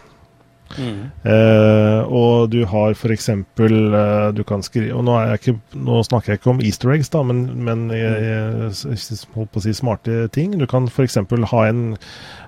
Mm. 0.76 1.04
Eh, 1.24 2.00
og 2.12 2.50
du 2.52 2.60
har 2.68 2.96
f.eks. 2.96 3.30
Eh, 3.30 4.28
du 4.36 4.44
kan 4.48 4.66
skrive 4.66 4.98
og 4.98 5.06
nå, 5.08 5.16
ikke, 5.38 5.56
nå, 5.74 6.02
snakker 6.06 6.34
jeg 6.34 6.42
ikke 6.42 6.52
om 6.54 6.62
easter 6.62 6.92
eggs, 6.96 7.12
da, 7.14 7.24
men, 7.26 7.46
men 7.66 7.88
jeg, 7.94 8.26
jeg, 8.28 9.22
holdt 9.36 9.54
på 9.54 9.62
å 9.62 9.66
si 9.66 9.76
smarte 9.78 10.28
ting. 10.36 10.58
Du 10.60 10.68
kan 10.70 10.90
f.eks. 10.92 11.20
Ha, 11.54 11.64
en, 11.70 11.84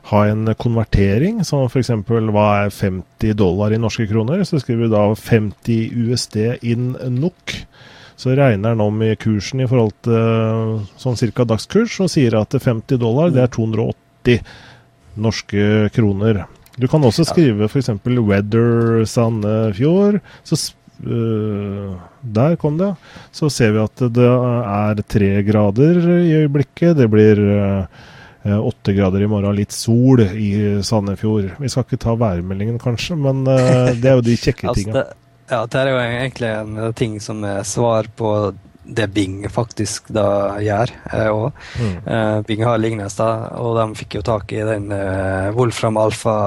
ha 0.09 0.23
en 0.25 0.49
konvertering, 0.57 1.43
som 1.45 1.67
f.eks. 1.67 1.91
hva 2.07 2.47
er 2.63 2.73
50 2.73 3.35
dollar 3.37 3.75
i 3.75 3.81
norske 3.81 4.07
kroner? 4.09 4.43
Så 4.47 4.61
skriver 4.63 4.87
du 4.87 4.95
da 4.95 5.03
50 5.13 5.91
USD 6.07 6.37
in 6.61 6.93
NOK. 7.19 7.55
Så 8.19 8.33
regner 8.35 8.73
den 8.73 8.83
om 8.83 9.03
i 9.03 9.13
kursen 9.19 9.61
i 9.63 9.67
forhold 9.69 9.93
til 10.03 10.79
sånn 10.99 11.19
cirka 11.19 11.45
dagskurs, 11.47 11.99
og 12.03 12.11
sier 12.11 12.35
at 12.39 12.55
50 12.55 12.99
dollar 12.99 13.31
det 13.31 13.45
er 13.45 13.53
280 13.55 14.41
norske 15.19 15.91
kroner. 15.95 16.43
Du 16.79 16.87
kan 16.87 17.03
også 17.03 17.25
skrive 17.27 17.67
f.eks. 17.67 17.91
'Weather 18.07 19.03
Sandefjord'. 19.03 20.21
Så 20.43 20.55
uh, 21.03 21.95
Der 22.21 22.55
kom 22.55 22.77
det. 22.79 22.93
Så 23.31 23.49
ser 23.51 23.75
vi 23.75 23.83
at 23.83 24.03
det 24.15 24.29
er 24.29 25.03
tre 25.07 25.43
grader 25.43 25.99
i 26.23 26.43
øyeblikket. 26.43 26.95
Det 26.97 27.09
blir 27.11 27.39
uh, 27.39 27.85
åtte 28.45 28.93
grader 28.95 29.25
i 29.25 29.27
morgen, 29.27 29.57
litt 29.57 29.75
sol 29.75 30.21
i 30.23 30.79
Sandefjord. 30.85 31.49
Vi 31.59 31.71
skal 31.71 31.83
ikke 31.83 31.99
ta 31.99 32.13
værmeldingen, 32.15 32.77
kanskje, 32.79 33.17
men 33.19 33.43
uh, 33.43 33.91
det 33.91 34.13
er 34.13 34.15
jo 34.15 34.23
de 34.23 34.37
kjekke 34.39 34.67
altså, 34.71 34.85
tinga. 34.85 35.03
ja, 35.51 35.59
det 35.67 35.81
er 35.81 35.91
jo 35.91 35.99
egentlig 36.05 36.51
en 36.53 36.79
ting 36.95 37.19
som 37.23 37.43
er 37.43 37.67
svar 37.67 38.07
på 38.15 38.31
det 38.89 39.07
Bing 39.13 39.43
faktisk 39.51 40.09
da 40.13 40.57
gjør 40.63 40.91
òg. 41.29 41.45
Eh, 41.51 41.83
mm. 41.83 41.95
Eh, 42.05 42.37
Bing 42.47 42.63
har 42.65 42.81
lignende, 42.81 43.29
og 43.61 43.77
de 43.77 43.85
fikk 43.99 44.19
jo 44.19 44.25
tak 44.25 44.53
i 44.55 44.63
den 44.65 44.89
eh, 44.95 45.49
Wolfram 45.55 45.99
Alfa 46.01 46.37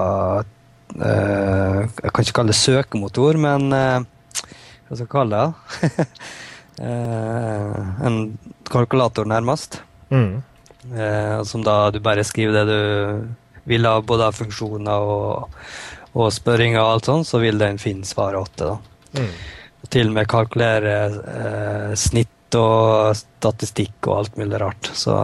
eh, 0.97 1.78
Jeg 1.86 2.11
kan 2.11 2.24
ikke 2.24 2.38
kalle 2.40 2.55
det 2.55 2.59
søkemotor, 2.59 3.38
men 3.43 3.68
eh, 3.76 3.99
hva 4.88 4.97
skal 4.97 5.05
jeg 5.05 5.12
kalle 5.12 5.43
det? 5.43 6.09
eh, 6.88 7.93
en 8.09 8.18
kalkulator, 8.72 9.28
nærmest. 9.28 9.80
Mm. 10.11 10.43
Som 11.46 11.62
da 11.62 11.90
du 11.94 12.00
bare 12.02 12.24
skriver 12.26 12.56
det 12.58 12.64
du 12.66 13.28
vil 13.70 13.86
ha, 13.86 14.00
både 14.02 14.26
av 14.26 14.34
funksjoner 14.34 15.06
og, 15.14 15.56
og 16.18 16.32
spørringer 16.34 16.80
og 16.82 16.96
alt 16.96 17.10
sånt, 17.10 17.28
så 17.28 17.38
vil 17.42 17.60
den 17.60 17.78
finne 17.78 18.08
svaret 18.08 18.40
åtte. 18.42 18.72
da. 18.72 18.78
Mm. 19.12 19.32
til 19.92 20.08
og 20.08 20.14
med 20.16 20.28
kalkulere 20.30 20.92
eh, 21.10 21.90
snitt 22.00 22.56
og 22.56 23.16
statistikk 23.16 24.08
og 24.08 24.18
alt 24.18 24.38
mulig 24.40 24.60
rart. 24.60 24.90
Så 24.96 25.14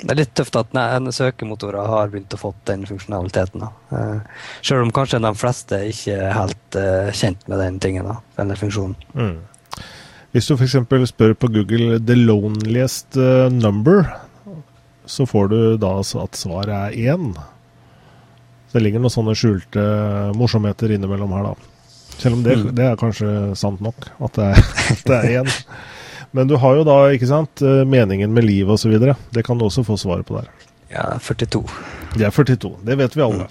det 0.00 0.12
er 0.12 0.20
litt 0.20 0.34
tøft 0.36 0.56
at 0.60 0.72
søkemotorer 1.16 1.88
har 1.88 2.12
begynt 2.12 2.34
å 2.36 2.40
få 2.40 2.52
den 2.68 2.84
funksjonaliteten. 2.88 3.64
Da. 3.64 3.70
Eh, 3.96 4.44
selv 4.62 4.84
om 4.84 4.92
kanskje 4.92 5.22
de 5.24 5.32
fleste 5.36 5.80
ikke 5.90 6.16
er 6.16 6.36
helt 6.36 6.78
eh, 6.80 7.10
kjent 7.12 7.48
med 7.48 7.60
den 7.60 7.80
tingen, 7.80 8.08
da, 8.08 8.20
denne 8.38 8.56
funksjonen. 8.56 8.96
Mm. 9.12 9.36
Hvis 10.34 10.48
du 10.50 10.56
f.eks. 10.56 11.12
spør 11.12 11.36
på 11.38 11.48
Google 11.54 12.00
'the 12.00 12.16
loneliest 12.18 13.16
uh, 13.16 13.46
number', 13.52 14.08
så 15.06 15.26
får 15.28 15.48
du 15.52 15.58
da 15.80 15.96
at 16.00 16.38
svaret 16.38 16.74
er 16.74 17.14
én. 17.14 17.32
Så 18.68 18.78
det 18.78 18.84
ligger 18.86 19.02
noen 19.04 19.12
sånne 19.12 19.36
skjulte 19.38 19.84
morsomheter 20.38 20.94
innimellom 20.94 21.34
her, 21.36 21.50
da. 21.52 21.72
Selv 22.14 22.38
om 22.38 22.44
det, 22.44 22.56
mm. 22.60 22.70
det 22.78 22.86
er 22.86 23.00
kanskje 23.00 23.32
sant 23.58 23.82
nok, 23.84 24.08
at 24.22 24.38
det 24.38 24.50
er, 24.52 24.62
at 24.94 25.04
det 25.08 25.18
er 25.18 25.42
én. 25.42 25.52
Men 26.34 26.50
du 26.50 26.56
har 26.58 26.78
jo 26.78 26.86
da, 26.86 26.98
ikke 27.14 27.30
sant, 27.30 27.62
eh, 27.62 27.84
meningen 27.86 28.32
med 28.34 28.46
livet 28.46 28.74
osv. 28.74 28.94
Det 29.30 29.44
kan 29.46 29.58
du 29.58 29.68
også 29.68 29.84
få 29.86 29.98
svaret 30.00 30.26
på 30.26 30.40
der. 30.40 30.50
Ja, 30.90 31.12
42. 31.22 31.62
Det 32.14 32.26
er 32.26 32.34
42. 32.34 32.72
Det 32.86 32.98
vet 32.98 33.16
vi 33.16 33.22
alle. 33.22 33.46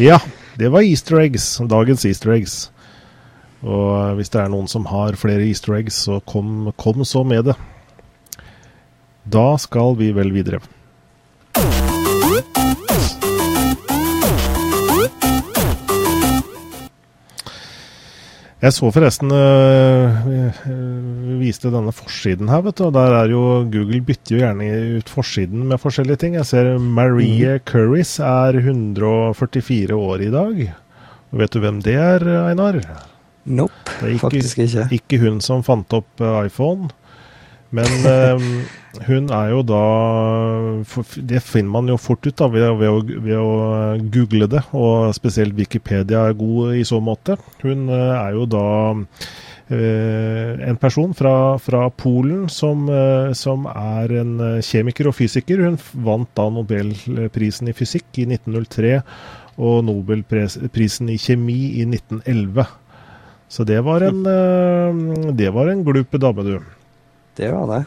Ja, 0.00 0.16
det 0.56 0.70
var 0.72 0.84
easter 0.84 1.20
eggs. 1.20 1.58
Dagens 1.68 2.06
easter 2.08 2.32
eggs. 2.32 2.54
Og 3.60 4.16
hvis 4.16 4.32
det 4.32 4.40
er 4.40 4.48
noen 4.52 4.68
som 4.72 4.88
har 4.88 5.18
flere 5.20 5.44
easter 5.44 5.76
eggs, 5.76 6.00
så 6.06 6.22
kom, 6.24 6.70
kom 6.80 7.04
så 7.04 7.24
med 7.28 7.50
det. 7.50 7.56
Da 9.24 9.58
skal 9.60 9.96
vi 9.98 10.12
vel 10.16 10.32
videre. 10.32 10.60
Jeg 18.60 18.74
så 18.76 18.90
forresten 18.92 19.30
øh, 19.32 20.26
viste 21.40 21.70
denne 21.72 21.94
forsiden 21.96 22.50
her, 22.52 22.60
vet 22.66 22.76
du. 22.76 22.90
Og 22.90 22.92
der 22.92 23.14
er 23.22 23.30
jo 23.32 23.44
Google 23.72 24.02
bytter 24.04 24.34
jo 24.34 24.42
gjerne 24.42 24.66
ut 24.98 25.08
forsiden 25.08 25.64
med 25.70 25.80
forskjellige 25.80 26.20
ting. 26.20 26.36
Jeg 26.36 26.48
ser 26.48 26.76
Marie 26.76 27.56
mm. 27.56 27.64
Curris 27.64 28.18
er 28.20 28.60
144 28.60 29.96
år 29.96 30.26
i 30.26 30.30
dag. 30.34 30.60
Og 31.32 31.40
Vet 31.40 31.56
du 31.56 31.62
hvem 31.64 31.80
det 31.80 31.96
er, 31.96 32.26
Einar? 32.50 32.82
Nope, 33.48 33.96
faktisk 34.20 34.60
ikke. 34.60 34.88
Ikke 34.92 35.22
hun 35.24 35.40
som 35.40 35.64
fant 35.64 35.96
opp 35.96 36.20
iPhone. 36.20 36.92
Men 37.76 38.06
eh, 38.08 38.46
hun 39.06 39.28
er 39.30 39.52
jo 39.52 39.60
da 39.62 39.82
Det 41.14 41.42
finner 41.46 41.70
man 41.70 41.90
jo 41.90 41.98
fort 42.00 42.26
ut 42.26 42.34
da, 42.38 42.48
ved, 42.50 42.66
ved, 42.80 42.90
å, 42.90 43.02
ved, 43.06 43.36
å, 43.38 43.52
google 44.10 44.48
det, 44.50 44.64
og 44.74 45.12
spesielt 45.14 45.54
Wikipedia 45.58 46.26
er 46.26 46.38
god 46.38 46.74
i 46.80 46.86
så 46.86 46.98
måte. 47.02 47.38
Hun 47.62 47.86
øh, 47.92 48.14
er 48.16 48.34
jo 48.34 48.48
da 48.50 48.64
eh, 49.70 50.56
en 50.66 50.80
person 50.82 51.14
fra, 51.14 51.34
fra 51.62 51.84
Polen 51.94 52.48
som, 52.50 52.90
som, 53.38 53.70
er 53.70 54.16
en 54.24 54.34
kjemiker 54.66 55.12
og 55.12 55.16
fysiker. 55.20 55.62
Hun 55.68 55.78
vant 56.06 56.32
da 56.34 56.48
Nobelprisen 56.50 57.70
i 57.70 57.76
fysikk 57.76 58.24
i 58.24 58.26
1903 58.32 58.96
og 59.60 59.84
Nobelprisen 59.86 61.10
i 61.12 61.20
kjemi 61.20 61.60
i 61.78 61.86
1911. 61.86 62.66
Så 63.50 63.66
det 63.66 63.80
var 63.82 64.02
en, 64.06 64.20
det 65.34 65.48
en 65.50 65.82
glup 65.86 66.14
dame, 66.22 66.46
du. 66.46 66.79
Det 67.40 67.48
var 67.54 67.70
det. 67.70 67.84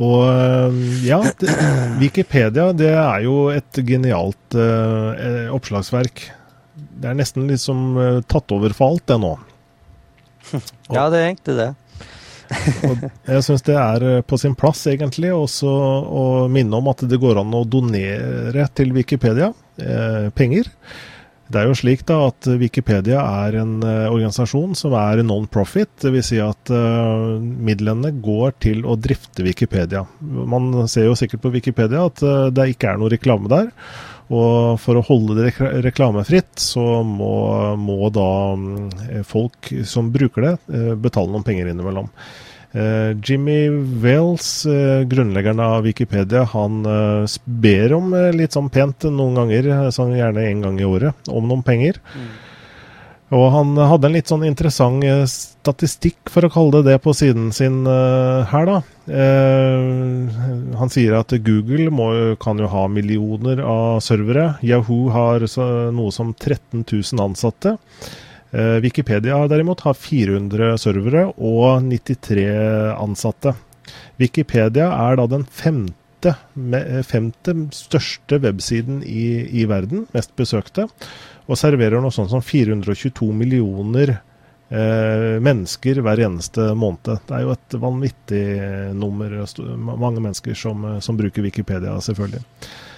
Og 0.00 0.22
eh, 0.24 0.78
ja, 1.04 1.20
det, 1.40 1.54
Wikipedia 2.00 2.70
det 2.72 2.94
er 2.94 3.26
jo 3.26 3.50
et 3.52 3.80
genialt 3.84 4.56
eh, 4.56 5.50
oppslagsverk. 5.52 6.24
Det 6.72 7.10
er 7.10 7.18
nesten 7.18 7.50
liksom 7.50 7.84
eh, 8.00 8.22
tatt 8.24 8.52
over 8.56 8.72
for 8.76 8.94
alt, 8.94 9.04
det 9.10 9.20
nå. 9.20 9.34
Og, 10.56 10.64
ja, 10.96 11.04
det 11.12 11.20
er 11.20 11.28
egentlig 11.28 11.58
det. 11.60 11.70
og 12.88 13.04
jeg 13.28 13.44
syns 13.46 13.62
det 13.68 13.76
er 13.78 14.24
på 14.26 14.40
sin 14.40 14.56
plass, 14.58 14.86
egentlig, 14.90 15.34
også 15.36 15.68
å 15.70 16.24
minne 16.50 16.80
om 16.80 16.88
at 16.90 17.04
det 17.06 17.20
går 17.20 17.42
an 17.44 17.52
å 17.60 17.66
donere 17.68 18.66
til 18.72 18.96
Wikipedia 18.96 19.52
eh, 19.76 20.32
penger. 20.32 20.72
Det 21.50 21.58
er 21.58 21.66
jo 21.66 21.74
slik 21.74 22.04
da 22.06 22.16
at 22.28 22.46
Wikipedia 22.60 23.22
er 23.42 23.56
en 23.58 23.80
uh, 23.82 24.06
organisasjon 24.12 24.76
som 24.78 24.94
er 24.94 25.24
non-profit. 25.26 25.90
Dvs. 26.04 26.28
Si 26.28 26.38
at 26.42 26.70
uh, 26.70 27.40
midlene 27.40 28.12
går 28.22 28.54
til 28.62 28.84
å 28.86 28.94
drifte 28.94 29.42
Wikipedia. 29.42 30.04
Man 30.20 30.70
ser 30.90 31.08
jo 31.08 31.16
sikkert 31.18 31.42
på 31.42 31.52
Wikipedia 31.56 32.04
at 32.06 32.22
uh, 32.22 32.46
det 32.54 32.68
ikke 32.76 32.92
er 32.92 33.02
noe 33.02 33.10
reklame 33.10 33.50
der. 33.50 33.72
Og 34.30 34.78
for 34.78 34.94
å 34.94 35.02
holde 35.02 35.40
det 35.40 35.50
reklamefritt, 35.82 36.52
så 36.62 37.00
må, 37.02 37.34
må 37.74 38.12
da 38.14 38.28
um, 38.54 38.86
folk 39.26 39.72
som 39.90 40.12
bruker 40.14 40.46
det, 40.46 40.54
betale 41.02 41.34
noen 41.34 41.42
penger 41.42 41.72
innimellom. 41.72 42.06
Uh, 42.70 43.18
Jimmy 43.22 43.68
Wales, 44.02 44.66
uh, 44.66 45.02
grunnleggeren 45.02 45.60
av 45.60 45.82
Wikipedia, 45.82 46.44
han 46.52 46.86
uh, 46.86 47.26
ber 47.44 47.96
om 47.96 48.14
litt 48.36 48.54
sånn 48.54 48.70
pent 48.70 49.08
noen 49.10 49.40
ganger, 49.40 49.90
sånn 49.90 50.14
gjerne 50.14 50.44
en 50.46 50.62
gang 50.62 50.78
i 50.78 50.86
året, 50.86 51.26
om 51.26 51.50
noen 51.50 51.64
penger. 51.66 51.98
Mm. 52.14 52.30
Og 53.34 53.44
han 53.54 53.74
hadde 53.78 54.08
en 54.08 54.14
litt 54.14 54.30
sånn 54.30 54.46
interessant 54.46 55.04
statistikk, 55.30 56.30
for 56.30 56.46
å 56.46 56.50
kalle 56.50 56.80
det 56.80 56.92
det, 56.92 56.96
på 57.02 57.14
siden 57.14 57.52
sin 57.54 57.84
her, 57.86 58.64
da. 58.66 58.80
han 60.80 60.90
sier 60.90 61.14
at 61.14 61.36
Google 61.46 61.92
må, 61.94 62.08
kan 62.42 62.58
jo 62.58 62.66
ha 62.72 62.88
millioner 62.90 63.62
av 63.62 64.00
servere. 64.02 64.56
Yahoo 64.66 65.14
har 65.14 65.46
noe 65.94 66.10
som 66.10 66.34
13 66.34 66.82
000 66.82 67.22
ansatte. 67.22 67.76
Eh, 68.50 68.80
Wikipedia 68.82 69.38
derimot 69.48 69.80
har 69.86 69.94
400 69.94 70.74
servere 70.78 71.28
og 71.38 71.84
93 71.86 72.46
ansatte. 72.98 73.54
Wikipedia 74.18 74.88
er 74.90 75.18
da 75.20 75.26
den 75.30 75.44
femte, 75.46 76.34
eh, 76.74 77.02
femte 77.06 77.54
største 77.74 78.40
websiden 78.42 79.04
i, 79.06 79.46
i, 79.62 79.66
verden, 79.70 80.06
mest 80.14 80.34
besøkte, 80.36 80.88
og 81.46 81.58
serverer 81.58 82.02
noe 82.02 82.14
sånt 82.14 82.32
som 82.34 82.42
422 82.42 83.30
millioner 83.34 84.16
eh, 84.16 85.38
mennesker 85.38 86.02
hver 86.02 86.24
eneste 86.26 86.72
måned. 86.74 87.22
Det 87.28 87.36
er 87.36 87.46
jo 87.46 87.54
et 87.54 87.78
vanvittig 87.86 88.44
nummer, 88.98 89.38
mange 89.78 90.18
mennesker 90.18 90.58
som, 90.58 90.98
som 91.00 91.18
bruker 91.18 91.46
Wikipedia, 91.46 91.94
selvfølgelig. 92.02 92.42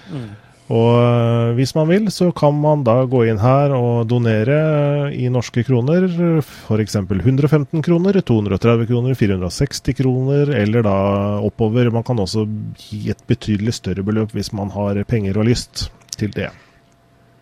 Mm. 0.09 0.33
Og 0.71 0.91
eh, 0.95 1.51
hvis 1.57 1.73
man 1.75 1.89
vil, 1.89 2.07
så 2.13 2.29
kan 2.35 2.55
man 2.55 2.85
da 2.87 3.01
gå 3.09 3.25
inn 3.27 3.41
her 3.41 3.73
og 3.75 4.07
donere 4.07 5.11
i 5.11 5.27
norske 5.31 5.65
kroner. 5.67 6.07
F.eks. 6.39 6.95
115 6.95 7.83
kroner, 7.83 8.19
230 8.23 8.87
kroner, 8.87 9.17
460 9.19 9.97
kroner, 9.99 10.53
eller 10.63 10.85
da 10.87 10.97
oppover. 11.43 11.91
Man 11.91 12.07
kan 12.07 12.21
også 12.23 12.45
gi 12.79 13.09
et 13.11 13.23
betydelig 13.27 13.75
større 13.81 14.05
beløp 14.07 14.35
hvis 14.35 14.53
man 14.55 14.71
har 14.75 15.03
penger 15.09 15.41
og 15.41 15.49
lyst 15.51 15.89
til 16.15 16.31
det. 16.35 16.51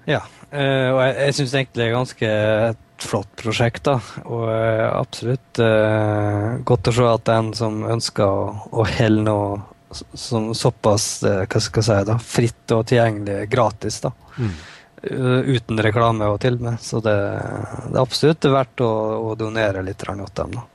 Ja, 0.09 0.24
eh, 0.49 0.89
og 0.89 1.03
jeg, 1.05 1.17
jeg 1.28 1.38
syns 1.38 1.53
egentlig 1.59 1.78
det 1.84 1.89
er 1.89 1.99
ganske 1.99 2.32
et 2.72 2.88
flott 3.05 3.30
prosjekt. 3.38 3.86
da, 3.86 3.99
Og 4.26 4.47
eh, 4.49 4.88
absolutt 4.89 5.61
godt 6.65 6.89
å 6.89 6.95
se 6.97 7.11
at 7.11 7.30
den 7.30 7.53
som 7.57 7.84
ønsker 7.86 8.74
å 8.74 8.88
helle 8.97 9.30
noe 9.30 9.61
som 10.13 10.51
såpass 10.55 11.23
eh, 11.23 11.43
hva 11.45 11.61
skal 11.61 11.81
jeg 11.81 11.89
si 11.89 12.09
da, 12.11 12.17
fritt 12.19 12.75
og 12.75 12.85
tilgjengelig 12.89 13.47
gratis. 13.51 14.01
da. 14.03 14.13
Mm. 14.37 14.53
Uten 15.01 15.81
reklame 15.81 16.27
og 16.29 16.37
til 16.43 16.59
med. 16.61 16.77
Så 16.81 17.01
det, 17.01 17.15
det 17.87 17.95
er 17.95 18.03
absolutt 18.03 18.51
verdt 18.53 18.83
å, 18.85 18.91
å 19.31 19.37
donere 19.39 19.81
litt 19.85 20.01
til 20.01 20.13
dem. 20.13 20.53
da. 20.59 20.67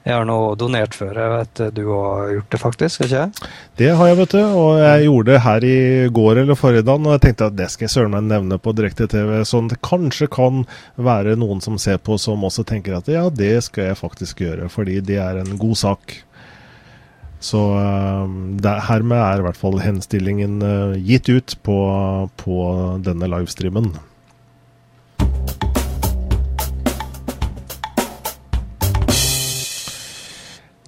Jeg 0.00 0.16
har 0.16 0.24
nå 0.24 0.36
donert 0.56 0.94
før. 0.96 1.12
Jeg 1.12 1.32
vet 1.34 1.60
du 1.76 1.82
har 1.90 2.30
gjort 2.32 2.54
det, 2.54 2.60
faktisk? 2.62 3.02
ikke 3.04 3.18
jeg? 3.18 3.50
Det 3.76 3.90
har 3.98 4.08
jeg, 4.08 4.16
vet 4.22 4.32
du. 4.32 4.40
Og 4.56 4.80
jeg 4.80 5.04
gjorde 5.04 5.34
det 5.34 5.42
her 5.44 5.66
i 5.68 5.80
går 6.16 6.40
eller 6.40 6.56
forrige 6.56 6.86
dag. 6.88 7.04
Og 7.04 7.12
jeg 7.14 7.22
tenkte 7.26 7.50
at 7.50 7.58
det 7.58 7.68
skal 7.72 7.84
jeg 7.84 7.92
søren 7.92 8.14
meg 8.16 8.30
nevne 8.30 8.56
på 8.62 8.72
direkte-TV. 8.76 9.34
Sånn 9.48 9.68
det 9.68 9.76
kanskje 9.84 10.30
kan 10.32 10.64
være 10.96 11.36
noen 11.40 11.60
som 11.64 11.76
ser 11.80 12.00
på 12.00 12.16
som 12.20 12.48
også 12.48 12.64
tenker 12.68 12.96
at 12.96 13.12
ja, 13.12 13.26
det 13.28 13.58
skal 13.68 13.90
jeg 13.90 14.00
faktisk 14.00 14.40
gjøre. 14.46 14.70
Fordi 14.72 15.02
det 15.04 15.20
er 15.20 15.42
en 15.42 15.60
god 15.60 15.82
sak. 15.84 16.16
Så 17.40 17.60
uh, 17.72 18.28
der, 18.60 18.82
hermed 18.84 19.16
er 19.16 19.40
i 19.40 19.46
hvert 19.46 19.58
fall 19.58 19.80
henstillingen 19.80 20.60
uh, 20.60 20.96
gitt 21.00 21.30
ut 21.32 21.56
på, 21.64 21.80
på 22.40 22.60
denne 23.04 23.30
livestreamen. 23.32 23.94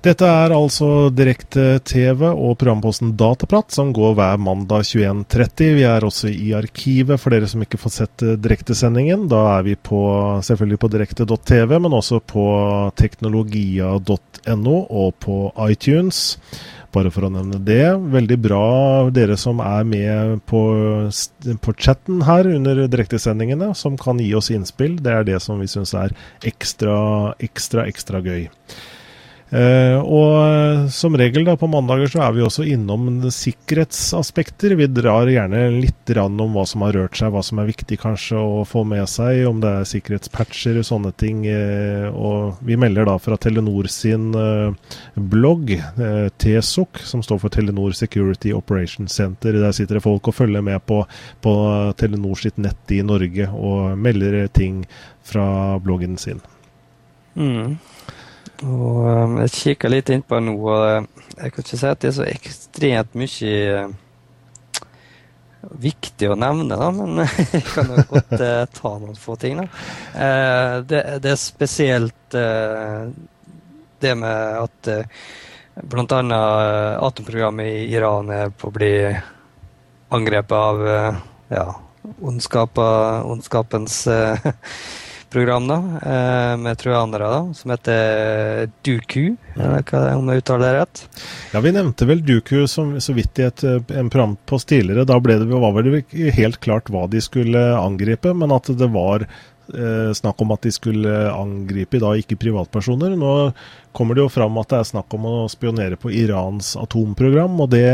Dette 0.02 0.26
er 0.26 0.50
altså 0.50 1.12
direkte-TV 1.14 2.24
og 2.26 2.56
programposten 2.58 3.12
Dataprat 3.14 3.70
som 3.70 3.92
går 3.94 4.16
hver 4.18 4.40
mandag 4.42 4.82
21.30. 4.88 5.68
Vi 5.76 5.84
er 5.86 6.02
også 6.02 6.30
i 6.32 6.48
arkivet 6.58 7.20
for 7.22 7.30
dere 7.30 7.46
som 7.46 7.60
ikke 7.62 7.78
får 7.78 7.92
sett 7.94 8.24
eh, 8.26 8.32
direktesendingen. 8.34 9.28
Da 9.30 9.44
er 9.60 9.68
vi 9.68 9.76
på, 9.78 10.00
selvfølgelig 10.42 10.78
på 10.82 10.90
direkte.tv, 10.90 11.76
men 11.84 11.94
også 11.94 12.18
på 12.18 12.46
teknologia.no 12.98 14.74
og 14.90 15.12
på 15.22 15.36
iTunes. 15.70 16.24
bare 16.92 17.12
for 17.14 17.28
å 17.28 17.30
nevne 17.32 17.60
det. 17.62 17.94
Veldig 18.12 18.38
bra 18.42 18.64
dere 19.14 19.36
som 19.38 19.62
er 19.62 19.86
med 19.86 20.42
på, 20.50 20.62
på 21.62 21.74
chatten 21.78 22.24
her 22.26 22.50
under 22.50 22.88
direktesendingene, 22.90 23.70
som 23.78 23.94
kan 23.96 24.18
gi 24.18 24.34
oss 24.34 24.50
innspill. 24.50 24.98
Det 24.98 25.14
er 25.14 25.30
det 25.30 25.38
som 25.46 25.62
vi 25.62 25.70
syns 25.70 25.94
er 25.94 26.10
ekstra, 26.42 26.98
ekstra, 27.38 27.86
ekstra 27.86 28.24
gøy. 28.26 28.48
Uh, 29.52 29.98
og 30.00 30.30
eh, 30.40 30.86
som 30.88 31.12
regel 31.20 31.44
da 31.44 31.58
på 31.60 31.68
mandager 31.68 32.08
så 32.08 32.22
er 32.24 32.30
vi 32.32 32.44
også 32.44 32.64
innom 32.72 33.26
sikkerhetsaspekter. 33.28 34.72
Vi 34.78 34.86
drar 34.88 35.28
gjerne 35.28 35.66
litt 35.74 36.08
om 36.16 36.54
hva 36.56 36.64
som 36.68 36.84
har 36.86 36.96
rørt 36.96 37.18
seg, 37.18 37.34
hva 37.34 37.42
som 37.44 37.60
er 37.60 37.68
viktig 37.68 37.98
kanskje 38.00 38.40
å 38.40 38.62
få 38.68 38.86
med 38.88 39.04
seg, 39.12 39.42
om 39.50 39.60
det 39.60 39.74
er 39.76 39.90
sikkerhetspatcher 39.90 40.78
og 40.80 40.86
sånne 40.88 41.12
ting. 41.20 41.44
Uh, 41.44 42.08
og 42.16 42.62
vi 42.64 42.78
melder 42.80 43.10
da 43.10 43.18
fra 43.20 43.36
Telenor 43.36 43.90
sin 43.92 44.30
blogg, 45.12 45.74
TSOC, 46.40 47.02
som 47.04 47.20
står 47.24 47.42
for 47.42 47.52
Telenor 47.52 47.92
Security 47.96 48.54
Operations 48.56 49.12
Center. 49.12 49.58
Der 49.60 49.76
sitter 49.76 49.98
det 49.98 50.04
folk 50.06 50.32
og 50.32 50.38
følger 50.38 50.64
med 50.64 50.80
på, 50.88 51.02
på 51.44 51.54
Telenor 52.00 52.40
sitt 52.40 52.56
nett 52.62 52.96
i 52.96 53.02
Norge 53.04 53.50
og 53.52 54.00
melder 54.00 54.46
ting 54.54 54.84
fra 55.28 55.76
bloggen 55.82 56.16
sin. 56.20 56.40
Mm. 57.36 57.76
Og 58.62 59.02
um, 59.08 59.36
jeg 59.42 59.54
kikka 59.56 59.90
litt 59.90 60.12
innpå 60.14 60.38
nå, 60.42 60.54
og 60.60 61.02
uh, 61.02 61.26
jeg 61.38 61.54
kan 61.54 61.64
ikke 61.64 61.78
si 61.80 61.88
at 61.88 62.02
det 62.02 62.12
er 62.12 62.16
så 62.20 62.28
ekstremt 62.30 63.16
mye 63.18 63.52
uh, 63.82 63.94
viktig 65.70 66.30
å 66.32 66.38
nevne, 66.38 66.76
da, 66.76 66.90
men 66.94 67.22
jeg 67.52 67.62
kan 67.68 67.92
jo 67.94 68.04
godt 68.10 68.34
eh, 68.38 68.64
ta 68.74 68.92
noen 68.98 69.18
få 69.18 69.36
ting. 69.40 69.60
da. 69.60 69.66
Eh, 70.14 70.74
det, 70.88 71.02
det, 71.22 71.34
er 71.34 71.40
spesielt 71.40 72.36
eh, 72.38 73.06
det 74.02 74.14
med 74.18 74.58
at 74.62 74.90
eh, 74.90 75.22
bl.a. 75.82 76.20
atomprogrammet 77.00 77.70
i 77.70 77.86
Iran 77.94 78.30
er 78.34 78.50
på 78.50 78.68
å 78.68 78.74
bli 78.74 78.92
angrepet 80.12 80.52
av 80.52 80.82
ja, 81.48 81.66
ondskapens 82.20 84.02
program 85.32 85.66
da, 85.70 85.78
eh, 86.04 86.54
med 86.60 86.78
trojanere 86.80 87.30
da, 87.32 87.40
som 87.56 87.72
heter 87.74 88.70
Duku, 88.84 89.34
om 89.56 90.30
jeg 90.30 90.42
uttaler 90.42 90.66
det 90.66 90.72
rett? 90.76 91.04
Ja, 91.54 91.62
Vi 91.64 91.72
nevnte 91.74 92.08
vel 92.08 92.24
Duku 92.24 92.66
som, 92.70 92.94
så 93.00 93.16
vidt 93.16 93.40
i 93.40 93.48
et 93.48 93.64
en 93.64 94.10
programpost 94.12 94.68
tidligere. 94.68 95.06
Da 95.08 95.18
ble 95.20 95.38
det, 95.40 95.48
var 95.48 95.82
det 95.82 96.04
helt 96.36 96.60
klart 96.60 96.92
hva 96.92 97.06
de 97.10 97.22
skulle 97.24 97.64
angripe, 97.78 98.34
men 98.36 98.52
at 98.54 98.70
det 98.78 98.88
var 98.92 99.26
eh, 99.26 100.12
snakk 100.14 100.40
om 100.42 100.52
at 100.54 100.62
de 100.66 100.72
skulle 100.74 101.12
angripe 101.32 102.00
da 102.02 102.14
ikke 102.18 102.38
privatpersoner. 102.40 103.16
Nå 103.18 103.52
kommer 103.96 104.16
det 104.16 104.24
jo 104.24 104.32
fram 104.32 104.58
at 104.60 104.72
det 104.72 104.80
er 104.80 104.90
snakk 104.92 105.14
om 105.16 105.28
å 105.28 105.36
spionere 105.52 105.98
på 106.00 106.12
Irans 106.12 106.74
atomprogram, 106.80 107.60
og 107.60 107.72
det 107.74 107.88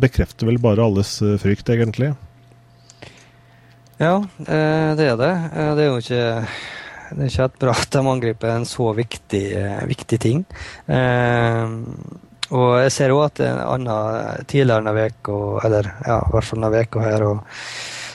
bekrefter 0.00 0.50
vel 0.50 0.60
bare 0.62 0.84
alles 0.84 1.18
eh, 1.22 1.38
frykt, 1.40 1.70
egentlig. 1.72 2.14
Ja, 4.00 4.16
eh, 4.40 4.90
det 4.96 5.10
er 5.12 5.16
det. 5.20 5.32
Det 5.76 5.84
er 5.84 5.90
jo 5.90 5.98
ikke 6.00 6.24
det 7.10 7.24
er 7.24 7.30
ikke 7.30 7.46
et 7.48 7.60
bra 7.64 7.72
at 7.74 7.90
de 7.90 8.00
angriper 8.06 8.52
en 8.54 8.66
så 8.68 8.90
viktig, 8.94 9.44
eh, 9.58 9.86
viktig 9.90 10.18
ting. 10.22 10.44
Eh, 10.86 11.72
og 12.50 12.68
jeg 12.84 12.92
ser 12.94 13.14
òg 13.14 13.24
at 13.28 13.42
en 13.46 13.58
annen 13.62 14.44
tidligere 14.50 14.82
denne 14.82 15.08
uka, 15.10 15.38
eller 15.66 15.90
ja, 16.06 16.20
i 16.20 16.34
hvert 16.34 16.46
fall 16.46 16.62
denne 16.62 16.84
uka 16.86 17.02
her, 17.02 17.26
og, 17.26 17.42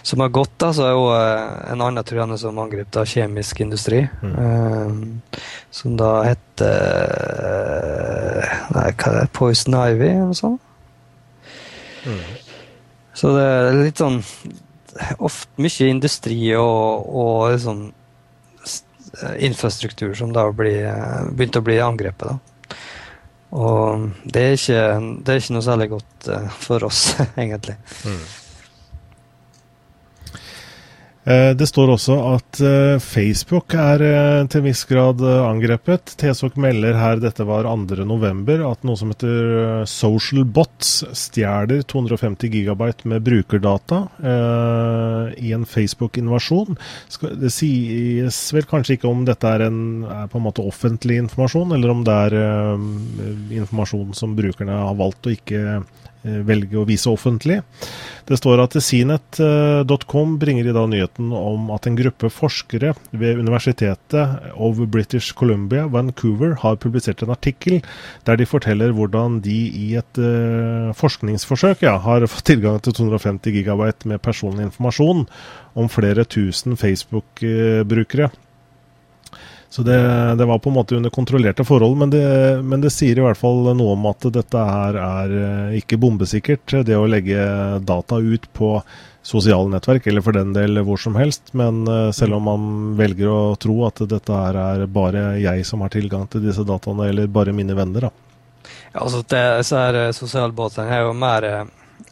som 0.05 0.21
har 0.21 0.31
gått, 0.35 0.55
da, 0.61 0.71
så 0.75 0.87
er 0.87 0.99
eh, 1.17 1.43
en 1.73 1.83
annen 1.83 2.07
trojaner 2.07 2.39
som 2.39 2.59
angrep 2.61 2.91
da, 2.95 3.05
kjemisk 3.07 3.61
industri. 3.65 4.05
Mm. 4.23 4.35
Eh, 4.45 5.39
som 5.75 5.99
da 5.99 6.11
heter 6.23 6.43
Nei, 8.75 8.89
hva 8.95 9.09
er 9.11 9.15
det? 9.19 9.31
Poison 9.35 9.75
Ivy, 9.75 10.07
eller 10.07 10.29
noe 10.29 10.37
sånt? 10.37 10.61
Mm. 12.05 12.21
Så 13.15 13.31
det 13.35 13.43
er 13.43 13.77
litt 13.79 13.99
sånn 13.99 14.21
Ofte 15.19 15.61
mye 15.61 15.87
industri 15.91 16.39
og, 16.55 17.09
og 17.11 17.51
liksom 17.51 17.85
Eh, 19.23 19.45
infrastruktur 19.45 20.13
som 20.13 20.33
da 20.33 20.51
blir, 20.51 20.85
eh, 20.85 21.25
begynte 21.31 21.59
å 21.59 21.65
bli 21.65 21.79
angrepet. 21.79 22.27
da. 22.27 22.39
Og 23.55 24.09
det 24.25 24.41
er, 24.41 24.53
ikke, 24.57 24.81
det 25.23 25.31
er 25.31 25.39
ikke 25.39 25.53
noe 25.55 25.63
særlig 25.63 25.89
godt 25.93 26.27
uh, 26.27 26.47
for 26.59 26.83
oss, 26.83 27.15
egentlig. 27.37 27.77
Mm. 28.03 28.23
Eh, 31.25 31.51
det 31.57 31.65
står 31.65 31.89
også 31.95 32.15
at 32.35 32.59
eh, 32.61 32.99
Facebook 33.01 33.73
er 33.81 34.01
eh, 34.05 34.43
til 34.45 34.61
en 34.61 34.67
viss 34.67 34.83
grad 34.85 35.23
angrepet. 35.25 36.13
TSOK 36.21 36.59
melder 36.61 36.99
her, 36.99 37.17
dette 37.21 37.47
var 37.49 37.65
2.11, 37.65 38.61
at 38.61 38.85
noe 38.85 38.99
som 38.99 39.09
heter 39.09 39.87
Social 39.89 40.45
Bots 40.45 40.99
stjeler 41.17 41.81
250 41.89 42.53
gigabyte 42.53 43.09
med 43.09 43.25
brukerdata 43.25 44.03
i 45.35 45.51
en 45.55 45.65
Facebook-invasjon. 45.69 46.77
Det 47.41 47.51
sies 47.53 48.39
vel 48.53 48.67
kanskje 48.69 48.97
ikke 48.97 49.09
om 49.09 49.25
dette 49.27 49.49
er, 49.49 49.65
en, 49.67 49.79
er 50.05 50.29
på 50.29 50.39
en 50.39 50.45
måte 50.45 50.65
offentlig 50.65 51.17
informasjon, 51.23 51.73
eller 51.75 51.93
om 51.93 52.03
det 52.05 52.15
er 52.27 52.37
informasjon 53.61 54.13
som 54.17 54.35
brukerne 54.37 54.77
har 54.85 54.97
valgt 54.99 55.29
å 55.29 55.33
ikke 55.33 55.81
velge 56.25 56.79
å 56.79 56.87
vise 56.87 57.09
offentlig. 57.11 57.61
Det 58.25 58.39
står 58.39 58.63
at 58.63 58.73
Cnet.com 58.81 60.37
bringer 60.41 60.65
i 60.65 60.73
dag 60.73 60.87
nyheten 60.89 61.29
om 61.37 61.69
at 61.75 61.85
en 61.85 61.97
gruppe 61.97 62.31
forskere 62.33 62.95
ved 63.13 63.41
Universitetet 63.41 64.49
of 64.55 64.79
British 64.89 65.35
Columbia, 65.37 65.85
Vancouver, 65.93 66.55
har 66.63 66.79
publisert 66.81 67.21
en 67.21 67.33
artikkel 67.35 67.81
der 68.25 68.39
de 68.39 68.47
forteller 68.49 68.95
hvordan 68.97 69.39
de 69.45 69.59
i 69.69 69.91
et 69.99 70.21
uh, 70.21 70.89
forskningsforsøk 70.97 71.85
ja, 71.85 71.99
har 72.01 72.25
fått 72.31 72.49
tilgang 72.49 72.81
til 72.81 72.97
250 72.97 73.53
gigabyte 73.59 74.09
med 74.09 74.23
personlig 74.25 74.71
informasjon 74.71 75.27
om 75.77 75.91
flere 75.91 76.25
tusen 76.25 76.79
Facebook-brukere. 76.79 78.31
Så 79.69 79.83
det, 79.83 79.97
det, 80.35 80.45
var 80.45 80.59
på 80.59 80.69
en 80.69 80.75
måte 80.77 80.95
under 80.95 81.09
kontrollerte 81.09 81.65
forhold, 81.67 81.97
men 81.97 82.09
det, 82.09 82.23
men 82.63 82.81
det, 82.81 82.93
sier 82.93 83.17
i 83.19 83.23
hvert 83.25 83.39
fall 83.39 83.75
noe 83.75 83.95
om 83.95 84.05
at 84.07 84.27
dette 84.33 84.61
her 84.69 84.99
er 85.01 85.33
eh, 85.39 85.75
ikke 85.81 85.99
bombesikkert. 85.99 86.77
Det 86.87 86.95
å 86.95 87.09
legge 87.09 87.41
data 87.83 88.21
ut 88.21 88.47
på 88.53 88.69
sosiale 89.25 89.69
nettverk, 89.73 90.07
eller 90.07 90.21
for 90.21 90.37
den 90.37 90.53
del 90.53 90.79
hvor 90.85 91.01
som 91.01 91.17
helst. 91.19 91.51
Men 91.57 91.87
eh, 91.91 92.11
selv 92.15 92.37
om 92.37 92.43
man 92.47 92.67
velger 92.99 93.27
å 93.31 93.55
tro 93.59 93.81
at 93.87 93.99
dette 94.07 94.37
her 94.37 94.55
er 94.61 94.85
bare 94.85 95.39
jeg 95.41 95.65
som 95.67 95.81
har 95.83 95.91
tilgang 95.95 96.27
til 96.29 96.45
disse 96.45 96.63
dataene, 96.63 97.09
eller 97.09 97.27
bare 97.27 97.55
mine 97.55 97.75
venner, 97.75 98.07
da. 98.07 98.13
Ja, 98.93 99.01
altså 99.01 99.23
det, 99.27 99.43
så 99.67 99.81
er 99.81 99.99
eh, 100.05 100.13
Sosialbåtene 100.15 100.87
er 100.93 101.03
jo 101.05 101.13
mer 101.17 101.49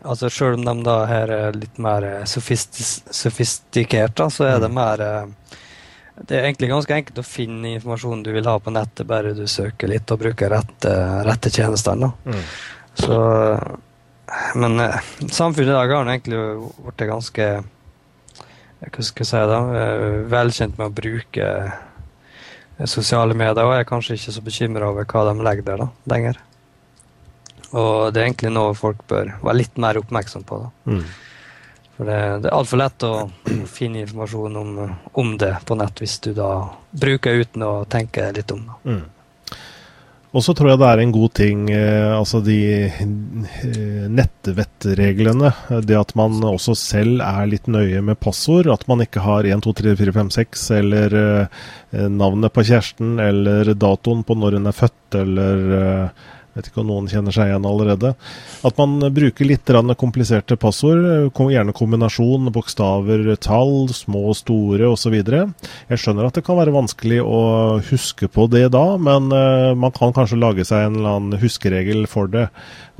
altså 0.03 0.29
Selv 0.31 0.59
om 0.59 0.65
de 0.65 0.83
da 0.83 0.97
er 1.11 1.55
litt 1.55 1.77
mer 1.79 2.25
sofistikert, 2.27 4.15
da, 4.19 4.27
så 4.31 4.43
er 4.47 4.59
det 4.59 4.71
mm. 4.71 4.75
mer 4.75 5.03
det 6.21 6.37
er 6.37 6.45
egentlig 6.45 6.69
ganske 6.69 6.93
enkelt 6.93 7.19
å 7.19 7.25
finne 7.25 7.73
informasjonen 7.73 8.21
du 8.25 8.31
vil 8.35 8.45
ha 8.45 8.57
på 8.61 8.73
nettet, 8.73 9.07
bare 9.09 9.33
du 9.33 9.45
søker 9.49 9.89
litt 9.89 10.11
og 10.13 10.21
bruker 10.21 10.51
rette, 10.53 10.91
rette 11.25 11.49
tjenestene. 11.53 12.11
Mm. 12.27 12.43
Så, 13.01 13.17
men 14.61 14.83
eh, 14.83 14.99
samfunnet 15.25 15.71
i 15.71 15.73
dag 15.73 15.95
har 15.95 16.11
egentlig 16.13 16.43
blitt 16.83 17.07
ganske 17.09 17.47
hva 18.83 19.05
skal 19.05 19.23
jeg 19.23 19.29
si 19.29 19.41
da, 19.47 19.59
eh, 19.79 20.21
velkjent 20.29 20.77
med 20.77 20.89
å 20.89 20.95
bruke 20.95 21.49
eh, 21.63 22.87
sosiale 22.89 23.35
medier, 23.37 23.63
og 23.63 23.73
jeg 23.73 23.85
er 23.85 23.89
kanskje 23.89 24.17
ikke 24.19 24.35
så 24.35 24.43
bekymra 24.45 24.89
over 24.91 25.07
hva 25.09 25.27
de 25.29 25.45
legger 25.47 25.67
der 25.69 25.85
da, 25.85 25.89
lenger. 26.13 26.41
Og 27.73 28.13
det 28.13 28.21
er 28.21 28.27
egentlig 28.27 28.51
noe 28.53 28.75
folk 28.77 29.01
bør 29.09 29.33
være 29.41 29.59
litt 29.63 29.79
mer 29.81 29.97
oppmerksom 29.97 30.43
på. 30.45 30.59
da. 30.65 30.93
Mm. 30.93 31.05
For 31.97 32.09
det, 32.09 32.19
det 32.41 32.49
er 32.49 32.55
altfor 32.57 32.81
lett 32.81 33.05
å 33.05 33.13
finne 33.69 34.01
informasjon 34.01 34.55
om, 34.57 34.77
om, 35.13 35.33
det 35.37 35.55
på 35.65 35.77
nett 35.77 36.01
hvis 36.01 36.19
du 36.25 36.31
da 36.37 36.53
bruker 36.89 37.43
uten 37.43 37.65
å 37.67 37.73
tenke 37.89 38.31
litt 38.33 38.53
om 38.53 38.63
det. 38.65 38.95
Mm. 38.95 39.03
Og 40.33 40.41
så 40.41 40.55
tror 40.57 40.71
jeg 40.71 40.79
det 40.81 40.87
er 40.89 40.99
en 41.03 41.11
god 41.13 41.33
ting, 41.37 41.59
eh, 41.69 42.09
altså 42.09 42.39
de 42.41 42.57
eh, 42.89 43.01
nettvettreglene. 44.09 45.51
Det 45.85 45.99
at 45.99 46.15
man 46.17 46.39
også 46.49 46.73
selv 46.79 47.21
er 47.21 47.51
litt 47.51 47.69
nøye 47.69 48.01
med 48.01 48.17
passord. 48.17 48.71
At 48.73 48.87
man 48.89 49.05
ikke 49.05 49.21
har 49.21 49.45
1, 49.45 49.61
2, 49.61 49.75
3, 49.83 49.93
4, 49.99 50.15
5, 50.17 50.31
6 50.39 50.63
eller 50.79 51.17
eh, 51.19 52.07
navnet 52.09 52.55
på 52.55 52.65
kjæresten 52.65 53.21
eller 53.21 53.75
datoen 53.77 54.25
på 54.25 54.39
når 54.41 54.57
hun 54.57 54.71
er 54.73 54.79
født 54.79 55.19
eller 55.21 55.77
eh, 55.77 56.25
vet 56.53 56.69
ikke 56.69 56.81
om 56.83 56.89
noen 56.89 57.09
kjenner 57.09 57.33
seg 57.33 57.49
igjen 57.49 57.65
allerede. 57.67 58.13
At 58.65 58.79
man 58.79 59.01
bruker 59.13 59.47
litt 59.47 59.71
kompliserte 59.99 60.57
passord, 60.59 61.31
gjerne 61.33 61.75
kombinasjon 61.75 62.51
bokstaver, 62.53 63.25
tall, 63.41 63.89
små 63.93 64.27
og 64.31 64.37
store 64.37 64.91
osv. 64.93 65.15
Jeg 65.17 66.01
skjønner 66.01 66.27
at 66.27 66.37
det 66.37 66.45
kan 66.45 66.59
være 66.59 66.75
vanskelig 66.75 67.21
å 67.23 67.41
huske 67.89 68.29
på 68.31 68.47
det 68.53 68.67
da, 68.75 68.85
men 69.01 69.31
uh, 69.33 69.73
man 69.77 69.93
kan 69.95 70.13
kanskje 70.15 70.41
lage 70.41 70.67
seg 70.67 70.87
en 70.87 70.99
eller 70.99 71.17
annen 71.17 71.41
huskeregel 71.41 72.05
for 72.11 72.29
det. 72.31 72.47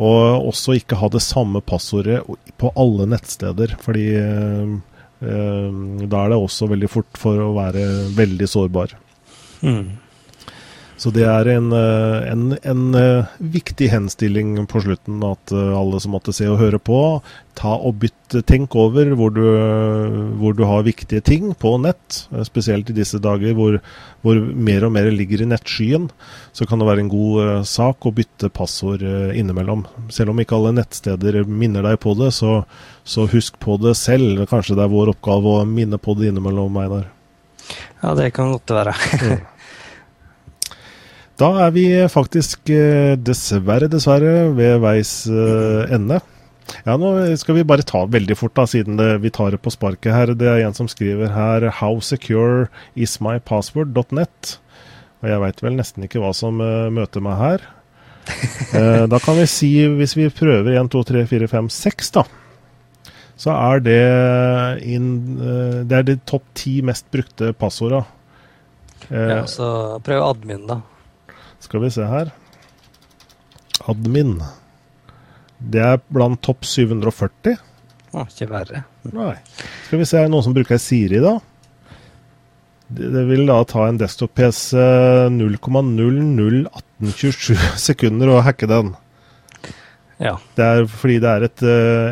Og 0.02 0.50
også 0.50 0.80
ikke 0.80 0.98
ha 1.02 1.12
det 1.14 1.22
samme 1.24 1.62
passordet 1.62 2.24
på 2.58 2.74
alle 2.80 3.08
nettsteder, 3.14 3.78
fordi 3.84 4.08
uh, 4.18 4.78
uh, 5.24 6.06
da 6.08 6.24
er 6.24 6.34
det 6.34 6.42
også 6.42 6.72
veldig 6.74 6.92
fort 6.92 7.22
for 7.22 7.50
å 7.50 7.54
være 7.58 7.86
veldig 8.18 8.50
sårbar. 8.50 8.98
Mm. 9.64 10.03
Så 10.98 11.10
det 11.14 11.24
er 11.26 11.48
en, 11.56 11.72
eh, 11.74 12.32
en, 12.32 12.44
en, 12.62 12.84
eh, 12.96 13.32
viktig 13.38 13.90
henstilling 13.90 14.56
på 14.70 14.84
slutten 14.86 15.24
at 15.26 15.52
eh, 15.52 15.72
alle 15.74 16.00
som 16.00 16.14
måtte 16.14 16.34
se 16.36 16.46
og 16.50 16.60
høre 16.62 16.80
på, 16.80 17.00
ta 17.58 17.74
og 17.76 17.98
bytt, 18.04 18.36
tenk 18.50 18.76
over 18.78 19.12
hvor 19.18 19.34
du, 19.34 19.44
hvor 20.40 20.56
du 20.58 20.64
har 20.66 20.86
viktige 20.86 21.22
ting 21.22 21.52
på 21.58 21.76
nett. 21.82 22.24
Spesielt 22.48 22.90
i 22.90 22.96
disse 22.98 23.20
dager 23.22 23.54
hvor, 23.58 23.78
hvor, 24.26 24.40
mer 24.40 24.88
og 24.88 24.94
mer 24.96 25.12
ligger 25.14 25.44
i 25.44 25.50
nettskyen. 25.52 26.08
Så 26.54 26.66
kan 26.70 26.82
det 26.82 26.88
være 26.90 27.06
en 27.06 27.14
god 27.14 27.68
sak 27.70 28.08
å 28.10 28.14
bytte 28.16 28.50
passord 28.50 29.06
innimellom. 29.06 29.86
Selv 30.10 30.34
om 30.34 30.42
ikke 30.42 30.58
alle 30.58 30.74
nettsteder 30.80 31.44
minner 31.46 31.86
deg 31.86 32.02
på 32.02 32.18
det, 32.18 32.32
så, 32.34 32.64
så 33.06 33.30
husk 33.30 33.62
på 33.62 33.78
det 33.86 33.94
selv. 34.02 34.48
Kanskje 34.50 34.80
det 34.80 34.88
er 34.88 34.94
vår 34.96 35.14
oppgave 35.14 35.60
å 35.60 35.70
minne 35.70 36.02
på 36.02 36.18
det 36.18 36.34
innimellom, 36.34 36.82
Einar. 36.82 37.12
Ja, 38.02 38.18
det 38.18 38.32
kan 38.34 38.56
godt 38.58 38.74
være. 38.82 38.98
Da 41.40 41.50
er 41.66 41.72
vi 41.74 41.88
faktisk 42.14 42.70
eh, 42.70 43.16
dessverre, 43.18 43.90
dessverre 43.90 44.52
ved 44.54 44.78
veis 44.84 45.24
uh, 45.26 45.82
ende. 45.94 46.20
Ja, 46.86 46.96
Nå 47.00 47.10
skal 47.42 47.58
vi 47.58 47.66
bare 47.68 47.86
ta 47.86 48.04
veldig 48.10 48.38
fort, 48.38 48.54
da, 48.60 48.68
siden 48.70 49.00
det, 49.00 49.10
vi 49.24 49.32
tar 49.34 49.56
det 49.56 49.62
på 49.66 49.74
sparket 49.74 50.14
her. 50.14 50.34
Det 50.38 50.50
er 50.50 50.62
en 50.64 50.78
som 50.78 50.90
skriver 50.90 51.34
her 51.34 51.66
'How 51.80 52.00
secure 52.02 52.70
is 52.96 53.18
my 53.20 53.40
password.net'. 53.40 54.60
Og 55.24 55.30
jeg 55.32 55.42
veit 55.42 55.64
vel 55.64 55.76
nesten 55.80 56.06
ikke 56.06 56.22
hva 56.22 56.34
som 56.38 56.62
uh, 56.62 56.94
møter 56.94 57.24
meg 57.24 57.42
her. 57.42 57.68
uh, 58.78 59.04
da 59.14 59.18
kan 59.18 59.40
vi 59.40 59.50
si, 59.50 59.74
hvis 59.90 60.16
vi 60.20 60.30
prøver 60.30 60.78
1, 60.78 60.94
2, 60.94 61.04
3, 61.18 61.28
4, 61.34 61.50
5, 61.50 61.74
6, 61.82 62.14
da. 62.14 62.28
Så 63.34 63.50
er 63.50 63.82
det, 63.82 64.02
in, 64.86 65.10
det 65.90 65.98
er 65.98 66.04
de 66.06 66.20
topp 66.30 66.46
ti 66.54 66.84
mest 66.86 67.10
brukte 67.12 67.50
passorda. 67.58 68.06
ja, 69.10 69.42
så 69.50 69.98
prøv 70.06 70.22
admin, 70.30 70.68
da. 70.70 70.84
Skal 71.64 71.86
vi 71.86 71.94
se 71.96 72.04
her. 72.08 72.34
Admin. 73.88 74.36
Det 75.64 75.80
er 75.84 76.02
blant 76.12 76.42
topp 76.44 76.66
740. 76.68 77.56
Å, 78.14 78.26
ikke 78.28 78.50
verre. 78.52 78.84
Nei. 79.16 79.36
Skal 79.88 80.00
vi 80.02 80.06
se, 80.08 80.18
er 80.20 80.24
det 80.28 80.34
noen 80.34 80.46
som 80.46 80.56
bruker 80.56 80.78
Siri, 80.82 81.20
da? 81.24 81.34
Det, 82.94 83.24
vil 83.26 83.48
da 83.48 83.64
ta 83.66 83.88
en 83.88 83.98
desktop-PC 83.98 84.78
0,001827 85.34 87.58
sekunder 87.88 88.28
å 88.30 88.42
hacke 88.46 88.68
den. 88.70 88.94
Ja. 90.22 90.38
Det 90.56 90.64
er 90.64 90.86
fordi 90.88 91.20
det 91.24 91.30
er 91.32 91.42
et, 91.48 91.62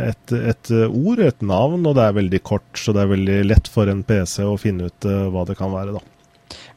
et, 0.10 0.32
et, 0.40 0.72
ord, 0.88 1.20
et 1.22 1.42
navn, 1.46 1.86
og 1.86 1.96
det 2.00 2.06
er 2.08 2.14
veldig 2.18 2.42
kort, 2.48 2.80
så 2.80 2.94
det 2.96 3.02
er 3.04 3.14
veldig 3.14 3.40
lett 3.52 3.68
for 3.72 3.86
en 3.92 4.04
PC 4.08 4.44
å 4.48 4.58
finne 4.60 4.84
ut 4.90 5.02
hva 5.06 5.44
det 5.48 5.56
kan 5.60 5.72
være, 5.76 5.92
da. 6.00 6.04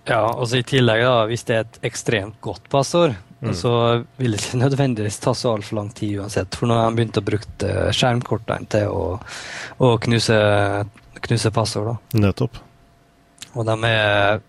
Ja, 0.05 0.24
og 0.28 0.48
så 0.50 0.61
i 0.61 0.66
tillegg, 0.66 1.00
da, 1.07 1.24
hvis 1.30 1.46
det 1.48 1.57
er 1.57 1.64
et 1.64 1.78
ekstremt 1.88 2.36
godt 2.44 2.66
passord, 2.72 3.14
mm. 3.40 3.55
så 3.57 3.72
vil 4.18 4.34
det 4.34 4.42
ikke 4.42 4.61
nødvendigvis 4.61 5.20
ta 5.24 5.32
så 5.36 5.55
altfor 5.57 5.80
lang 5.80 5.90
tid 5.96 6.20
uansett. 6.20 6.59
For 6.59 6.68
nå 6.68 6.76
har 6.76 6.90
de 6.90 7.00
begynt 7.00 7.20
å 7.20 7.24
bruke 7.24 7.72
skjermkortene 7.96 8.68
til 8.74 8.92
å, 8.92 9.07
å 9.80 9.94
knuse, 10.05 10.38
knuse 11.24 11.55
passord. 11.57 11.94
da. 11.94 12.20
Nettopp. 12.26 12.61
Og 13.55 13.64
de 13.64 13.78
er 13.88 14.44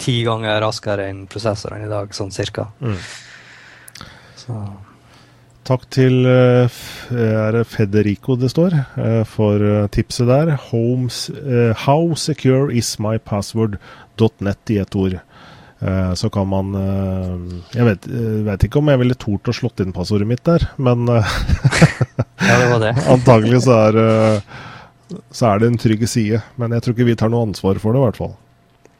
ti 0.00 0.20
ganger 0.24 0.62
raskere 0.64 1.10
enn 1.10 1.26
prosessorene 1.28 1.84
i 1.84 1.92
dag, 1.92 2.14
sånn 2.16 2.32
cirka. 2.32 2.70
Mm. 2.80 3.00
Så. 4.38 4.58
Takk 5.68 5.82
til 5.92 6.22
uh, 6.24 6.80
er 7.12 7.52
det 7.52 7.66
Federico 7.68 8.38
det 8.40 8.48
står, 8.54 8.72
for 9.28 9.60
tipset 9.92 10.30
der. 10.30 10.54
Homes, 10.70 11.26
how 11.84 12.14
secure 12.16 12.72
is 12.72 12.94
my 12.96 13.18
password? 13.20 13.76
.net 14.18 14.74
i 14.74 14.80
et 14.82 14.98
ord. 14.98 15.18
Uh, 15.78 16.14
så 16.18 16.26
kan 16.30 16.48
man 16.50 16.72
uh, 16.74 17.38
Jeg 17.70 17.84
vet, 17.86 18.06
uh, 18.10 18.40
vet, 18.48 18.64
ikke 18.66 18.80
om 18.80 18.88
jeg 18.90 18.98
ville 18.98 19.14
tort 19.14 19.46
å 19.46 19.52
slått 19.54 19.78
inn 19.84 19.94
passordet 19.94 20.26
mitt 20.26 20.42
der, 20.42 20.64
men 20.74 21.06
Ja, 22.48 22.56
det 22.58 22.66
var 22.72 22.82
det. 22.82 22.90
antagelig 23.14 23.60
så 23.68 23.76
er, 23.84 23.98
så 25.30 25.52
er 25.52 25.62
det 25.62 25.70
en 25.70 25.78
trygg 25.78 26.02
side. 26.10 26.42
Men 26.58 26.74
jeg 26.74 26.82
tror 26.82 26.96
ikke 26.96 27.06
vi 27.12 27.16
tar 27.20 27.30
noe 27.30 27.46
ansvar 27.46 27.78
for 27.82 27.94
det, 27.94 28.02
i 28.02 28.06
hvert 28.08 28.18
fall. 28.18 28.34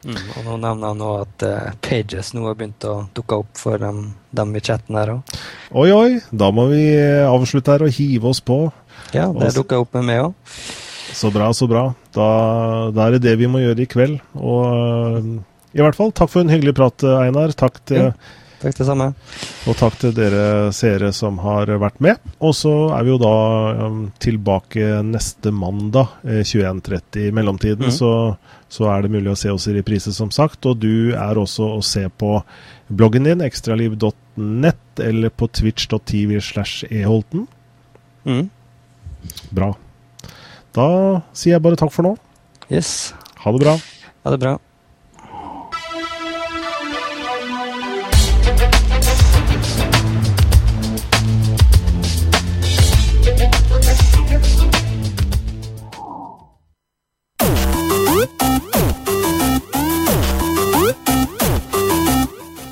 Mm, 0.07 0.15
og 0.15 0.45
nå 0.45 0.57
nevner 0.63 0.93
han 0.93 1.03
òg 1.03 1.15
at 1.25 1.47
Pages 1.83 2.31
nå 2.31 2.45
har 2.47 2.55
begynt 2.55 2.85
å 2.87 2.95
dukke 3.17 3.41
opp 3.41 3.59
for 3.59 3.81
dem, 3.81 4.13
dem 4.31 4.55
i 4.55 4.63
chatten 4.63 4.95
her 4.99 5.17
òg. 5.17 5.39
Oi, 5.73 5.89
oi. 5.91 6.19
Da 6.31 6.51
må 6.55 6.69
vi 6.71 6.83
avslutte 7.27 7.75
her 7.75 7.87
og 7.89 7.95
hive 7.97 8.31
oss 8.31 8.39
på. 8.39 8.61
Ja, 9.15 9.27
det 9.35 9.55
dukka 9.57 9.81
opp 9.83 9.99
med 9.99 10.07
meg 10.11 10.29
òg. 10.29 10.53
Så 11.15 11.31
bra, 11.33 11.51
så 11.53 11.67
bra. 11.69 11.85
Da, 12.15 12.27
da, 12.95 13.05
er 13.07 13.17
det 13.17 13.23
det 13.27 13.37
vi 13.41 13.49
må 13.51 13.61
gjøre 13.63 13.85
i 13.85 13.89
kveld. 13.89 14.19
Og 14.39 14.65
uh, 15.19 15.31
i 15.77 15.81
hvert 15.83 15.97
fall, 15.97 16.13
takk 16.15 16.31
for 16.33 16.43
en 16.43 16.53
hyggelig 16.53 16.75
prat, 16.77 17.05
Einar. 17.21 17.53
Takk 17.57 17.81
til 17.89 18.09
ja, 18.09 18.13
Takk 18.59 18.75
det 18.75 18.85
samme. 18.89 19.05
Og 19.71 19.75
takk 19.79 19.95
til 20.01 20.11
dere 20.15 20.71
seere 20.75 21.13
som 21.15 21.37
har 21.39 21.69
vært 21.79 22.01
med. 22.03 22.19
Og 22.43 22.51
så 22.57 22.73
er 22.91 23.05
vi 23.07 23.13
jo 23.13 23.19
da 23.21 23.35
um, 23.85 24.01
tilbake 24.19 24.99
neste 25.07 25.53
mandag 25.55 26.11
eh, 26.25 26.41
21.30. 26.43 27.21
I 27.29 27.31
mellomtiden 27.35 27.87
mm. 27.87 27.95
så, 27.95 28.11
så, 28.67 28.89
er 28.91 29.05
det 29.05 29.13
mulig 29.15 29.31
å 29.31 29.37
se 29.39 29.53
oss 29.53 29.69
i 29.71 29.77
reprise, 29.77 30.11
som 30.15 30.31
sagt. 30.35 30.67
Og 30.67 30.81
du 30.83 31.15
er 31.15 31.39
også 31.39 31.71
å 31.77 31.81
se 31.85 32.03
på 32.11 32.35
bloggen 32.91 33.29
din, 33.29 33.45
ekstraliv.nett, 33.45 35.03
eller 35.07 35.31
på 35.31 35.47
twitch.tv 35.47 36.41
slash 36.43 36.89
eholten. 36.91 37.47
Mm. 38.27 38.49
Bra. 39.55 39.71
Da 40.75 40.87
sier 41.33 41.55
jeg 41.57 41.63
bare 41.65 41.79
takk 41.79 41.93
for 41.93 42.05
nå. 42.05 42.15
Yes. 42.69 43.13
Ha 43.41 43.53
det 43.55 43.61
bra. 43.63 43.77
Ha 44.25 44.33
det 44.35 44.41
bra. 44.43 44.57